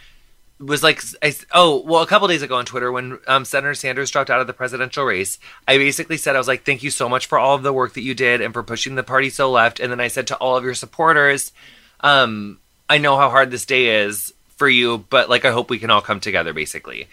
was 0.58 0.82
like, 0.82 1.02
I, 1.22 1.34
oh, 1.52 1.82
well, 1.82 2.02
a 2.02 2.06
couple 2.06 2.28
days 2.28 2.42
ago 2.42 2.56
on 2.56 2.64
Twitter 2.64 2.92
when 2.92 3.18
um, 3.26 3.44
Senator 3.44 3.74
Sanders 3.74 4.10
dropped 4.10 4.30
out 4.30 4.40
of 4.40 4.46
the 4.46 4.52
presidential 4.52 5.04
race, 5.04 5.38
I 5.66 5.78
basically 5.78 6.16
said, 6.16 6.34
I 6.34 6.38
was 6.38 6.48
like, 6.48 6.64
thank 6.64 6.82
you 6.82 6.90
so 6.90 7.08
much 7.08 7.26
for 7.26 7.38
all 7.38 7.54
of 7.54 7.62
the 7.62 7.72
work 7.72 7.94
that 7.94 8.02
you 8.02 8.14
did 8.14 8.40
and 8.40 8.52
for 8.52 8.62
pushing 8.62 8.94
the 8.94 9.02
party 9.02 9.30
so 9.30 9.50
left. 9.50 9.80
And 9.80 9.90
then 9.90 10.00
I 10.00 10.08
said 10.08 10.26
to 10.28 10.36
all 10.36 10.56
of 10.56 10.64
your 10.64 10.74
supporters, 10.74 11.52
um, 12.00 12.58
I 12.88 12.98
know 12.98 13.16
how 13.16 13.30
hard 13.30 13.50
this 13.50 13.66
day 13.66 14.04
is 14.04 14.32
for 14.64 14.70
you, 14.70 15.04
but 15.10 15.28
like 15.28 15.44
I 15.44 15.50
hope 15.50 15.68
we 15.68 15.78
can 15.78 15.90
all 15.90 16.00
come 16.00 16.20
together 16.20 16.54
basically. 16.54 17.06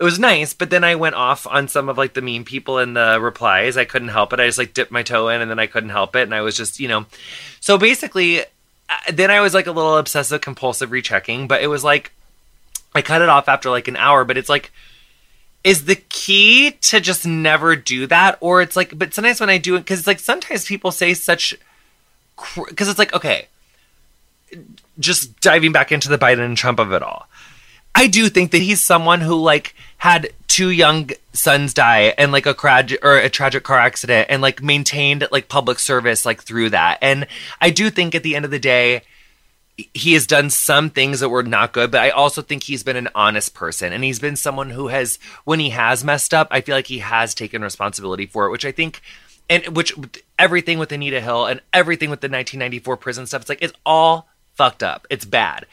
It 0.00 0.04
was 0.04 0.18
nice, 0.18 0.54
but 0.54 0.70
then 0.70 0.84
I 0.84 0.94
went 0.94 1.16
off 1.16 1.46
on 1.46 1.68
some 1.68 1.90
of 1.90 1.98
like 1.98 2.14
the 2.14 2.22
mean 2.22 2.46
people 2.46 2.78
in 2.78 2.94
the 2.94 3.18
replies. 3.20 3.76
I 3.76 3.84
couldn't 3.84 4.08
help 4.08 4.32
it. 4.32 4.40
I 4.40 4.46
just 4.46 4.56
like 4.56 4.72
dipped 4.72 4.90
my 4.90 5.02
toe 5.02 5.28
in 5.28 5.42
and 5.42 5.50
then 5.50 5.58
I 5.58 5.66
couldn't 5.66 5.90
help 5.90 6.16
it 6.16 6.22
and 6.22 6.34
I 6.34 6.40
was 6.40 6.56
just, 6.56 6.80
you 6.80 6.88
know. 6.88 7.04
So 7.60 7.76
basically 7.76 8.40
uh, 8.40 8.96
then 9.12 9.30
I 9.30 9.42
was 9.42 9.52
like 9.52 9.66
a 9.66 9.72
little 9.72 9.98
obsessive 9.98 10.40
compulsive 10.40 10.90
rechecking, 10.90 11.46
but 11.46 11.62
it 11.62 11.66
was 11.66 11.84
like 11.84 12.10
I 12.94 13.02
cut 13.02 13.20
it 13.20 13.28
off 13.28 13.48
after 13.48 13.68
like 13.68 13.86
an 13.86 13.96
hour, 13.96 14.24
but 14.24 14.38
it's 14.38 14.48
like 14.48 14.72
is 15.62 15.84
the 15.84 15.96
key 15.96 16.70
to 16.70 17.00
just 17.00 17.26
never 17.26 17.76
do 17.76 18.06
that 18.06 18.38
or 18.40 18.62
it's 18.62 18.76
like 18.76 18.98
but 18.98 19.12
sometimes 19.12 19.40
when 19.40 19.50
I 19.50 19.58
do 19.58 19.76
it 19.76 19.84
cuz 19.84 19.98
it's 19.98 20.06
like 20.06 20.20
sometimes 20.20 20.64
people 20.64 20.90
say 20.90 21.12
such 21.12 21.54
cuz 22.36 22.88
it's 22.88 22.98
like 22.98 23.12
okay, 23.12 23.48
just 24.98 25.40
diving 25.40 25.72
back 25.72 25.92
into 25.92 26.08
the 26.08 26.18
Biden 26.18 26.44
and 26.44 26.56
Trump 26.56 26.78
of 26.78 26.92
it 26.92 27.02
all. 27.02 27.28
I 27.94 28.06
do 28.06 28.28
think 28.28 28.52
that 28.52 28.62
he's 28.62 28.80
someone 28.80 29.20
who 29.20 29.34
like 29.34 29.74
had 29.96 30.32
two 30.46 30.70
young 30.70 31.10
sons 31.32 31.74
die 31.74 32.14
and 32.16 32.30
like 32.32 32.46
a 32.46 32.54
crad 32.54 32.96
or 33.02 33.16
a 33.16 33.28
tragic 33.28 33.64
car 33.64 33.78
accident 33.78 34.28
and 34.30 34.40
like 34.40 34.62
maintained 34.62 35.26
like 35.32 35.48
public 35.48 35.78
service 35.78 36.24
like 36.24 36.42
through 36.42 36.70
that. 36.70 36.98
And 37.02 37.26
I 37.60 37.70
do 37.70 37.90
think 37.90 38.14
at 38.14 38.22
the 38.22 38.36
end 38.36 38.44
of 38.44 38.50
the 38.50 38.58
day, 38.58 39.02
he 39.94 40.14
has 40.14 40.26
done 40.26 40.50
some 40.50 40.90
things 40.90 41.20
that 41.20 41.28
were 41.28 41.42
not 41.42 41.72
good, 41.72 41.90
but 41.90 42.00
I 42.00 42.10
also 42.10 42.42
think 42.42 42.64
he's 42.64 42.82
been 42.82 42.96
an 42.96 43.08
honest 43.14 43.54
person 43.54 43.92
and 43.92 44.02
he's 44.02 44.18
been 44.18 44.34
someone 44.36 44.70
who 44.70 44.88
has, 44.88 45.18
when 45.44 45.60
he 45.60 45.70
has 45.70 46.04
messed 46.04 46.34
up, 46.34 46.48
I 46.50 46.60
feel 46.60 46.74
like 46.74 46.88
he 46.88 46.98
has 46.98 47.34
taken 47.34 47.62
responsibility 47.62 48.26
for 48.26 48.46
it, 48.46 48.50
which 48.50 48.64
I 48.64 48.72
think, 48.72 49.00
and 49.48 49.76
which 49.76 49.94
everything 50.38 50.78
with 50.78 50.90
Anita 50.90 51.20
Hill 51.20 51.46
and 51.46 51.60
everything 51.72 52.10
with 52.10 52.20
the 52.20 52.26
1994 52.26 52.96
prison 52.96 53.26
stuff, 53.26 53.42
it's 53.42 53.48
like, 53.48 53.62
it's 53.62 53.72
all 53.86 54.28
fucked 54.58 54.82
up. 54.82 55.06
It's 55.08 55.24
bad. 55.24 55.64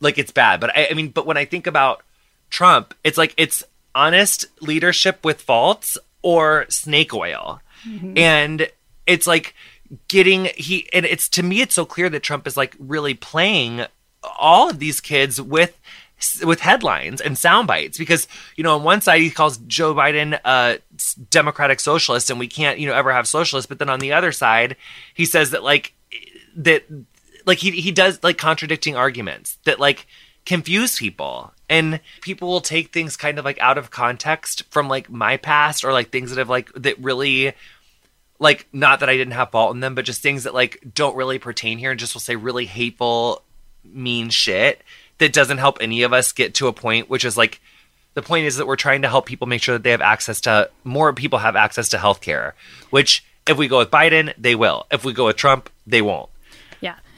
Like, 0.00 0.18
it's 0.18 0.32
bad. 0.32 0.60
But 0.60 0.76
I, 0.76 0.88
I 0.90 0.94
mean, 0.94 1.10
but 1.10 1.26
when 1.26 1.36
I 1.36 1.44
think 1.44 1.66
about 1.66 2.02
Trump, 2.50 2.94
it's 3.04 3.18
like, 3.18 3.34
it's 3.36 3.62
honest 3.94 4.46
leadership 4.60 5.24
with 5.24 5.40
faults 5.40 5.96
or 6.22 6.66
snake 6.68 7.14
oil. 7.14 7.60
Mm-hmm. 7.84 8.18
And 8.18 8.68
it's 9.06 9.26
like, 9.26 9.54
getting 10.08 10.46
he 10.56 10.88
and 10.92 11.06
it's 11.06 11.28
to 11.28 11.42
me 11.42 11.60
it's 11.60 11.74
so 11.74 11.84
clear 11.84 12.08
that 12.10 12.22
Trump 12.22 12.46
is 12.46 12.56
like 12.56 12.76
really 12.78 13.14
playing 13.14 13.86
all 14.38 14.68
of 14.68 14.78
these 14.78 15.00
kids 15.00 15.40
with 15.40 15.78
with 16.42 16.60
headlines 16.60 17.20
and 17.20 17.38
sound 17.38 17.66
bites 17.68 17.96
because 17.96 18.26
you 18.56 18.64
know 18.64 18.74
on 18.74 18.82
one 18.82 19.00
side 19.00 19.20
he 19.20 19.30
calls 19.30 19.56
Joe 19.58 19.94
Biden 19.94 20.38
a 20.44 20.78
democratic 21.30 21.80
socialist 21.80 22.28
and 22.28 22.38
we 22.38 22.48
can't 22.48 22.78
you 22.78 22.86
know 22.86 22.94
ever 22.94 23.12
have 23.12 23.28
socialists 23.28 23.68
but 23.68 23.78
then 23.78 23.88
on 23.88 24.00
the 24.00 24.12
other 24.12 24.32
side 24.32 24.76
he 25.14 25.24
says 25.24 25.52
that 25.52 25.62
like 25.62 25.94
that 26.56 26.84
like 27.48 27.58
he 27.58 27.72
he 27.72 27.90
does 27.90 28.22
like 28.22 28.36
contradicting 28.36 28.94
arguments 28.94 29.58
that 29.64 29.80
like 29.80 30.06
confuse 30.44 30.98
people 30.98 31.52
and 31.68 32.00
people 32.20 32.48
will 32.48 32.60
take 32.60 32.92
things 32.92 33.16
kind 33.16 33.38
of 33.38 33.44
like 33.44 33.58
out 33.58 33.78
of 33.78 33.90
context 33.90 34.62
from 34.70 34.88
like 34.88 35.10
my 35.10 35.36
past 35.36 35.82
or 35.84 35.92
like 35.92 36.10
things 36.10 36.30
that 36.30 36.38
have 36.38 36.50
like 36.50 36.70
that 36.74 36.98
really 37.00 37.54
like 38.38 38.68
not 38.72 39.00
that 39.00 39.08
I 39.08 39.16
didn't 39.16 39.32
have 39.32 39.50
fault 39.50 39.74
in 39.74 39.80
them, 39.80 39.94
but 39.94 40.04
just 40.04 40.22
things 40.22 40.44
that 40.44 40.54
like 40.54 40.78
don't 40.94 41.16
really 41.16 41.38
pertain 41.38 41.78
here 41.78 41.90
and 41.90 41.98
just 41.98 42.14
will 42.14 42.20
say 42.20 42.36
really 42.36 42.66
hateful, 42.66 43.42
mean 43.82 44.28
shit 44.28 44.82
that 45.16 45.32
doesn't 45.32 45.58
help 45.58 45.78
any 45.80 46.02
of 46.02 46.12
us 46.12 46.32
get 46.32 46.54
to 46.54 46.66
a 46.66 46.72
point 46.72 47.08
which 47.08 47.24
is 47.24 47.36
like 47.36 47.60
the 48.12 48.22
point 48.22 48.44
is 48.44 48.56
that 48.56 48.66
we're 48.66 48.76
trying 48.76 49.02
to 49.02 49.08
help 49.08 49.26
people 49.26 49.46
make 49.46 49.62
sure 49.62 49.74
that 49.74 49.84
they 49.84 49.90
have 49.90 50.02
access 50.02 50.42
to 50.42 50.68
more 50.84 51.12
people 51.12 51.38
have 51.38 51.56
access 51.56 51.88
to 51.90 51.96
healthcare, 51.96 52.52
which 52.90 53.24
if 53.46 53.56
we 53.56 53.68
go 53.68 53.78
with 53.78 53.90
Biden, 53.90 54.34
they 54.36 54.54
will. 54.54 54.86
If 54.90 55.04
we 55.04 55.12
go 55.12 55.26
with 55.26 55.36
Trump, 55.36 55.70
they 55.86 56.02
won't. 56.02 56.28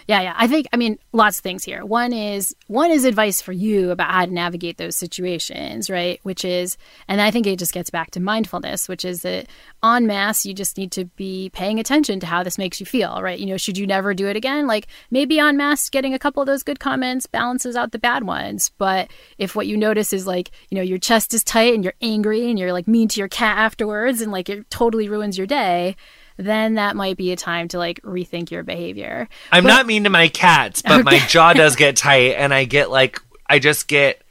Yeah, 0.09 0.21
yeah. 0.23 0.35
I 0.37 0.47
think 0.47 0.67
I 0.73 0.77
mean 0.77 0.99
lots 1.13 1.39
of 1.39 1.43
things 1.43 1.65
here. 1.65 1.85
One 1.85 2.13
is 2.13 2.55
one 2.67 2.91
is 2.91 3.05
advice 3.05 3.41
for 3.41 3.53
you 3.53 3.91
about 3.91 4.11
how 4.11 4.27
to 4.27 4.33
navigate 4.33 4.77
those 4.79 4.97
situations, 4.97 5.91
right? 5.91 6.21
Which 6.23 6.45
is 6.45 6.77
and 7.09 7.21
I 7.21 7.31
think 7.31 7.47
it 7.47 7.59
just 7.59 7.73
gets 7.73 7.91
back 7.91 8.11
to 8.13 8.21
mindfulness, 8.21 8.89
which 8.89 9.05
is 9.05 9.23
that 9.23 9.47
on 9.83 10.07
mass 10.07 10.45
you 10.45 10.55
just 10.55 10.79
need 10.79 10.93
to 10.93 11.05
be 11.05 11.51
paying 11.51 11.79
attention 11.79 12.21
to 12.21 12.27
how 12.27 12.43
this 12.43 12.59
makes 12.59 12.81
you 12.81 12.87
feel, 12.87 13.21
right? 13.23 13.39
You 13.39 13.47
know, 13.47 13.57
should 13.57 13.79
you 13.79 13.87
never 13.87 14.15
do 14.15 14.27
it 14.27 14.37
again? 14.37 14.67
Like 14.67 14.87
maybe 15.11 15.41
on 15.41 15.57
mass 15.57 15.89
getting 15.91 16.15
a 16.15 16.19
couple 16.19 16.43
of 16.43 16.47
those 16.47 16.63
good 16.63 16.81
comments 16.81 17.27
balances 17.27 17.77
out 17.77 17.93
the 17.93 17.99
bad 17.99 18.25
ones, 18.25 18.71
but 18.79 19.11
if 19.39 19.55
what 19.55 19.67
you 19.67 19.77
notice 19.77 20.13
is 20.13 20.27
like, 20.27 20.51
you 20.71 20.77
know, 20.77 20.83
your 20.83 20.99
chest 20.99 21.35
is 21.35 21.45
tight 21.45 21.75
and 21.75 21.85
you're 21.85 21.95
angry 22.01 22.49
and 22.49 22.59
you're 22.59 22.73
like 22.73 22.89
mean 22.89 23.09
to 23.09 23.21
your 23.21 23.29
cat 23.29 23.59
afterwards 23.59 24.21
and 24.21 24.33
like 24.33 24.49
it 24.49 24.69
totally 24.71 25.09
ruins 25.09 25.37
your 25.39 25.47
day, 25.47 25.97
then 26.41 26.75
that 26.75 26.97
might 26.97 27.17
be 27.17 27.33
a 27.33 27.37
time 27.37 27.69
to 27.69 27.79
like 27.79 28.01
rethink 28.03 28.51
your 28.51 28.63
behavior. 28.63 29.29
I'm 29.53 29.65
but, 29.65 29.69
not 29.69 29.87
mean 29.87 30.05
to 30.05 30.11
my 30.11 30.29
cats, 30.29 30.83
but 30.83 31.01
okay. 31.01 31.03
my 31.03 31.19
jaw 31.27 31.53
does 31.53 31.77
get 31.77 31.97
tight 31.97 32.35
and 32.35 32.53
I 32.53 32.65
get 32.65 32.91
like 32.91 33.21
I 33.47 33.59
just 33.59 33.89
get 33.89 34.23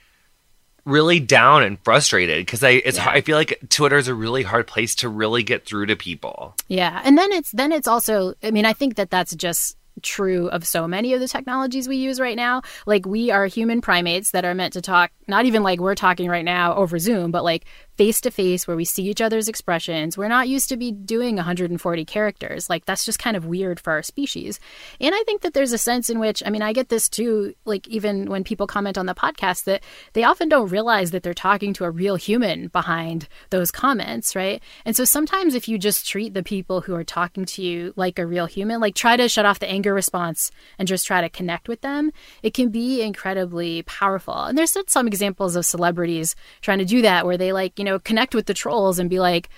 really 0.85 1.19
down 1.19 1.63
and 1.63 1.79
frustrated 1.83 2.45
because 2.45 2.63
I 2.63 2.71
it's 2.71 2.97
yeah. 2.97 3.09
I 3.09 3.21
feel 3.21 3.37
like 3.37 3.59
Twitter 3.69 3.97
is 3.97 4.07
a 4.07 4.15
really 4.15 4.43
hard 4.43 4.67
place 4.67 4.95
to 4.95 5.09
really 5.09 5.43
get 5.43 5.65
through 5.65 5.87
to 5.87 5.95
people. 5.95 6.55
Yeah, 6.67 7.01
and 7.03 7.17
then 7.17 7.31
it's 7.31 7.51
then 7.51 7.71
it's 7.71 7.87
also 7.87 8.33
I 8.43 8.51
mean 8.51 8.65
I 8.65 8.73
think 8.73 8.95
that 8.95 9.09
that's 9.09 9.35
just 9.35 9.77
true 10.01 10.47
of 10.49 10.65
so 10.65 10.87
many 10.87 11.13
of 11.13 11.19
the 11.19 11.27
technologies 11.27 11.87
we 11.87 11.97
use 11.97 12.19
right 12.19 12.37
now. 12.37 12.61
Like 12.85 13.05
we 13.05 13.31
are 13.31 13.45
human 13.45 13.81
primates 13.81 14.31
that 14.31 14.45
are 14.45 14.55
meant 14.55 14.73
to 14.73 14.81
talk 14.81 15.11
not 15.27 15.45
even 15.45 15.63
like 15.63 15.79
we're 15.79 15.95
talking 15.95 16.29
right 16.29 16.45
now 16.45 16.75
over 16.75 16.97
Zoom, 16.99 17.31
but 17.31 17.43
like 17.43 17.65
face 17.99 18.21
to 18.21 18.31
face 18.31 18.65
where 18.65 18.77
we 18.77 18.85
see 18.85 19.03
each 19.09 19.19
other's 19.19 19.49
expressions. 19.49 20.17
We're 20.17 20.29
not 20.29 20.47
used 20.47 20.69
to 20.69 20.77
be 20.77 20.89
doing 20.89 21.35
140 21.35 22.05
characters. 22.05 22.69
Like 22.69 22.85
that's 22.85 23.03
just 23.03 23.19
kind 23.19 23.35
of 23.35 23.45
weird 23.45 23.77
for 23.77 23.91
our 23.91 24.01
species. 24.01 24.57
And 25.01 25.13
I 25.13 25.21
think 25.25 25.41
that 25.41 25.53
there's 25.53 25.73
a 25.73 25.77
sense 25.77 26.09
in 26.09 26.17
which, 26.17 26.41
I 26.45 26.49
mean, 26.49 26.61
I 26.61 26.71
get 26.71 26.87
this 26.87 27.09
too, 27.09 27.55
like 27.65 27.85
even 27.89 28.29
when 28.29 28.45
people 28.45 28.67
comment 28.67 28.97
on 28.97 29.05
the 29.05 29.13
podcast 29.13 29.65
that 29.65 29.83
they 30.13 30.23
often 30.23 30.47
don't 30.47 30.69
realize 30.69 31.11
that 31.11 31.23
they're 31.23 31.33
talking 31.33 31.73
to 31.73 31.83
a 31.83 31.91
real 31.91 32.15
human 32.15 32.69
behind 32.69 33.27
those 33.49 33.69
comments, 33.69 34.33
right? 34.33 34.63
And 34.85 34.95
so 34.95 35.03
sometimes 35.03 35.53
if 35.53 35.67
you 35.67 35.77
just 35.77 36.07
treat 36.07 36.33
the 36.33 36.41
people 36.41 36.79
who 36.79 36.95
are 36.95 37.03
talking 37.03 37.43
to 37.43 37.61
you 37.61 37.91
like 37.97 38.17
a 38.17 38.25
real 38.25 38.45
human, 38.45 38.79
like 38.79 38.95
try 38.95 39.17
to 39.17 39.27
shut 39.27 39.45
off 39.45 39.59
the 39.59 39.69
anger 39.69 39.93
response 39.93 40.51
and 40.77 40.87
just 40.87 41.05
try 41.05 41.19
to 41.19 41.27
connect 41.27 41.67
with 41.67 41.81
them, 41.81 42.13
it 42.43 42.53
can 42.53 42.69
be 42.69 43.01
incredibly 43.01 43.81
powerful. 43.81 44.45
And 44.45 44.57
there's 44.57 44.77
some 44.87 45.07
examples 45.07 45.57
of 45.57 45.65
celebrities 45.65 46.37
trying 46.61 46.79
to 46.79 46.85
do 46.85 47.01
that 47.01 47.25
where 47.25 47.37
they 47.37 47.51
like, 47.51 47.77
you 47.77 47.83
know, 47.83 47.88
know, 47.89 47.99
connect 47.99 48.35
with 48.35 48.45
the 48.45 48.53
trolls 48.53 48.99
and 48.99 49.09
be 49.09 49.19
like, 49.19 49.49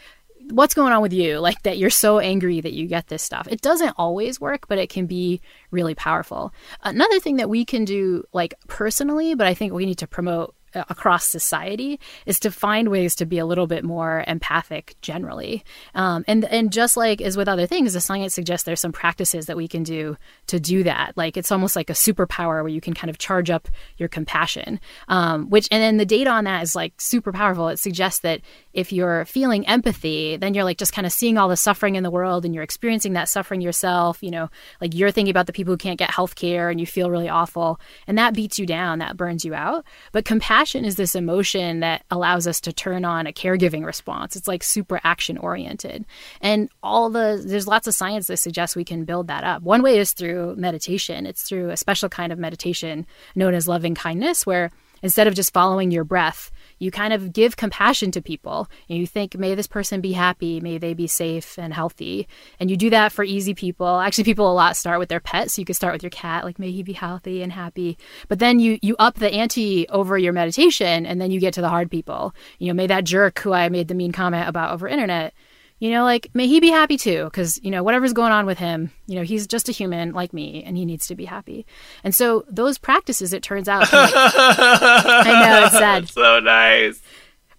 what's 0.49 0.73
going 0.73 0.91
on 0.91 1.01
with 1.01 1.13
you? 1.13 1.39
Like 1.39 1.63
that 1.63 1.77
you're 1.77 1.89
so 1.89 2.19
angry 2.19 2.61
that 2.61 2.73
you 2.73 2.87
get 2.87 3.07
this 3.07 3.23
stuff. 3.23 3.47
It 3.49 3.61
doesn't 3.61 3.95
always 3.97 4.41
work, 4.41 4.67
but 4.67 4.77
it 4.77 4.89
can 4.89 5.05
be 5.05 5.41
really 5.69 5.95
powerful. 5.95 6.53
Another 6.83 7.19
thing 7.19 7.37
that 7.37 7.49
we 7.49 7.65
can 7.65 7.85
do, 7.85 8.23
like 8.33 8.53
personally, 8.67 9.35
but 9.35 9.47
I 9.47 9.53
think 9.53 9.73
we 9.73 9.85
need 9.85 9.99
to 9.99 10.07
promote 10.07 10.55
across 10.73 11.25
society 11.25 11.99
is 12.25 12.39
to 12.39 12.51
find 12.51 12.89
ways 12.89 13.15
to 13.15 13.25
be 13.25 13.39
a 13.39 13.45
little 13.45 13.67
bit 13.67 13.83
more 13.83 14.23
empathic 14.27 14.95
generally. 15.01 15.63
Um, 15.95 16.23
and 16.27 16.45
and 16.45 16.71
just 16.71 16.97
like 16.97 17.21
as 17.21 17.37
with 17.37 17.47
other 17.47 17.65
things, 17.65 17.93
the 17.93 18.01
science 18.01 18.33
suggests 18.33 18.65
there's 18.65 18.79
some 18.79 18.91
practices 18.91 19.45
that 19.45 19.57
we 19.57 19.67
can 19.67 19.83
do 19.83 20.17
to 20.47 20.59
do 20.59 20.83
that. 20.83 21.13
Like 21.15 21.37
it's 21.37 21.51
almost 21.51 21.75
like 21.75 21.89
a 21.89 21.93
superpower 21.93 22.61
where 22.61 22.67
you 22.67 22.81
can 22.81 22.93
kind 22.93 23.09
of 23.09 23.17
charge 23.17 23.49
up 23.49 23.67
your 23.97 24.09
compassion. 24.09 24.79
Um, 25.07 25.49
which 25.49 25.67
and 25.71 25.81
then 25.81 25.97
the 25.97 26.05
data 26.05 26.29
on 26.29 26.45
that 26.45 26.63
is 26.63 26.75
like 26.75 26.93
super 26.99 27.31
powerful. 27.31 27.67
It 27.69 27.79
suggests 27.79 28.19
that 28.21 28.41
if 28.73 28.91
you're 28.91 29.25
feeling 29.25 29.67
empathy, 29.67 30.37
then 30.37 30.53
you're 30.53 30.63
like 30.63 30.77
just 30.77 30.93
kind 30.93 31.05
of 31.05 31.11
seeing 31.11 31.37
all 31.37 31.49
the 31.49 31.57
suffering 31.57 31.95
in 31.95 32.03
the 32.03 32.11
world 32.11 32.45
and 32.45 32.53
you're 32.53 32.63
experiencing 32.63 33.13
that 33.13 33.29
suffering 33.29 33.61
yourself. 33.61 34.21
You 34.21 34.31
know, 34.31 34.49
like 34.79 34.93
you're 34.93 35.11
thinking 35.11 35.31
about 35.31 35.47
the 35.47 35.53
people 35.53 35.73
who 35.73 35.77
can't 35.77 35.99
get 35.99 36.11
health 36.11 36.35
care 36.35 36.69
and 36.69 36.79
you 36.79 36.85
feel 36.85 37.11
really 37.11 37.29
awful, 37.29 37.79
and 38.07 38.17
that 38.17 38.33
beats 38.33 38.57
you 38.57 38.65
down, 38.65 38.99
that 38.99 39.17
burns 39.17 39.43
you 39.45 39.53
out. 39.53 39.85
But 40.11 40.25
compassion 40.25 40.85
is 40.85 40.95
this 40.95 41.15
emotion 41.15 41.79
that 41.81 42.05
allows 42.11 42.47
us 42.47 42.61
to 42.61 42.73
turn 42.73 43.05
on 43.05 43.27
a 43.27 43.33
caregiving 43.33 43.85
response. 43.85 44.35
It's 44.35 44.47
like 44.47 44.63
super 44.63 44.99
action 45.03 45.37
oriented. 45.37 46.05
And 46.41 46.69
all 46.81 47.09
the, 47.09 47.43
there's 47.45 47.67
lots 47.67 47.87
of 47.87 47.93
science 47.93 48.27
that 48.27 48.37
suggests 48.37 48.75
we 48.75 48.85
can 48.85 49.05
build 49.05 49.27
that 49.27 49.43
up. 49.43 49.63
One 49.63 49.81
way 49.81 49.97
is 49.97 50.13
through 50.13 50.55
meditation, 50.55 51.25
it's 51.25 51.43
through 51.43 51.69
a 51.69 51.77
special 51.77 52.09
kind 52.09 52.31
of 52.31 52.39
meditation 52.39 53.05
known 53.35 53.53
as 53.53 53.67
loving 53.67 53.95
kindness, 53.95 54.45
where 54.45 54.71
instead 55.01 55.27
of 55.27 55.35
just 55.35 55.53
following 55.53 55.91
your 55.91 56.03
breath, 56.03 56.51
you 56.81 56.89
kind 56.89 57.13
of 57.13 57.31
give 57.31 57.57
compassion 57.57 58.09
to 58.09 58.21
people. 58.21 58.67
And 58.89 58.97
you 58.97 59.05
think, 59.05 59.37
may 59.37 59.53
this 59.53 59.67
person 59.67 60.01
be 60.01 60.13
happy, 60.13 60.59
may 60.59 60.79
they 60.79 60.95
be 60.95 61.05
safe 61.05 61.59
and 61.59 61.75
healthy. 61.75 62.27
And 62.59 62.71
you 62.71 62.75
do 62.75 62.89
that 62.89 63.11
for 63.11 63.23
easy 63.23 63.53
people. 63.53 63.99
Actually, 63.99 64.23
people 64.23 64.51
a 64.51 64.53
lot 64.53 64.75
start 64.75 64.97
with 64.97 65.07
their 65.07 65.19
pets. 65.19 65.53
So 65.53 65.61
you 65.61 65.65
could 65.65 65.75
start 65.75 65.93
with 65.93 66.01
your 66.01 66.09
cat, 66.09 66.43
like 66.43 66.57
may 66.57 66.71
he 66.71 66.81
be 66.81 66.93
healthy 66.93 67.43
and 67.43 67.51
happy. 67.51 67.99
But 68.27 68.39
then 68.39 68.59
you 68.59 68.79
you 68.81 68.95
up 68.97 69.19
the 69.19 69.31
ante 69.31 69.87
over 69.89 70.17
your 70.17 70.33
meditation, 70.33 71.05
and 71.05 71.21
then 71.21 71.29
you 71.29 71.39
get 71.39 71.53
to 71.53 71.61
the 71.61 71.69
hard 71.69 71.91
people. 71.91 72.33
You 72.57 72.69
know, 72.69 72.73
may 72.73 72.87
that 72.87 73.03
jerk 73.03 73.37
who 73.39 73.53
I 73.53 73.69
made 73.69 73.87
the 73.87 73.93
mean 73.93 74.11
comment 74.11 74.49
about 74.49 74.73
over 74.73 74.87
internet 74.87 75.35
you 75.81 75.89
know, 75.89 76.03
like 76.03 76.29
may 76.35 76.45
he 76.45 76.59
be 76.59 76.69
happy 76.69 76.95
too, 76.95 77.23
because 77.23 77.59
you 77.63 77.71
know 77.71 77.81
whatever's 77.81 78.13
going 78.13 78.31
on 78.31 78.45
with 78.45 78.59
him, 78.59 78.91
you 79.07 79.15
know 79.15 79.23
he's 79.23 79.47
just 79.47 79.67
a 79.67 79.71
human 79.71 80.13
like 80.13 80.31
me, 80.31 80.63
and 80.63 80.77
he 80.77 80.85
needs 80.85 81.07
to 81.07 81.15
be 81.15 81.25
happy. 81.25 81.65
And 82.03 82.13
so 82.13 82.45
those 82.47 82.77
practices, 82.77 83.33
it 83.33 83.41
turns 83.41 83.67
out, 83.67 83.81
like, 83.91 83.91
I 84.15 85.41
know 85.43 85.65
it's 85.65 85.77
sad. 85.77 86.07
so 86.07 86.39
nice. 86.39 87.01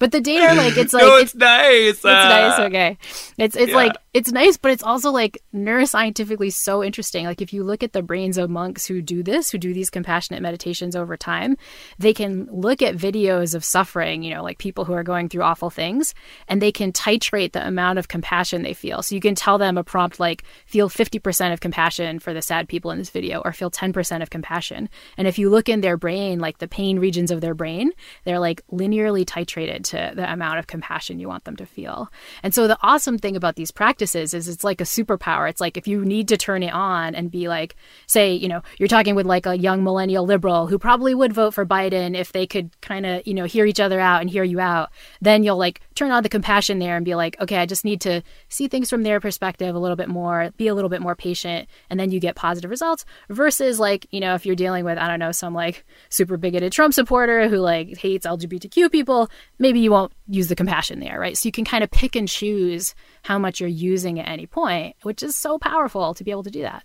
But 0.02 0.10
the 0.10 0.20
data, 0.20 0.52
like, 0.54 0.76
it's 0.76 0.92
like 0.92 1.04
no, 1.04 1.14
it's, 1.14 1.32
it's 1.32 1.34
nice. 1.36 1.90
It's 1.90 2.04
uh, 2.04 2.10
nice. 2.10 2.58
Okay, 2.58 2.98
it's 3.38 3.54
it's 3.54 3.70
yeah. 3.70 3.76
like 3.76 3.92
it's 4.12 4.32
nice, 4.32 4.56
but 4.56 4.72
it's 4.72 4.82
also 4.82 5.12
like 5.12 5.40
neuroscientifically 5.54 6.52
so 6.52 6.82
interesting. 6.82 7.24
Like, 7.24 7.40
if 7.40 7.52
you 7.52 7.62
look 7.62 7.84
at 7.84 7.92
the 7.92 8.02
brains 8.02 8.36
of 8.36 8.50
monks 8.50 8.84
who 8.84 9.00
do 9.00 9.22
this, 9.22 9.52
who 9.52 9.58
do 9.58 9.72
these 9.72 9.90
compassionate 9.90 10.42
meditations 10.42 10.96
over 10.96 11.16
time, 11.16 11.56
they 12.00 12.12
can 12.12 12.48
look 12.50 12.82
at 12.82 12.96
videos 12.96 13.54
of 13.54 13.64
suffering. 13.64 14.24
You 14.24 14.34
know, 14.34 14.42
like 14.42 14.58
people 14.58 14.84
who 14.84 14.92
are 14.92 15.04
going 15.04 15.28
through 15.28 15.44
awful 15.44 15.70
things, 15.70 16.16
and 16.48 16.60
they 16.60 16.72
can 16.72 16.90
titrate 16.90 17.52
the 17.52 17.64
amount 17.64 18.00
of 18.00 18.08
compassion 18.08 18.62
they 18.62 18.74
feel. 18.74 19.02
So 19.02 19.14
you 19.14 19.20
can 19.20 19.36
tell 19.36 19.56
them 19.56 19.78
a 19.78 19.84
prompt 19.84 20.18
like, 20.18 20.42
"Feel 20.66 20.88
fifty 20.88 21.20
percent 21.20 21.54
of 21.54 21.60
compassion 21.60 22.18
for 22.18 22.34
the 22.34 22.42
sad 22.42 22.68
people 22.68 22.90
in 22.90 22.98
this 22.98 23.10
video," 23.10 23.40
or 23.44 23.52
"Feel 23.52 23.70
ten 23.70 23.92
percent 23.92 24.24
of 24.24 24.30
compassion." 24.30 24.88
And 25.16 25.28
if 25.28 25.38
you 25.38 25.48
look 25.48 25.68
in 25.68 25.80
their 25.80 25.96
brain, 25.96 26.40
like 26.40 26.58
the 26.58 26.66
pain 26.66 26.98
regions 26.98 27.30
of 27.30 27.40
their 27.40 27.54
brain, 27.54 27.92
they're 28.24 28.40
like 28.40 28.66
linearly 28.72 29.24
titrated 29.24 29.84
to 29.92 30.12
the 30.14 30.30
amount 30.30 30.58
of 30.58 30.66
compassion 30.66 31.20
you 31.20 31.28
want 31.28 31.44
them 31.44 31.56
to 31.56 31.66
feel. 31.66 32.10
And 32.42 32.54
so 32.54 32.66
the 32.66 32.78
awesome 32.82 33.18
thing 33.18 33.36
about 33.36 33.56
these 33.56 33.70
practices 33.70 34.32
is 34.32 34.48
it's 34.48 34.64
like 34.64 34.80
a 34.80 34.84
superpower. 34.84 35.48
It's 35.50 35.60
like 35.60 35.76
if 35.76 35.86
you 35.86 36.02
need 36.04 36.28
to 36.28 36.38
turn 36.38 36.62
it 36.62 36.72
on 36.72 37.14
and 37.14 37.30
be 37.30 37.46
like, 37.46 37.76
say, 38.06 38.32
you 38.32 38.48
know, 38.48 38.62
you're 38.78 38.88
talking 38.88 39.14
with 39.14 39.26
like 39.26 39.44
a 39.44 39.58
young 39.58 39.84
millennial 39.84 40.24
liberal 40.24 40.66
who 40.66 40.78
probably 40.78 41.14
would 41.14 41.34
vote 41.34 41.52
for 41.52 41.66
Biden 41.66 42.16
if 42.16 42.32
they 42.32 42.46
could 42.46 42.70
kind 42.80 43.04
of, 43.04 43.26
you 43.26 43.34
know, 43.34 43.44
hear 43.44 43.66
each 43.66 43.80
other 43.80 44.00
out 44.00 44.22
and 44.22 44.30
hear 44.30 44.44
you 44.44 44.60
out, 44.60 44.90
then 45.20 45.44
you'll 45.44 45.58
like 45.58 45.82
turn 45.94 46.10
on 46.10 46.22
the 46.22 46.28
compassion 46.28 46.78
there 46.78 46.96
and 46.96 47.04
be 47.04 47.14
like, 47.14 47.38
okay, 47.40 47.58
I 47.58 47.66
just 47.66 47.84
need 47.84 48.00
to 48.02 48.22
see 48.48 48.66
things 48.68 48.88
from 48.88 49.02
their 49.02 49.20
perspective 49.20 49.74
a 49.74 49.78
little 49.78 49.96
bit 49.96 50.08
more, 50.08 50.50
be 50.56 50.68
a 50.68 50.74
little 50.74 50.90
bit 50.90 51.02
more 51.02 51.14
patient, 51.14 51.68
and 51.90 52.00
then 52.00 52.10
you 52.10 52.18
get 52.18 52.34
positive 52.34 52.70
results 52.70 53.04
versus 53.28 53.78
like, 53.78 54.06
you 54.10 54.20
know, 54.20 54.34
if 54.34 54.46
you're 54.46 54.56
dealing 54.56 54.84
with, 54.86 54.96
I 54.96 55.06
don't 55.06 55.18
know, 55.18 55.32
some 55.32 55.52
like 55.52 55.84
super 56.08 56.38
bigoted 56.38 56.72
Trump 56.72 56.94
supporter 56.94 57.48
who 57.48 57.58
like 57.58 57.98
hates 57.98 58.26
LGBTQ 58.26 58.90
people, 58.90 59.28
maybe 59.58 59.80
you 59.82 59.90
won't 59.90 60.12
use 60.28 60.48
the 60.48 60.56
compassion 60.56 61.00
there, 61.00 61.18
right? 61.18 61.36
So 61.36 61.46
you 61.46 61.52
can 61.52 61.64
kind 61.64 61.84
of 61.84 61.90
pick 61.90 62.16
and 62.16 62.28
choose 62.28 62.94
how 63.22 63.38
much 63.38 63.60
you're 63.60 63.68
using 63.68 64.18
at 64.20 64.28
any 64.28 64.46
point, 64.46 64.96
which 65.02 65.22
is 65.22 65.36
so 65.36 65.58
powerful 65.58 66.14
to 66.14 66.24
be 66.24 66.30
able 66.30 66.44
to 66.44 66.50
do 66.50 66.62
that. 66.62 66.84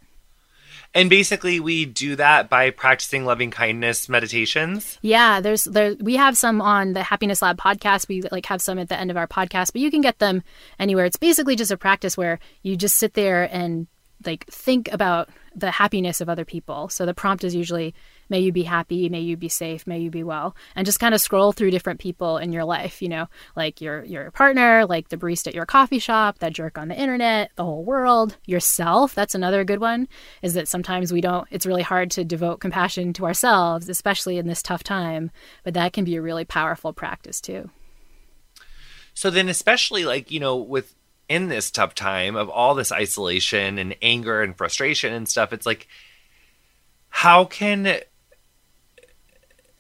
And 0.94 1.10
basically, 1.10 1.60
we 1.60 1.86
do 1.86 2.16
that 2.16 2.50
by 2.50 2.70
practicing 2.70 3.26
loving 3.26 3.52
kindness 3.52 4.08
meditations. 4.08 4.98
Yeah, 5.02 5.42
there's 5.42 5.66
there 5.66 5.96
we 6.00 6.16
have 6.16 6.38
some 6.38 6.62
on 6.62 6.94
the 6.94 7.04
Happiness 7.04 7.42
Lab 7.42 7.58
podcast. 7.58 8.08
We 8.08 8.22
like 8.32 8.46
have 8.46 8.62
some 8.62 8.80
at 8.80 8.90
the 8.90 9.00
end 9.00 9.12
of 9.12 9.18
our 9.18 9.28
podcast, 9.28 9.74
but 9.74 9.82
you 9.82 9.92
can 9.92 10.02
get 10.02 10.20
them 10.20 10.44
anywhere. 10.80 11.06
It's 11.06 11.18
basically 11.18 11.56
just 11.56 11.72
a 11.72 11.78
practice 11.78 12.18
where 12.18 12.40
you 12.64 12.78
just 12.78 12.96
sit 12.96 13.16
there 13.16 13.44
and 13.54 13.88
like 14.26 14.46
think 14.48 14.92
about 14.92 15.30
the 15.56 15.72
happiness 15.72 16.22
of 16.22 16.30
other 16.30 16.46
people. 16.46 16.90
So 16.90 17.06
the 17.06 17.14
prompt 17.14 17.44
is 17.44 17.54
usually 17.54 17.94
may 18.30 18.40
you 18.40 18.52
be 18.52 18.64
happy, 18.64 19.10
may 19.10 19.22
you 19.22 19.38
be 19.38 19.50
safe, 19.50 19.88
may 19.88 20.00
you 20.00 20.10
be 20.10 20.24
well, 20.24 20.56
and 20.76 20.86
just 20.86 21.00
kind 21.00 21.16
of 21.16 21.22
scroll 21.22 21.52
through 21.52 21.72
different 21.72 22.00
people 22.00 22.38
in 22.38 22.52
your 22.54 22.66
life, 22.66 23.02
you 23.02 23.10
know, 23.10 23.28
like 23.56 23.82
your 23.82 24.04
your 24.04 24.32
partner, 24.32 24.86
like 24.86 25.10
the 25.10 25.18
barista 25.18 25.48
at 25.48 25.56
your 25.56 25.66
coffee 25.66 26.00
shop, 26.00 26.40
that 26.40 26.54
jerk 26.54 26.78
on 26.78 26.88
the 26.88 27.00
internet, 27.00 27.52
the 27.56 27.64
whole 27.64 27.84
world, 27.84 28.38
yourself. 28.46 29.14
That's 29.16 29.36
another 29.36 29.64
good 29.64 29.80
one 29.80 30.08
is 30.42 30.54
that 30.54 30.68
sometimes 30.68 31.12
we 31.12 31.22
don't 31.22 31.48
it's 31.52 31.66
really 31.66 31.84
hard 31.84 32.12
to 32.12 32.24
devote 32.24 32.60
compassion 32.60 33.14
to 33.14 33.26
ourselves, 33.26 33.90
especially 33.90 34.38
in 34.38 34.48
this 34.48 34.62
tough 34.62 34.84
time, 34.84 35.32
but 35.64 35.74
that 35.74 35.94
can 35.94 36.04
be 36.04 36.16
a 36.16 36.22
really 36.22 36.46
powerful 36.46 36.94
practice 36.94 37.42
too. 37.42 37.70
So 39.14 39.30
then 39.30 39.50
especially 39.50 40.06
like, 40.06 40.30
you 40.30 40.40
know, 40.40 40.58
with 40.58 40.94
in 41.28 41.50
this 41.50 41.72
tough 41.72 41.96
time 41.96 42.36
of 42.36 42.50
all 42.50 42.76
this 42.76 42.92
isolation 42.92 43.78
and 43.78 43.96
anger 44.02 44.42
and 44.42 44.56
frustration 44.56 45.14
and 45.14 45.28
stuff, 45.28 45.52
it's 45.52 45.66
like 45.66 45.88
how 47.10 47.46
can 47.46 48.00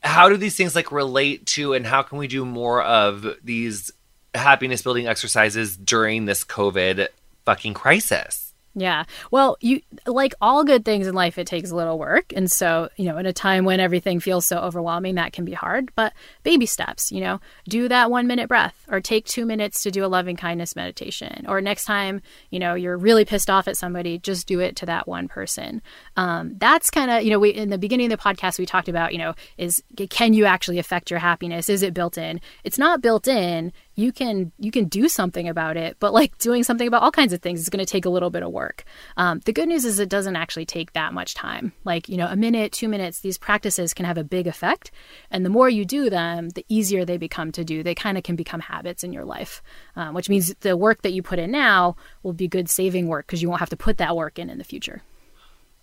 how 0.03 0.29
do 0.29 0.37
these 0.37 0.55
things 0.55 0.75
like 0.75 0.91
relate 0.91 1.45
to 1.45 1.73
and 1.73 1.85
how 1.85 2.01
can 2.01 2.17
we 2.17 2.27
do 2.27 2.45
more 2.45 2.81
of 2.81 3.25
these 3.43 3.91
happiness 4.33 4.81
building 4.81 5.07
exercises 5.07 5.75
during 5.77 6.25
this 6.25 6.43
covid 6.43 7.07
fucking 7.45 7.73
crisis 7.73 8.46
yeah. 8.77 9.05
Well, 9.31 9.57
you 9.59 9.81
like 10.05 10.35
all 10.39 10.63
good 10.63 10.85
things 10.85 11.07
in 11.07 11.15
life, 11.15 11.39
it 11.39 11.47
takes 11.47 11.71
a 11.71 11.75
little 11.75 11.97
work. 11.97 12.31
And 12.35 12.49
so, 12.51 12.89
you 12.95 13.05
know, 13.05 13.17
in 13.17 13.25
a 13.25 13.33
time 13.33 13.65
when 13.65 13.79
everything 13.79 14.19
feels 14.19 14.45
so 14.45 14.59
overwhelming, 14.59 15.15
that 15.15 15.33
can 15.33 15.45
be 15.45 15.53
hard. 15.53 15.91
But 15.95 16.13
baby 16.43 16.67
steps, 16.67 17.11
you 17.11 17.19
know, 17.19 17.41
do 17.67 17.87
that 17.87 18.11
one 18.11 18.27
minute 18.27 18.47
breath 18.47 18.75
or 18.87 19.01
take 19.01 19.25
two 19.25 19.47
minutes 19.47 19.81
to 19.81 19.89
do 19.89 20.05
a 20.05 20.07
loving 20.07 20.35
kindness 20.35 20.75
meditation. 20.75 21.45
Or 21.47 21.59
next 21.59 21.85
time, 21.85 22.21
you 22.51 22.59
know, 22.59 22.75
you're 22.75 22.97
really 22.97 23.25
pissed 23.25 23.49
off 23.49 23.67
at 23.67 23.77
somebody, 23.77 24.19
just 24.19 24.45
do 24.47 24.59
it 24.59 24.75
to 24.75 24.85
that 24.85 25.07
one 25.07 25.27
person. 25.27 25.81
Um, 26.15 26.53
that's 26.57 26.91
kind 26.91 27.09
of, 27.09 27.23
you 27.23 27.31
know, 27.31 27.39
we 27.39 27.49
in 27.49 27.71
the 27.71 27.79
beginning 27.79 28.11
of 28.11 28.19
the 28.19 28.23
podcast, 28.23 28.59
we 28.59 28.67
talked 28.67 28.89
about, 28.89 29.11
you 29.11 29.17
know, 29.17 29.33
is 29.57 29.81
can 30.11 30.35
you 30.35 30.45
actually 30.45 30.77
affect 30.77 31.09
your 31.09 31.19
happiness? 31.19 31.67
Is 31.67 31.81
it 31.81 31.95
built 31.95 32.15
in? 32.15 32.39
It's 32.63 32.77
not 32.77 33.01
built 33.01 33.27
in 33.27 33.73
you 33.97 34.11
can 34.11 34.51
you 34.59 34.71
can 34.71 34.85
do 34.85 35.09
something 35.09 35.49
about 35.49 35.75
it 35.75 35.97
but 35.99 36.13
like 36.13 36.37
doing 36.37 36.63
something 36.63 36.87
about 36.87 37.01
all 37.01 37.11
kinds 37.11 37.33
of 37.33 37.41
things 37.41 37.59
is 37.59 37.67
going 37.67 37.83
to 37.83 37.91
take 37.91 38.05
a 38.05 38.09
little 38.09 38.29
bit 38.29 38.43
of 38.43 38.51
work. 38.51 38.85
Um, 39.17 39.41
the 39.43 39.51
good 39.51 39.67
news 39.67 39.83
is 39.83 39.99
it 39.99 40.07
doesn't 40.07 40.35
actually 40.35 40.67
take 40.67 40.93
that 40.93 41.13
much 41.13 41.33
time. 41.33 41.73
Like 41.83 42.07
you 42.07 42.15
know 42.15 42.27
a 42.27 42.35
minute 42.35 42.71
two 42.71 42.87
minutes 42.87 43.19
these 43.19 43.37
practices 43.37 43.93
can 43.93 44.05
have 44.05 44.17
a 44.17 44.23
big 44.23 44.47
effect 44.47 44.91
and 45.31 45.43
the 45.43 45.49
more 45.49 45.67
you 45.67 45.83
do 45.83 46.09
them 46.09 46.49
the 46.49 46.65
easier 46.69 47.03
they 47.03 47.17
become 47.17 47.51
to 47.53 47.65
do. 47.65 47.83
They 47.83 47.95
kind 47.95 48.17
of 48.17 48.23
can 48.23 48.35
become 48.35 48.61
habits 48.61 49.03
in 49.03 49.11
your 49.11 49.25
life 49.25 49.61
um, 49.95 50.13
which 50.13 50.29
means 50.29 50.53
the 50.61 50.77
work 50.77 51.01
that 51.01 51.11
you 51.11 51.23
put 51.23 51.39
in 51.39 51.51
now 51.51 51.95
will 52.21 52.33
be 52.33 52.47
good 52.47 52.69
saving 52.69 53.07
work 53.07 53.25
because 53.25 53.41
you 53.41 53.49
won't 53.49 53.59
have 53.59 53.69
to 53.71 53.77
put 53.77 53.97
that 53.97 54.15
work 54.15 54.37
in 54.37 54.49
in 54.49 54.59
the 54.59 54.63
future. 54.63 55.01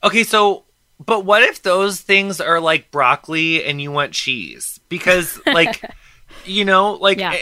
Okay 0.05 0.23
so 0.23 0.65
but 1.05 1.25
what 1.25 1.43
if 1.43 1.63
those 1.63 2.01
things 2.01 2.41
are 2.41 2.61
like 2.61 2.93
broccoli 2.93 3.65
and 3.65 3.83
you 3.83 3.91
want 3.91 4.13
cheese? 4.13 4.79
Because 4.89 5.41
like 5.47 5.83
you 6.47 6.65
know 6.65 6.95
like 6.95 7.19
yeah. 7.19 7.35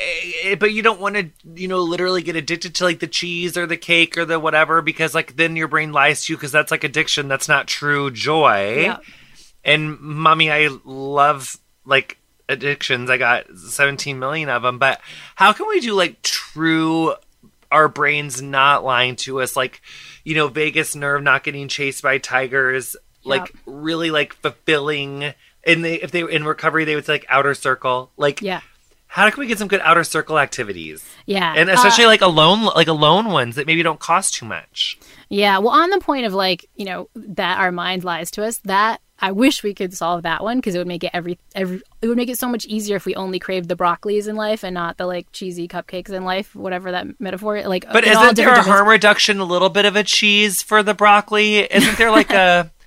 eh, 0.45 0.55
but 0.55 0.73
you 0.73 0.83
don't 0.83 1.01
want 1.01 1.15
to 1.15 1.31
you 1.55 1.69
know 1.69 1.81
literally 1.81 2.23
get 2.23 2.37
addicted 2.37 2.75
to 2.75 2.85
like 2.85 3.01
the 3.01 3.07
cheese 3.07 3.57
or 3.57 3.67
the 3.67 3.77
cake 3.77 4.17
or 4.17 4.25
the 4.25 4.39
whatever 4.39 4.83
because 4.83 5.15
like 5.15 5.37
then 5.37 5.57
your 5.57 5.69
brain 5.69 5.93
lies 5.93 6.25
to 6.25 6.33
you 6.33 6.37
because 6.37 6.53
that's 6.53 6.71
like 6.71 6.85
addiction. 6.85 7.29
That's 7.29 7.49
not 7.49 7.67
true 7.67 8.11
joy. 8.11 8.83
Yeah. 8.83 8.99
and 9.65 9.99
mommy 10.01 10.51
i 10.51 10.69
love 10.85 11.57
like 11.85 12.19
addictions. 12.49 13.09
I 13.09 13.17
got 13.17 13.47
17 13.57 14.19
million 14.19 14.49
of 14.49 14.63
them 14.63 14.79
but 14.79 15.01
how 15.35 15.53
can 15.53 15.69
we 15.69 15.81
do 15.81 15.95
like 15.95 16.21
true 16.23 17.15
our 17.71 17.89
brains 17.89 18.43
not 18.43 18.85
lying 18.85 19.17
to 19.17 19.41
us? 19.41 19.57
Like 19.57 19.81
you 20.25 20.35
know 20.35 20.49
vagus 20.49 20.95
nerve 20.95 21.23
not 21.23 21.45
getting 21.45 21.69
chased 21.69 22.03
by 22.03 22.19
tigers 22.19 22.97
like 23.25 23.53
really 23.67 24.11
like 24.11 24.33
fulfilling 24.35 25.33
and 25.65 25.85
they 25.85 25.95
if 25.95 26.11
they 26.11 26.25
were 26.25 26.31
in 26.31 26.45
recovery 26.45 26.85
they 26.85 26.97
would 26.97 27.07
say 27.07 27.15
like 27.15 27.27
outer 27.29 27.55
circle. 27.55 28.11
Like 28.17 28.43
yeah 28.43 28.61
how 29.13 29.29
can 29.29 29.41
we 29.43 29.47
get 29.47 29.59
some 29.59 29.69
good 29.69 29.83
outer 29.83 30.05
circle 30.05 30.39
activities? 30.39 31.05
Yeah. 31.27 31.53
And 31.55 31.69
especially 31.69 32.05
uh, 32.05 32.09
like 32.09 32.23
alone 32.23 32.65
like 32.65 32.89
alone 32.89 33.27
ones 33.27 33.57
that 33.57 33.67
maybe 33.67 33.83
don't 33.83 34.01
cost 34.01 34.33
too 34.33 34.47
much. 34.47 34.99
Yeah. 35.29 35.59
Well, 35.59 35.69
on 35.69 35.91
the 35.91 36.01
point 36.01 36.25
of 36.25 36.33
like, 36.33 36.65
you 36.77 36.87
know, 36.87 37.11
that 37.15 37.59
our 37.59 37.71
mind 37.71 38.05
lies 38.05 38.31
to 38.31 38.43
us, 38.43 38.57
that 38.65 39.03
I 39.19 39.33
wish 39.33 39.63
we 39.63 39.75
could 39.75 39.93
solve 39.93 40.23
that 40.23 40.43
one 40.43 40.57
because 40.57 40.75
it 40.75 40.79
would 40.79 40.87
make 40.87 41.05
it 41.05 41.11
every 41.13 41.39
every 41.55 41.83
it 42.01 42.09
would 42.09 42.17
make 42.17 42.31
it 42.31 42.39
so 42.39 42.49
much 42.49 42.65
easier 42.65 42.97
if 42.97 43.05
we 43.05 43.15
only 43.15 43.39
craved 43.39 43.69
the 43.69 43.77
broccolis 43.77 44.29
in 44.29 44.35
life 44.35 44.65
and 44.65 44.73
not 44.73 44.97
the 44.97 45.05
like 45.05 45.31
cheesy 45.31 45.69
cupcakes 45.69 46.09
in 46.09 46.25
life, 46.25 46.55
whatever 46.57 46.91
that 46.93 47.21
metaphor 47.21 47.63
like. 47.65 47.85
But 47.93 48.05
isn't 48.05 48.37
there 48.37 48.49
a 48.49 48.63
harm 48.63 48.89
reduction, 48.89 49.41
a 49.41 49.45
little 49.45 49.69
bit 49.69 49.85
of 49.85 49.95
a 49.95 50.05
cheese 50.05 50.63
for 50.63 50.83
the 50.83 50.95
broccoli? 50.95 51.59
Isn't 51.59 51.99
there 51.99 52.11
like 52.11 52.31
a 52.31 52.73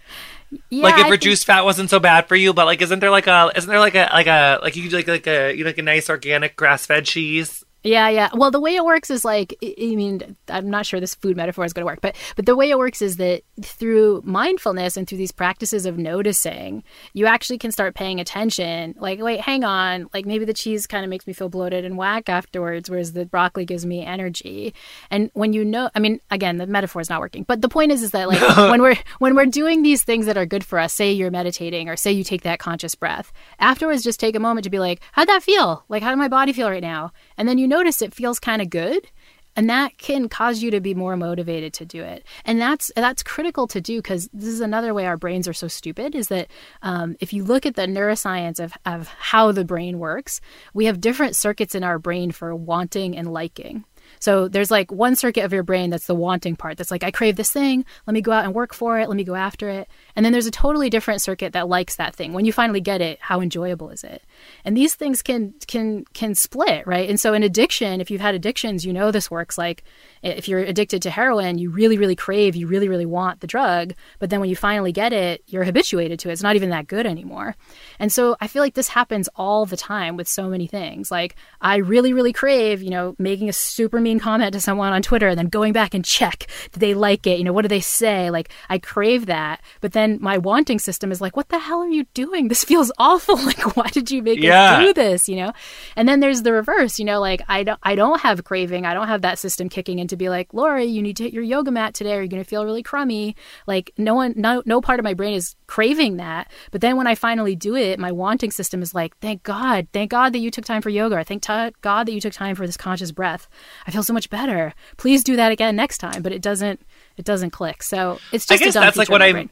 yeah, 0.70 0.84
like 0.84 1.00
if 1.00 1.06
I 1.06 1.10
reduced 1.10 1.46
think... 1.46 1.58
fat 1.58 1.66
wasn't 1.66 1.90
so 1.90 2.00
bad 2.00 2.28
for 2.28 2.36
you, 2.36 2.54
but 2.54 2.66
like 2.66 2.82
isn't 2.82 3.00
there 3.00 3.12
like 3.12 3.28
a 3.28 3.52
isn't 3.56 3.70
there 3.70 3.80
like 3.80 3.96
a 3.96 4.10
like 4.12 4.28
a 4.28 4.60
like 4.62 4.76
you 4.76 4.90
like 4.90 5.08
like 5.08 5.28
a 5.28 5.54
you 5.54 5.64
know, 5.64 5.70
like 5.70 5.78
a 5.78 5.84
nice 5.84 6.10
organic 6.10 6.56
grass 6.56 6.86
fed 6.86 7.06
cheese? 7.06 7.64
Yeah, 7.86 8.10
yeah. 8.10 8.30
Well, 8.34 8.50
the 8.50 8.60
way 8.60 8.76
it 8.76 8.84
works 8.84 9.12
is 9.12 9.24
like 9.24 9.56
I 9.62 9.96
mean, 9.96 10.36
I'm 10.50 10.72
not 10.72 10.88
sure 10.88 11.00
this 11.00 11.14
food 11.14 11.38
metaphor 11.38 11.66
is 11.66 11.72
going 11.72 11.84
to 11.84 11.86
work, 11.86 12.02
but 12.02 12.16
but 12.36 12.48
the 12.48 12.56
way 12.56 12.72
it 12.72 12.80
works 12.80 13.00
is 13.00 13.18
that 13.18 13.44
through 13.62 14.24
mindfulness 14.26 14.98
and 14.98 15.08
through 15.08 15.20
these 15.20 15.32
practices 15.32 15.86
of 15.86 16.00
noticing, 16.00 16.84
you 17.14 17.28
actually 17.28 17.60
can 17.60 17.72
start 17.72 17.94
paying 17.94 18.20
attention. 18.20 18.96
Like, 18.98 19.22
wait, 19.22 19.40
hang 19.40 19.64
on. 19.64 20.10
Like 20.16 20.26
maybe 20.26 20.46
the 20.46 20.54
cheese 20.54 20.88
kind 20.88 21.06
of 21.06 21.12
makes 21.12 21.28
me 21.28 21.34
feel 21.34 21.48
bloated 21.48 21.86
and 21.86 21.96
whack 21.96 22.28
afterwards, 22.28 22.90
whereas 22.90 23.14
the 23.14 23.24
broccoli 23.24 23.66
gives 23.66 23.86
me 23.86 24.04
energy. 24.04 24.74
And 25.12 25.30
when 25.36 25.54
you 25.54 25.64
know, 25.64 25.92
I 25.94 26.00
mean, 26.00 26.22
again, 26.32 26.58
the 26.58 26.66
metaphor 26.66 27.02
is 27.02 27.10
not 27.12 27.22
working, 27.22 27.44
but 27.44 27.62
the 27.62 27.70
point 27.70 27.92
is, 27.92 28.02
is 28.02 28.12
that 28.12 28.28
like 28.28 28.42
when 28.58 28.82
we're 28.82 28.98
when 29.20 29.36
we're 29.36 29.46
doing 29.46 29.84
these 29.84 30.02
things 30.02 30.26
that 30.26 30.38
are 30.38 30.48
good 30.48 30.64
for 30.64 30.80
us, 30.80 30.92
say 30.92 31.12
you're 31.12 31.30
meditating 31.30 31.88
or 31.88 31.96
say 31.96 32.12
you 32.12 32.24
take 32.24 32.42
that 32.42 32.58
conscious 32.58 32.96
breath, 32.96 33.32
afterwards, 33.60 34.02
just 34.04 34.20
take 34.20 34.36
a 34.36 34.40
moment 34.40 34.64
to 34.64 34.72
be 34.72 34.80
like, 34.80 35.02
how'd 35.12 35.30
that 35.30 35.44
feel? 35.44 35.84
Like, 35.88 36.02
how 36.02 36.10
did 36.10 36.18
my 36.18 36.30
body 36.30 36.52
feel 36.52 36.72
right 36.72 36.82
now? 36.82 37.12
And 37.38 37.48
then 37.48 37.60
you 37.60 37.75
notice 37.76 38.02
it 38.02 38.14
feels 38.14 38.40
kind 38.40 38.62
of 38.62 38.70
good 38.70 39.08
and 39.56 39.70
that 39.70 39.98
can 39.98 40.28
cause 40.28 40.62
you 40.62 40.72
to 40.72 40.82
be 40.82 40.94
more 40.94 41.16
motivated 41.16 41.74
to 41.74 41.86
do 41.86 42.04
it. 42.04 42.26
And 42.44 42.60
that's 42.60 42.92
that's 42.96 43.24
critical 43.24 43.68
to 43.68 43.80
do 43.80 44.00
because 44.00 44.30
this 44.34 44.50
is 44.50 44.60
another 44.60 44.94
way 44.94 45.06
our 45.06 45.18
brains 45.18 45.48
are 45.48 45.54
so 45.54 45.68
stupid 45.68 46.14
is 46.14 46.28
that 46.28 46.48
um, 46.82 47.16
if 47.20 47.32
you 47.32 47.44
look 47.44 47.66
at 47.66 47.76
the 47.76 47.84
neuroscience 47.84 48.60
of, 48.60 48.74
of 48.86 49.08
how 49.08 49.52
the 49.52 49.66
brain 49.66 50.00
works 50.00 50.42
we 50.74 50.86
have 50.86 51.00
different 51.00 51.36
circuits 51.36 51.76
in 51.76 51.84
our 51.84 52.00
brain 52.00 52.32
for 52.32 52.56
wanting 52.56 53.16
and 53.18 53.32
liking. 53.32 53.86
So 54.20 54.48
there's 54.48 54.70
like 54.70 54.92
one 54.92 55.16
circuit 55.16 55.46
of 55.46 55.54
your 55.54 55.64
brain 55.64 55.90
that's 55.90 56.06
the 56.06 56.16
wanting 56.16 56.56
part 56.56 56.78
that's 56.78 56.92
like 56.92 57.04
i 57.04 57.12
crave 57.12 57.38
this 57.38 57.52
thing 57.52 57.86
let 58.06 58.14
me 58.14 58.22
go 58.22 58.32
out 58.32 58.46
and 58.46 58.54
work 58.54 58.74
for 58.74 59.00
it 59.00 59.08
let 59.08 59.16
me 59.16 59.24
go 59.24 59.36
after 59.36 59.70
it. 59.70 59.88
And 60.16 60.26
then 60.26 60.34
there's 60.34 60.46
a 60.46 60.52
totally 60.52 60.90
different 60.90 61.22
circuit 61.22 61.54
that 61.54 61.70
likes 61.70 61.96
that 61.96 62.16
thing. 62.16 62.34
When 62.34 62.46
you 62.46 62.54
finally 62.54 62.82
get 62.82 63.02
it 63.02 63.20
how 63.22 63.42
enjoyable 63.42 63.90
is 63.90 64.04
it 64.04 64.22
and 64.64 64.76
these 64.76 64.96
things 64.96 65.22
can 65.22 65.54
can 65.68 66.06
can 66.14 66.36
split 66.36 66.86
right? 66.86 67.10
And 67.10 67.20
so 67.20 67.34
in 67.34 67.44
addiction 67.44 68.02
if 68.02 68.10
you've 68.12 68.22
had 68.22 68.36
addictions 68.36 68.86
you 68.86 68.94
know 68.94 69.12
this 69.12 69.30
works. 69.32 69.58
Like 69.58 69.84
if 70.22 70.48
you're 70.48 70.60
addicted 70.60 71.02
to 71.04 71.10
heroin 71.10 71.58
you 71.58 71.70
really 71.70 71.98
really 71.98 72.16
crave 72.16 72.56
you 72.56 72.68
really 72.68 72.90
really 72.90 73.06
want 73.06 73.42
the 73.42 73.48
drug. 73.48 73.94
But 74.20 74.30
then 74.30 74.40
when 74.40 74.50
you 74.50 74.56
finally 74.56 74.92
get 74.92 75.14
it 75.14 75.44
you're 75.48 75.64
habituated 75.64 76.20
to 76.20 76.30
it. 76.30 76.34
It's 76.34 76.44
not 76.44 76.56
even 76.56 76.70
that 76.70 76.88
good 76.88 77.06
anymore. 77.06 77.56
And 78.00 78.12
so 78.12 78.36
i 78.42 78.48
feel 78.48 78.62
like 78.62 78.74
this 78.74 78.90
happens 78.90 79.30
all 79.36 79.66
the 79.66 79.78
time 79.78 80.18
with 80.18 80.28
so 80.28 80.50
many 80.50 80.68
things. 80.68 81.12
Like 81.12 81.36
i 81.62 81.78
really 81.78 82.14
really 82.14 82.34
crave 82.34 82.82
you 82.82 82.90
know 82.90 83.16
making 83.18 83.50
a 83.50 83.54
super 83.54 84.00
mean 84.00 84.20
comment 84.20 84.54
to 84.54 84.60
someone 84.60 84.94
on 84.94 85.02
twitter 85.02 85.30
and 85.30 85.38
then 85.38 85.48
going 85.48 85.74
back 85.74 85.94
and 85.94 86.04
check 86.04 86.48
did 86.72 86.80
they 86.80 86.94
like 86.94 87.28
it? 87.28 87.38
You 87.38 87.44
know 87.44 87.54
what 87.54 87.64
do 87.64 87.68
they 87.68 87.82
say? 87.82 88.30
Like 88.30 88.50
i 88.70 88.78
crave 88.78 89.26
that. 89.28 89.62
But 89.82 89.94
then 89.94 90.18
my 90.22 90.38
wanting 90.38 90.80
system 90.80 91.12
is 91.12 91.22
like 91.22 91.36
what 91.36 91.50
the 91.50 91.60
hell 91.60 91.80
are 91.80 91.90
you 91.90 92.06
doing? 92.14 92.48
This 92.48 92.64
feels 92.64 92.92
awful. 92.98 93.36
Like 93.46 93.76
why 93.76 93.88
did 93.90 94.10
you 94.10 94.24
make 94.24 94.35
Yeah. 94.44 94.78
us 94.78 94.86
do 94.86 94.94
this, 94.94 95.30
you 95.30 95.38
know? 95.38 95.52
And 95.96 96.08
then 96.08 96.20
there's 96.20 96.42
the 96.44 96.52
reverse, 96.52 97.00
you 97.00 97.06
know, 97.06 97.20
like 97.20 97.42
I 97.48 97.64
don't 97.64 97.80
I 97.84 97.96
don't 97.96 98.22
have 98.22 98.44
craving. 98.44 98.86
I 98.86 98.94
don't 98.94 99.08
have 99.08 99.22
that 99.22 99.40
system 99.40 99.70
kicking 99.70 100.00
in 100.00 100.08
to 100.10 100.18
be 100.18 100.30
like, 100.30 100.54
Laurie, 100.54 100.86
you 100.86 101.02
need 101.02 101.18
to 101.18 101.24
hit 101.24 101.34
your 101.34 101.44
yoga 101.44 101.72
mat 101.72 101.94
today 101.94 102.14
or 102.14 102.20
you're 102.22 102.28
gonna 102.28 102.44
feel 102.44 102.66
really 102.66 102.84
crummy. 102.84 103.36
Like 103.68 103.92
no 103.98 104.16
one 104.16 104.34
no 104.36 104.62
no 104.66 104.82
part 104.82 105.00
of 105.00 105.04
my 105.04 105.14
brain 105.14 105.34
is 105.34 105.56
craving 105.68 106.18
that. 106.18 106.52
But 106.72 106.82
then 106.82 106.98
when 106.98 107.08
I 107.08 107.16
finally 107.16 107.56
do 107.56 107.76
it, 107.76 108.00
my 108.00 108.12
wanting 108.12 108.52
system 108.52 108.82
is 108.82 108.94
like, 108.94 109.18
thank 109.20 109.44
God, 109.44 109.88
thank 109.94 110.12
God 110.12 110.34
that 110.34 110.40
you 110.40 110.52
took 110.52 110.66
time 110.66 110.82
for 110.82 110.90
yoga. 110.90 111.18
Or 111.18 111.24
thank 111.24 111.44
t- 111.44 111.72
God 111.82 112.08
that 112.08 112.14
you 112.14 112.22
took 112.22 112.34
time 112.34 112.56
for 112.56 112.66
this 112.66 112.78
conscious 112.78 113.12
breath. 113.12 113.48
I 113.88 113.92
feel 113.92 114.04
so 114.04 114.14
much 114.14 114.30
better. 114.30 114.74
Please 114.98 115.24
do 115.24 115.36
that 115.36 115.52
again 115.52 115.76
next 115.76 116.00
time. 116.00 116.22
But 116.22 116.32
it 116.32 116.42
doesn't 116.42 116.82
it 117.18 117.26
doesn't 117.26 117.52
click. 117.52 117.84
So 117.84 118.20
it's 118.32 118.50
I 118.50 118.56
just 118.56 118.62
a 118.62 118.66
guess 118.66 118.74
that's 118.74 118.98
like 118.98 119.10
what 119.10 119.22
I'm. 119.22 119.34
brain. 119.34 119.50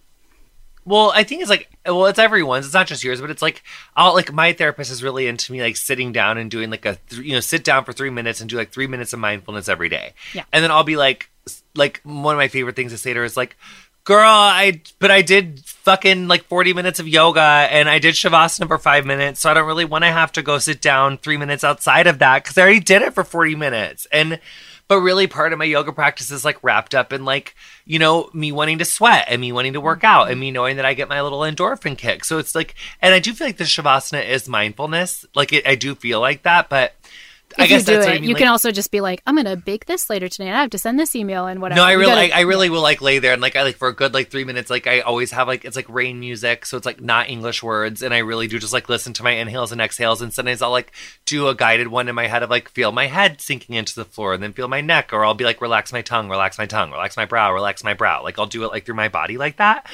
Well, 0.85 1.11
I 1.15 1.23
think 1.23 1.41
it's 1.41 1.49
like 1.49 1.69
well, 1.85 2.05
it's 2.07 2.19
everyone's. 2.19 2.65
It's 2.65 2.73
not 2.73 2.87
just 2.87 3.03
yours, 3.03 3.21
but 3.21 3.29
it's 3.29 3.41
like 3.41 3.63
I'll 3.95 4.13
like 4.13 4.33
my 4.33 4.53
therapist 4.53 4.91
is 4.91 5.03
really 5.03 5.27
into 5.27 5.51
me 5.51 5.61
like 5.61 5.77
sitting 5.77 6.11
down 6.11 6.37
and 6.37 6.51
doing 6.51 6.69
like 6.69 6.85
a 6.85 6.97
th- 7.09 7.21
you 7.21 7.33
know 7.33 7.39
sit 7.39 7.63
down 7.63 7.85
for 7.85 7.93
three 7.93 8.09
minutes 8.09 8.41
and 8.41 8.49
do 8.49 8.57
like 8.57 8.71
three 8.71 8.87
minutes 8.87 9.13
of 9.13 9.19
mindfulness 9.19 9.69
every 9.69 9.89
day. 9.89 10.13
Yeah. 10.33 10.43
and 10.51 10.63
then 10.63 10.71
I'll 10.71 10.83
be 10.83 10.97
like 10.97 11.29
like 11.75 12.01
one 12.03 12.35
of 12.35 12.37
my 12.37 12.47
favorite 12.47 12.75
things 12.75 12.91
to 12.91 12.97
say 12.97 13.13
to 13.13 13.19
her 13.19 13.25
is 13.25 13.37
like. 13.37 13.55
Girl, 14.05 14.27
I 14.27 14.81
but 14.99 15.11
I 15.11 15.21
did 15.21 15.61
fucking 15.61 16.27
like 16.27 16.43
40 16.43 16.73
minutes 16.73 16.99
of 16.99 17.07
yoga 17.07 17.39
and 17.39 17.87
I 17.87 17.99
did 17.99 18.15
shavasana 18.15 18.67
for 18.67 18.77
5 18.77 19.05
minutes, 19.05 19.39
so 19.39 19.49
I 19.49 19.53
don't 19.53 19.65
really 19.65 19.85
want 19.85 20.03
to 20.03 20.11
have 20.11 20.33
to 20.33 20.41
go 20.41 20.57
sit 20.59 20.81
down 20.81 21.17
3 21.17 21.37
minutes 21.37 21.63
outside 21.63 22.05
of 22.05 22.19
that 22.19 22.43
cuz 22.43 22.57
I 22.57 22.63
already 22.63 22.81
did 22.81 23.01
it 23.01 23.13
for 23.13 23.23
40 23.23 23.55
minutes. 23.55 24.05
And 24.11 24.41
but 24.93 24.99
really 24.99 25.25
part 25.25 25.53
of 25.53 25.57
my 25.57 25.65
yoga 25.65 25.91
practice 25.91 26.29
is 26.29 26.45
like 26.45 26.63
wrapped 26.63 26.93
up 26.93 27.11
in 27.11 27.25
like 27.25 27.55
you 27.83 27.97
know 27.97 28.29
me 28.31 28.51
wanting 28.51 28.77
to 28.77 28.85
sweat 28.85 29.25
and 29.27 29.41
me 29.41 29.51
wanting 29.51 29.73
to 29.73 29.81
work 29.81 29.99
mm-hmm. 29.99 30.05
out 30.05 30.29
and 30.29 30.39
me 30.39 30.51
knowing 30.51 30.75
that 30.75 30.85
i 30.85 30.93
get 30.93 31.09
my 31.09 31.19
little 31.19 31.39
endorphin 31.39 31.97
kick. 31.97 32.23
So 32.23 32.37
it's 32.37 32.53
like 32.53 32.75
and 33.01 33.11
i 33.13 33.19
do 33.19 33.33
feel 33.33 33.47
like 33.47 33.57
the 33.57 33.63
shavasana 33.63 34.23
is 34.23 34.47
mindfulness. 34.47 35.25
Like 35.33 35.51
it, 35.51 35.65
i 35.65 35.73
do 35.73 35.95
feel 35.95 36.19
like 36.19 36.43
that 36.43 36.69
but 36.69 36.93
If 37.57 37.69
guess 37.69 37.81
you 37.81 37.85
do 37.85 37.93
that's 37.93 38.05
it, 38.05 38.09
what 38.09 38.09
I 38.09 38.13
mean, 38.19 38.23
you 38.23 38.33
like- 38.33 38.39
can 38.39 38.47
also 38.47 38.71
just 38.71 38.89
be 38.91 38.99
like, 39.01 39.21
I'm 39.27 39.35
gonna 39.35 39.55
bake 39.55 39.85
this 39.85 40.09
later 40.09 40.27
today, 40.27 40.47
and 40.47 40.57
I 40.57 40.61
have 40.61 40.69
to 40.71 40.77
send 40.77 40.99
this 40.99 41.15
email 41.15 41.45
and 41.45 41.61
whatever. 41.61 41.81
no, 41.81 41.85
I 41.85 41.91
You 41.91 41.99
really, 41.99 42.11
gotta- 42.29 42.35
I, 42.35 42.39
I 42.39 42.41
really 42.41 42.69
will 42.69 42.81
like 42.81 43.01
lay 43.01 43.19
there 43.19 43.33
and 43.33 43.41
like 43.41 43.55
I 43.55 43.63
like 43.63 43.77
for 43.77 43.87
a 43.87 43.93
good 43.93 44.13
like 44.13 44.29
three 44.31 44.43
minutes. 44.43 44.69
Like 44.69 44.87
I 44.87 45.01
always 45.01 45.31
have 45.31 45.47
like 45.47 45.65
it's 45.65 45.75
like 45.75 45.87
rain 45.89 46.19
music, 46.19 46.65
so 46.65 46.77
it's 46.77 46.85
like 46.85 47.01
not 47.01 47.29
English 47.29 47.61
words, 47.63 48.01
and 48.01 48.13
I 48.13 48.19
really 48.19 48.47
do 48.47 48.59
just 48.59 48.73
like 48.73 48.89
listen 48.89 49.13
to 49.13 49.23
my 49.23 49.31
inhales 49.31 49.71
and 49.71 49.79
exhales. 49.81 50.21
And 50.21 50.33
sometimes 50.33 50.61
I'll 50.61 50.71
like 50.71 50.91
do 51.25 51.47
a 51.47 51.55
guided 51.55 51.87
one 51.89 52.07
in 52.09 52.15
my 52.15 52.27
head 52.27 52.43
of 52.43 52.49
like 52.49 52.69
feel 52.69 52.91
my 52.91 53.07
head 53.07 53.41
sinking 53.41 53.75
into 53.75 53.95
the 53.95 54.05
floor, 54.05 54.33
and 54.33 54.41
then 54.41 54.53
feel 54.53 54.67
my 54.67 54.81
neck, 54.81 55.11
or 55.13 55.23
I'll 55.25 55.33
be 55.33 55.43
like 55.45 55.61
relax 55.61 55.93
my 55.93 56.01
tongue, 56.01 56.29
relax 56.29 56.57
my 56.57 56.65
tongue, 56.65 56.91
relax 56.91 57.15
my 57.17 57.25
brow, 57.25 57.53
relax 57.53 57.83
my 57.83 57.93
brow. 57.93 58.23
Like 58.23 58.39
I'll 58.39 58.45
do 58.45 58.63
it 58.63 58.71
like 58.71 58.85
through 58.85 58.95
my 58.95 59.09
body 59.09 59.37
like 59.37 59.57
that. 59.57 59.87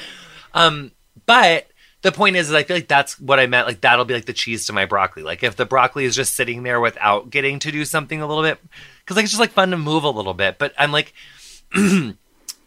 Um, 0.54 0.92
but 1.26 1.66
the 2.02 2.12
point 2.12 2.36
is, 2.36 2.48
is 2.48 2.54
I 2.54 2.62
feel 2.62 2.76
like 2.76 2.88
that's 2.88 3.20
what 3.20 3.38
I 3.38 3.46
meant. 3.46 3.66
Like 3.66 3.82
that'll 3.82 4.04
be 4.04 4.14
like 4.14 4.24
the 4.24 4.32
cheese 4.32 4.66
to 4.66 4.72
my 4.72 4.86
broccoli. 4.86 5.22
Like 5.22 5.42
if 5.42 5.56
the 5.56 5.66
broccoli 5.66 6.04
is 6.04 6.16
just 6.16 6.34
sitting 6.34 6.62
there 6.62 6.80
without 6.80 7.30
getting 7.30 7.58
to 7.60 7.72
do 7.72 7.84
something 7.84 8.22
a 8.22 8.26
little 8.26 8.42
bit, 8.42 8.58
because 9.00 9.16
like 9.16 9.24
it's 9.24 9.32
just 9.32 9.40
like 9.40 9.52
fun 9.52 9.70
to 9.70 9.76
move 9.76 10.04
a 10.04 10.10
little 10.10 10.34
bit. 10.34 10.58
But 10.58 10.72
I'm 10.78 10.92
like, 10.92 11.12
in 11.74 12.16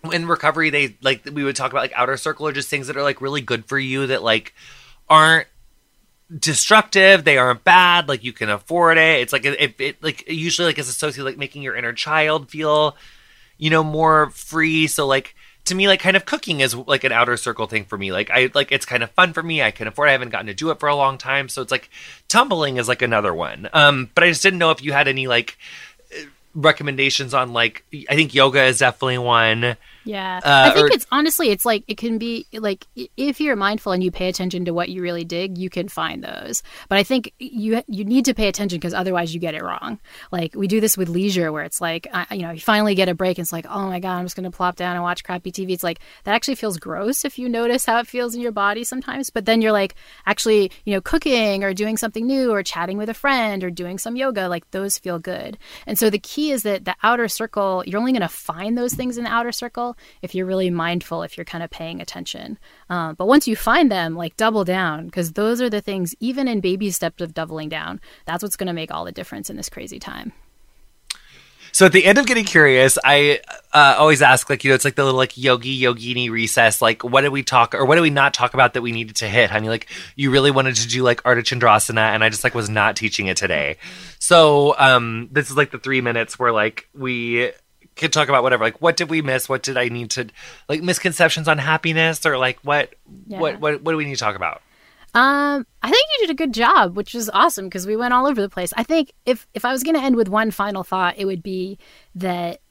recovery, 0.03 0.69
they 0.69 0.97
like 1.01 1.27
we 1.31 1.43
would 1.43 1.55
talk 1.55 1.71
about 1.71 1.81
like 1.81 1.93
outer 1.95 2.17
circle 2.17 2.47
or 2.47 2.51
just 2.51 2.69
things 2.69 2.88
that 2.88 2.97
are 2.97 3.03
like 3.03 3.21
really 3.21 3.41
good 3.41 3.65
for 3.65 3.79
you 3.79 4.07
that 4.07 4.21
like 4.21 4.53
aren't 5.09 5.47
destructive 6.39 7.25
they 7.25 7.38
aren't 7.38 7.63
bad 7.63 8.07
like 8.07 8.23
you 8.23 8.34
can 8.34 8.49
afford 8.49 8.97
it 8.97 9.21
it's 9.21 9.31
like 9.34 9.45
it, 9.45 9.75
it 9.77 10.01
like 10.01 10.27
usually 10.27 10.65
like 10.65 10.79
is 10.79 10.89
associated 10.89 11.25
like 11.25 11.38
making 11.38 11.61
your 11.61 11.75
inner 11.75 11.93
child 11.93 12.49
feel 12.49 12.95
you 13.57 13.69
know 13.69 13.84
more 13.84 14.31
free 14.31 14.88
so 14.88 15.05
like 15.05 15.36
to 15.66 15.76
me 15.76 15.88
like 15.88 15.99
kind 15.99 16.18
of 16.18 16.26
cooking 16.26 16.59
is 16.59 16.76
like 16.76 17.03
an 17.03 17.11
outer 17.11 17.38
circle 17.38 17.68
thing 17.68 17.86
for 17.86 17.97
me. 17.97 18.11
Like 18.11 18.30
i 18.32 18.49
like 18.53 18.72
it's 18.72 18.86
kind 18.86 19.03
of 19.03 19.11
fun 19.11 19.34
for 19.34 19.43
me. 19.43 19.61
I 19.61 19.72
can 19.72 19.88
afford 19.88 20.07
it. 20.07 20.09
i 20.09 20.11
haven't 20.14 20.30
gotten 20.30 20.47
to 20.47 20.53
do 20.53 20.72
it 20.72 20.80
for 20.80 20.89
a 20.89 20.95
long 20.95 21.18
time. 21.18 21.49
So 21.49 21.61
it's 21.61 21.72
like 21.72 21.89
tumbling 22.28 22.78
is 22.78 22.88
like 22.88 23.01
another 23.01 23.34
one. 23.34 23.70
Um 23.74 24.09
but 24.14 24.24
i 24.24 24.30
just 24.30 24.43
didn't 24.43 24.59
know 24.59 24.72
if 24.72 24.84
you 24.84 24.91
had 24.93 25.07
any 25.07 25.28
like 25.28 25.57
uh, 26.14 26.26
recommendations 26.53 27.34
on 27.34 27.53
like 27.53 27.84
i 28.09 28.16
think 28.16 28.34
yoga 28.34 28.64
is 28.64 28.80
definitely 28.80 29.18
one 29.18 29.78
Yeah. 30.05 30.39
Uh, 30.43 30.69
I 30.69 30.73
think 30.73 30.89
or- 30.89 30.93
it's 30.93 31.07
honestly, 31.11 31.49
it's 31.49 31.65
like, 31.65 31.83
it 31.87 31.97
can 31.97 32.17
be 32.17 32.45
like, 32.53 32.85
if 33.17 33.39
you're 33.39 33.55
mindful 33.55 33.91
and 33.91 34.03
you 34.03 34.11
pay 34.11 34.27
attention 34.29 34.65
to 34.65 34.71
what 34.73 34.89
you 34.89 35.01
really 35.01 35.23
dig, 35.23 35.57
you 35.57 35.69
can 35.69 35.87
find 35.87 36.23
those. 36.23 36.63
But 36.89 36.97
I 36.97 37.03
think 37.03 37.33
you 37.39 37.81
you 37.87 38.03
need 38.05 38.25
to 38.25 38.33
pay 38.33 38.47
attention 38.47 38.77
because 38.79 38.93
otherwise 38.93 39.33
you 39.33 39.39
get 39.39 39.55
it 39.55 39.63
wrong. 39.63 39.99
Like 40.31 40.55
we 40.55 40.67
do 40.67 40.81
this 40.81 40.97
with 40.97 41.09
leisure 41.09 41.51
where 41.51 41.63
it's 41.63 41.81
like, 41.81 42.07
I, 42.13 42.27
you 42.31 42.41
know, 42.41 42.51
you 42.51 42.59
finally 42.59 42.95
get 42.95 43.09
a 43.09 43.15
break 43.15 43.37
and 43.37 43.45
it's 43.45 43.53
like, 43.53 43.65
oh 43.69 43.87
my 43.87 43.99
God, 43.99 44.17
I'm 44.17 44.25
just 44.25 44.35
going 44.35 44.49
to 44.49 44.55
plop 44.55 44.75
down 44.75 44.95
and 44.95 45.03
watch 45.03 45.23
crappy 45.23 45.51
TV. 45.51 45.71
It's 45.71 45.83
like, 45.83 45.99
that 46.23 46.35
actually 46.35 46.55
feels 46.55 46.77
gross 46.77 47.25
if 47.25 47.39
you 47.39 47.49
notice 47.49 47.85
how 47.85 47.99
it 47.99 48.07
feels 48.07 48.35
in 48.35 48.41
your 48.41 48.51
body 48.51 48.83
sometimes. 48.83 49.29
But 49.29 49.45
then 49.45 49.61
you're 49.61 49.71
like, 49.71 49.95
actually, 50.25 50.71
you 50.85 50.93
know, 50.93 51.01
cooking 51.01 51.63
or 51.63 51.73
doing 51.73 51.97
something 51.97 52.25
new 52.25 52.51
or 52.51 52.63
chatting 52.63 52.97
with 52.97 53.09
a 53.09 53.13
friend 53.13 53.63
or 53.63 53.69
doing 53.69 53.97
some 53.97 54.15
yoga, 54.15 54.47
like 54.47 54.69
those 54.71 54.97
feel 54.97 55.19
good. 55.19 55.57
And 55.87 55.97
so 55.97 56.09
the 56.09 56.19
key 56.19 56.51
is 56.51 56.63
that 56.63 56.85
the 56.85 56.95
outer 57.03 57.27
circle, 57.27 57.83
you're 57.85 57.99
only 57.99 58.11
going 58.11 58.21
to 58.21 58.27
find 58.27 58.77
those 58.77 58.93
things 58.93 59.17
in 59.17 59.23
the 59.23 59.31
outer 59.31 59.51
circle 59.51 59.92
if 60.21 60.33
you're 60.33 60.45
really 60.45 60.69
mindful, 60.69 61.23
if 61.23 61.37
you're 61.37 61.45
kind 61.45 61.63
of 61.63 61.69
paying 61.69 62.01
attention. 62.01 62.57
Um, 62.89 63.15
but 63.15 63.27
once 63.27 63.47
you 63.47 63.55
find 63.55 63.91
them, 63.91 64.15
like 64.15 64.37
double 64.37 64.63
down, 64.63 65.05
because 65.05 65.33
those 65.33 65.61
are 65.61 65.69
the 65.69 65.81
things, 65.81 66.15
even 66.19 66.47
in 66.47 66.61
baby 66.61 66.91
steps 66.91 67.21
of 67.21 67.33
doubling 67.33 67.69
down, 67.69 67.99
that's 68.25 68.43
what's 68.43 68.57
going 68.57 68.67
to 68.67 68.73
make 68.73 68.91
all 68.91 69.05
the 69.05 69.11
difference 69.11 69.49
in 69.49 69.57
this 69.57 69.69
crazy 69.69 69.99
time. 69.99 70.33
So 71.73 71.87
at 71.87 71.91
the 71.91 72.05
end 72.05 72.19
of 72.19 72.27
getting 72.27 72.45
curious, 72.45 72.99
I 73.03 73.39
uh, 73.73 73.95
always 73.97 74.21
ask, 74.21 74.47
like, 74.47 74.63
you 74.63 74.69
know, 74.69 74.75
it's 74.75 74.85
like 74.85 74.93
the 74.93 75.03
little 75.03 75.17
like 75.17 75.35
yogi 75.35 75.81
yogini 75.81 76.29
recess. 76.29 76.83
Like, 76.83 77.03
what 77.03 77.21
did 77.21 77.31
we 77.31 77.41
talk 77.41 77.73
or 77.73 77.83
what 77.83 77.95
did 77.95 78.01
we 78.01 78.11
not 78.11 78.31
talk 78.31 78.53
about 78.53 78.75
that 78.75 78.83
we 78.83 78.91
needed 78.91 79.15
to 79.17 79.27
hit, 79.27 79.49
honey? 79.49 79.69
Like, 79.69 79.87
you 80.15 80.29
really 80.29 80.51
wanted 80.51 80.75
to 80.75 80.87
do 80.87 81.01
like 81.01 81.23
Ardha 81.23 81.39
Chandrasana, 81.39 82.13
and 82.13 82.23
I 82.23 82.29
just 82.29 82.43
like 82.43 82.53
was 82.53 82.69
not 82.69 82.95
teaching 82.95 83.25
it 83.25 83.37
today. 83.37 83.77
So 84.19 84.77
um, 84.77 85.29
this 85.31 85.49
is 85.49 85.57
like 85.57 85.71
the 85.71 85.79
three 85.79 85.99
minutes 85.99 86.37
where 86.37 86.51
like 86.51 86.87
we 86.93 87.51
could 87.95 88.11
talk 88.13 88.29
about 88.29 88.43
whatever. 88.43 88.63
Like, 88.63 88.81
what 88.81 88.97
did 88.97 89.09
we 89.09 89.21
miss? 89.21 89.47
What 89.47 89.63
did 89.63 89.77
I 89.77 89.89
need 89.89 90.11
to 90.11 90.27
like 90.69 90.81
misconceptions 90.81 91.47
on 91.47 91.57
happiness 91.57 92.25
or 92.25 92.37
like 92.37 92.59
what 92.63 92.93
Yeah. 93.27 93.39
what 93.39 93.59
what 93.59 93.81
what 93.81 93.91
do 93.91 93.97
we 93.97 94.05
need 94.05 94.15
to 94.15 94.19
talk 94.19 94.35
about? 94.35 94.61
Um, 95.15 95.67
I 95.83 95.91
think 95.91 96.03
you 96.19 96.25
did 96.27 96.33
a 96.33 96.37
good 96.37 96.53
job, 96.53 96.95
which 96.97 97.13
is 97.13 97.29
awesome 97.33 97.65
because 97.65 97.85
we 97.85 97.95
went 97.95 98.15
all 98.15 98.25
over 98.25 98.41
the 98.41 98.49
place. 98.49 98.73
I 98.75 98.83
think 98.83 99.13
if 99.25 99.47
if 99.53 99.63
I 99.63 99.71
was 99.71 99.83
going 99.83 99.95
to 99.95 100.01
end 100.01 100.15
with 100.15 100.27
one 100.27 100.49
final 100.49 100.83
thought, 100.83 101.15
it 101.17 101.25
would 101.25 101.43
be 101.43 101.77
that 102.15 102.61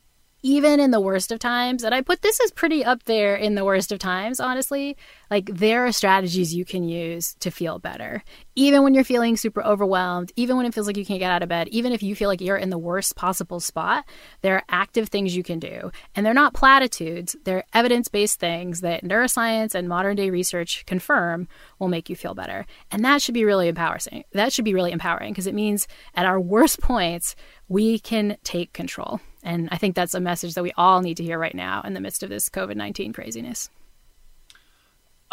even 0.45 0.81
in 0.81 0.91
the 0.91 1.01
worst 1.01 1.31
of 1.31 1.39
times, 1.39 1.85
and 1.85 1.95
I 1.95 2.01
put 2.01 2.23
this 2.23 2.41
as 2.41 2.51
pretty 2.51 2.85
up 2.85 3.05
there 3.05 3.37
in 3.37 3.55
the 3.55 3.65
worst 3.65 3.93
of 3.93 4.01
times, 4.01 4.41
honestly, 4.41 4.97
like 5.33 5.47
there 5.47 5.87
are 5.87 5.93
strategies 5.93 6.55
you 6.55 6.63
can 6.63 6.85
use 6.85 7.37
to 7.41 7.51
feel 7.51 7.79
better. 7.79 8.23
Even 8.55 8.83
when 8.83 8.93
you're 8.93 9.03
feeling 9.03 9.35
super 9.35 9.65
overwhelmed, 9.65 10.31
even 10.37 10.59
when 10.59 10.67
it 10.67 10.75
feels 10.75 10.87
like 10.87 10.99
you 10.99 11.07
can't 11.07 11.21
get 11.21 11.31
out 11.31 11.43
of 11.43 11.49
bed, 11.49 11.69
even 11.69 11.91
if 11.91 12.03
you 12.03 12.15
feel 12.15 12.29
like 12.29 12.43
you're 12.43 12.59
in 12.59 12.69
the 12.69 12.77
worst 12.77 13.17
possible 13.17 13.59
spot, 13.59 14.05
there 14.43 14.57
are 14.57 14.63
active 14.69 15.09
things 15.09 15.35
you 15.35 15.43
can 15.43 15.59
do. 15.59 15.91
And 16.15 16.27
they're 16.27 16.35
not 16.35 16.53
platitudes, 16.53 17.35
they're 17.45 17.65
evidence 17.73 18.09
based 18.09 18.41
things 18.41 18.83
that 18.83 19.05
neuroscience 19.05 19.75
and 19.75 19.89
modern 19.89 20.17
day 20.17 20.29
research 20.29 20.85
confirm 20.85 21.49
will 21.79 21.89
make 21.89 22.11
you 22.11 22.15
feel 22.15 22.35
better. 22.35 22.67
And 22.91 23.03
that 23.07 23.23
should 23.23 23.33
be 23.33 23.47
really 23.47 23.69
empowering. 23.69 24.25
That 24.35 24.53
should 24.53 24.67
be 24.67 24.75
really 24.75 24.93
empowering 24.93 25.33
because 25.33 25.47
it 25.47 25.55
means 25.55 25.89
at 26.15 26.27
our 26.27 26.39
worst 26.39 26.83
points, 26.83 27.37
we 27.69 27.99
can 27.99 28.37
take 28.45 28.75
control. 28.75 29.19
And 29.43 29.71
I 29.73 29.79
think 29.79 29.97
that's 29.97 30.13
a 30.13 30.21
message 30.21 30.53
that 30.53 30.63
we 30.63 30.73
all 30.77 31.01
need 31.01 31.17
to 31.17 31.25
hear 31.25 31.39
right 31.39 31.55
now 31.55 31.81
in 31.87 31.95
the 31.95 32.01
midst 32.01 32.23
of 32.23 32.29
this 32.29 32.51
COVID 32.51 32.77
19 32.77 33.15
craziness. 33.15 33.71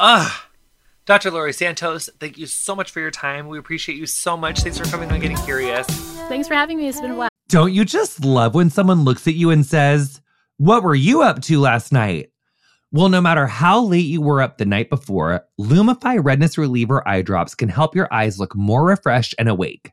Ah, 0.01 0.47
Dr. 1.05 1.29
Laurie 1.29 1.51
Santos, 1.51 2.09
thank 2.21 2.37
you 2.37 2.45
so 2.45 2.73
much 2.73 2.89
for 2.89 3.01
your 3.01 3.11
time. 3.11 3.49
We 3.49 3.59
appreciate 3.59 3.97
you 3.97 4.05
so 4.05 4.37
much. 4.37 4.61
Thanks 4.61 4.77
for 4.77 4.85
coming 4.85 5.11
on 5.11 5.19
Getting 5.19 5.35
Curious. 5.39 5.87
Thanks 6.29 6.47
for 6.47 6.53
having 6.53 6.77
me. 6.77 6.87
It's 6.87 7.01
been 7.01 7.11
a 7.11 7.15
while. 7.15 7.27
Don't 7.49 7.73
you 7.73 7.83
just 7.83 8.23
love 8.23 8.55
when 8.55 8.69
someone 8.69 9.03
looks 9.03 9.27
at 9.27 9.33
you 9.33 9.49
and 9.49 9.65
says, 9.65 10.21
What 10.55 10.83
were 10.83 10.95
you 10.95 11.21
up 11.21 11.41
to 11.41 11.59
last 11.59 11.91
night? 11.91 12.31
Well, 12.93 13.09
no 13.09 13.19
matter 13.19 13.45
how 13.45 13.81
late 13.81 14.05
you 14.05 14.21
were 14.21 14.41
up 14.41 14.57
the 14.57 14.65
night 14.65 14.89
before, 14.89 15.45
Lumify 15.59 16.23
Redness 16.23 16.57
Reliever 16.57 17.05
eye 17.05 17.21
drops 17.21 17.53
can 17.53 17.67
help 17.67 17.93
your 17.93 18.07
eyes 18.13 18.39
look 18.39 18.55
more 18.55 18.85
refreshed 18.85 19.35
and 19.37 19.49
awake. 19.49 19.91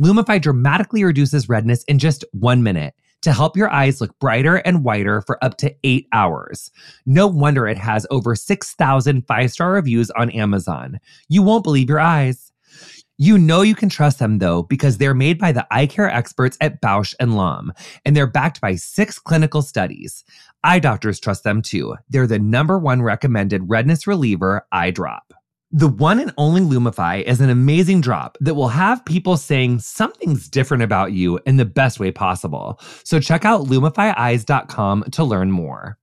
Lumify 0.00 0.40
dramatically 0.40 1.04
reduces 1.04 1.50
redness 1.50 1.84
in 1.84 1.98
just 1.98 2.24
one 2.32 2.62
minute 2.62 2.94
to 3.22 3.32
help 3.32 3.56
your 3.56 3.70
eyes 3.70 4.00
look 4.00 4.18
brighter 4.18 4.56
and 4.56 4.84
whiter 4.84 5.22
for 5.22 5.42
up 5.44 5.56
to 5.58 5.74
eight 5.84 6.06
hours. 6.12 6.70
No 7.06 7.26
wonder 7.26 7.66
it 7.66 7.78
has 7.78 8.06
over 8.10 8.34
6,000 8.34 9.26
five 9.26 9.50
star 9.50 9.72
reviews 9.72 10.10
on 10.10 10.30
Amazon. 10.30 10.98
You 11.28 11.42
won't 11.42 11.64
believe 11.64 11.88
your 11.88 12.00
eyes. 12.00 12.52
You 13.20 13.36
know 13.36 13.62
you 13.62 13.74
can 13.74 13.88
trust 13.88 14.20
them 14.20 14.38
though 14.38 14.62
because 14.62 14.98
they're 14.98 15.14
made 15.14 15.38
by 15.38 15.50
the 15.50 15.66
eye 15.72 15.86
care 15.86 16.08
experts 16.08 16.56
at 16.60 16.80
Bausch 16.80 17.14
and 17.18 17.36
Lomb 17.36 17.72
and 18.04 18.16
they're 18.16 18.28
backed 18.28 18.60
by 18.60 18.76
6 18.76 19.18
clinical 19.18 19.60
studies. 19.60 20.24
Eye 20.62 20.78
doctors 20.78 21.18
trust 21.18 21.42
them 21.42 21.60
too. 21.60 21.96
They're 22.08 22.28
the 22.28 22.38
number 22.38 22.78
1 22.78 23.02
recommended 23.02 23.68
redness 23.68 24.06
reliever 24.06 24.66
eye 24.70 24.92
drop. 24.92 25.34
The 25.70 25.88
one 25.88 26.18
and 26.18 26.32
only 26.38 26.62
Lumify 26.62 27.22
is 27.22 27.42
an 27.42 27.50
amazing 27.50 28.00
drop 28.00 28.38
that 28.40 28.54
will 28.54 28.68
have 28.68 29.04
people 29.04 29.36
saying 29.36 29.80
something's 29.80 30.48
different 30.48 30.82
about 30.82 31.12
you 31.12 31.40
in 31.44 31.58
the 31.58 31.66
best 31.66 32.00
way 32.00 32.10
possible. 32.10 32.80
So 33.04 33.20
check 33.20 33.44
out 33.44 33.66
lumifyeyes.com 33.66 35.04
to 35.12 35.24
learn 35.24 35.50
more. 35.50 35.98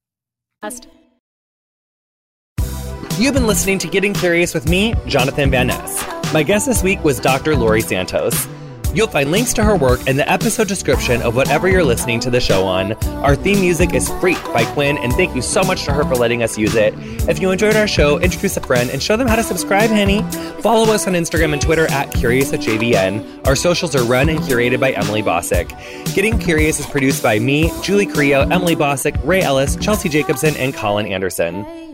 You've 3.18 3.34
been 3.34 3.48
listening 3.48 3.80
to 3.80 3.88
Getting 3.88 4.14
Curious 4.14 4.54
with 4.54 4.70
me, 4.70 4.94
Jonathan 5.08 5.50
Van 5.50 5.68
Ness. 5.68 6.06
My 6.32 6.44
guest 6.44 6.68
this 6.68 6.84
week 6.84 7.04
was 7.04 7.20
Dr. 7.20 7.56
Laurie 7.56 7.82
Santos. 7.82 8.48
You'll 8.96 9.08
find 9.08 9.30
links 9.30 9.52
to 9.56 9.64
her 9.64 9.76
work 9.76 10.08
in 10.08 10.16
the 10.16 10.32
episode 10.32 10.70
description 10.70 11.22
of 11.22 11.36
whatever 11.36 11.68
you're 11.68 11.84
listening 11.84 12.22
to 12.22 12.30
the 12.30 12.40
show 12.40 12.64
on. 12.64 12.94
Our 13.26 13.36
theme 13.36 13.60
music 13.60 13.94
is 13.94 14.08
Freak 14.22 14.42
by 14.46 14.64
Quiñ, 14.64 14.98
and 14.98 15.12
thank 15.12 15.36
you 15.36 15.42
so 15.42 15.64
much 15.64 15.84
to 15.84 15.92
her 15.92 16.06
for 16.06 16.16
letting 16.16 16.42
us 16.44 16.58
use 16.58 16.76
it. 16.76 16.94
If 17.28 17.42
you 17.42 17.52
enjoyed 17.52 17.76
our 17.76 17.90
show, 17.90 18.18
introduce 18.20 18.56
a 18.56 18.62
friend 18.62 18.90
and 18.90 19.04
show 19.04 19.18
them 19.18 19.28
how 19.28 19.36
to 19.36 19.44
subscribe, 19.44 19.90
honey. 19.90 20.22
Follow 20.62 20.94
us 20.94 21.08
on 21.08 21.14
Instagram 21.14 21.52
and 21.52 21.62
Twitter 21.62 21.92
at 21.92 22.10
Curious 22.14 22.54
at 22.54 22.62
JVN. 22.62 23.46
Our 23.46 23.58
socials 23.58 23.98
are 23.98 24.04
run 24.06 24.30
and 24.30 24.40
curated 24.40 24.80
by 24.80 24.92
Emily 24.92 25.22
Bossak. 25.22 25.68
Getting 26.16 26.40
Curious 26.40 26.80
is 26.80 26.86
produced 26.86 27.22
by 27.22 27.38
me, 27.38 27.74
Julie 27.84 28.06
Carrillo, 28.06 28.48
Emily 28.48 28.78
Bossak, 28.78 29.20
Ray 29.26 29.42
Ellis, 29.42 29.76
Chelsea 29.76 30.08
Jacobson, 30.08 30.56
and 30.56 30.74
Colin 30.74 31.06
Anderson. 31.06 31.85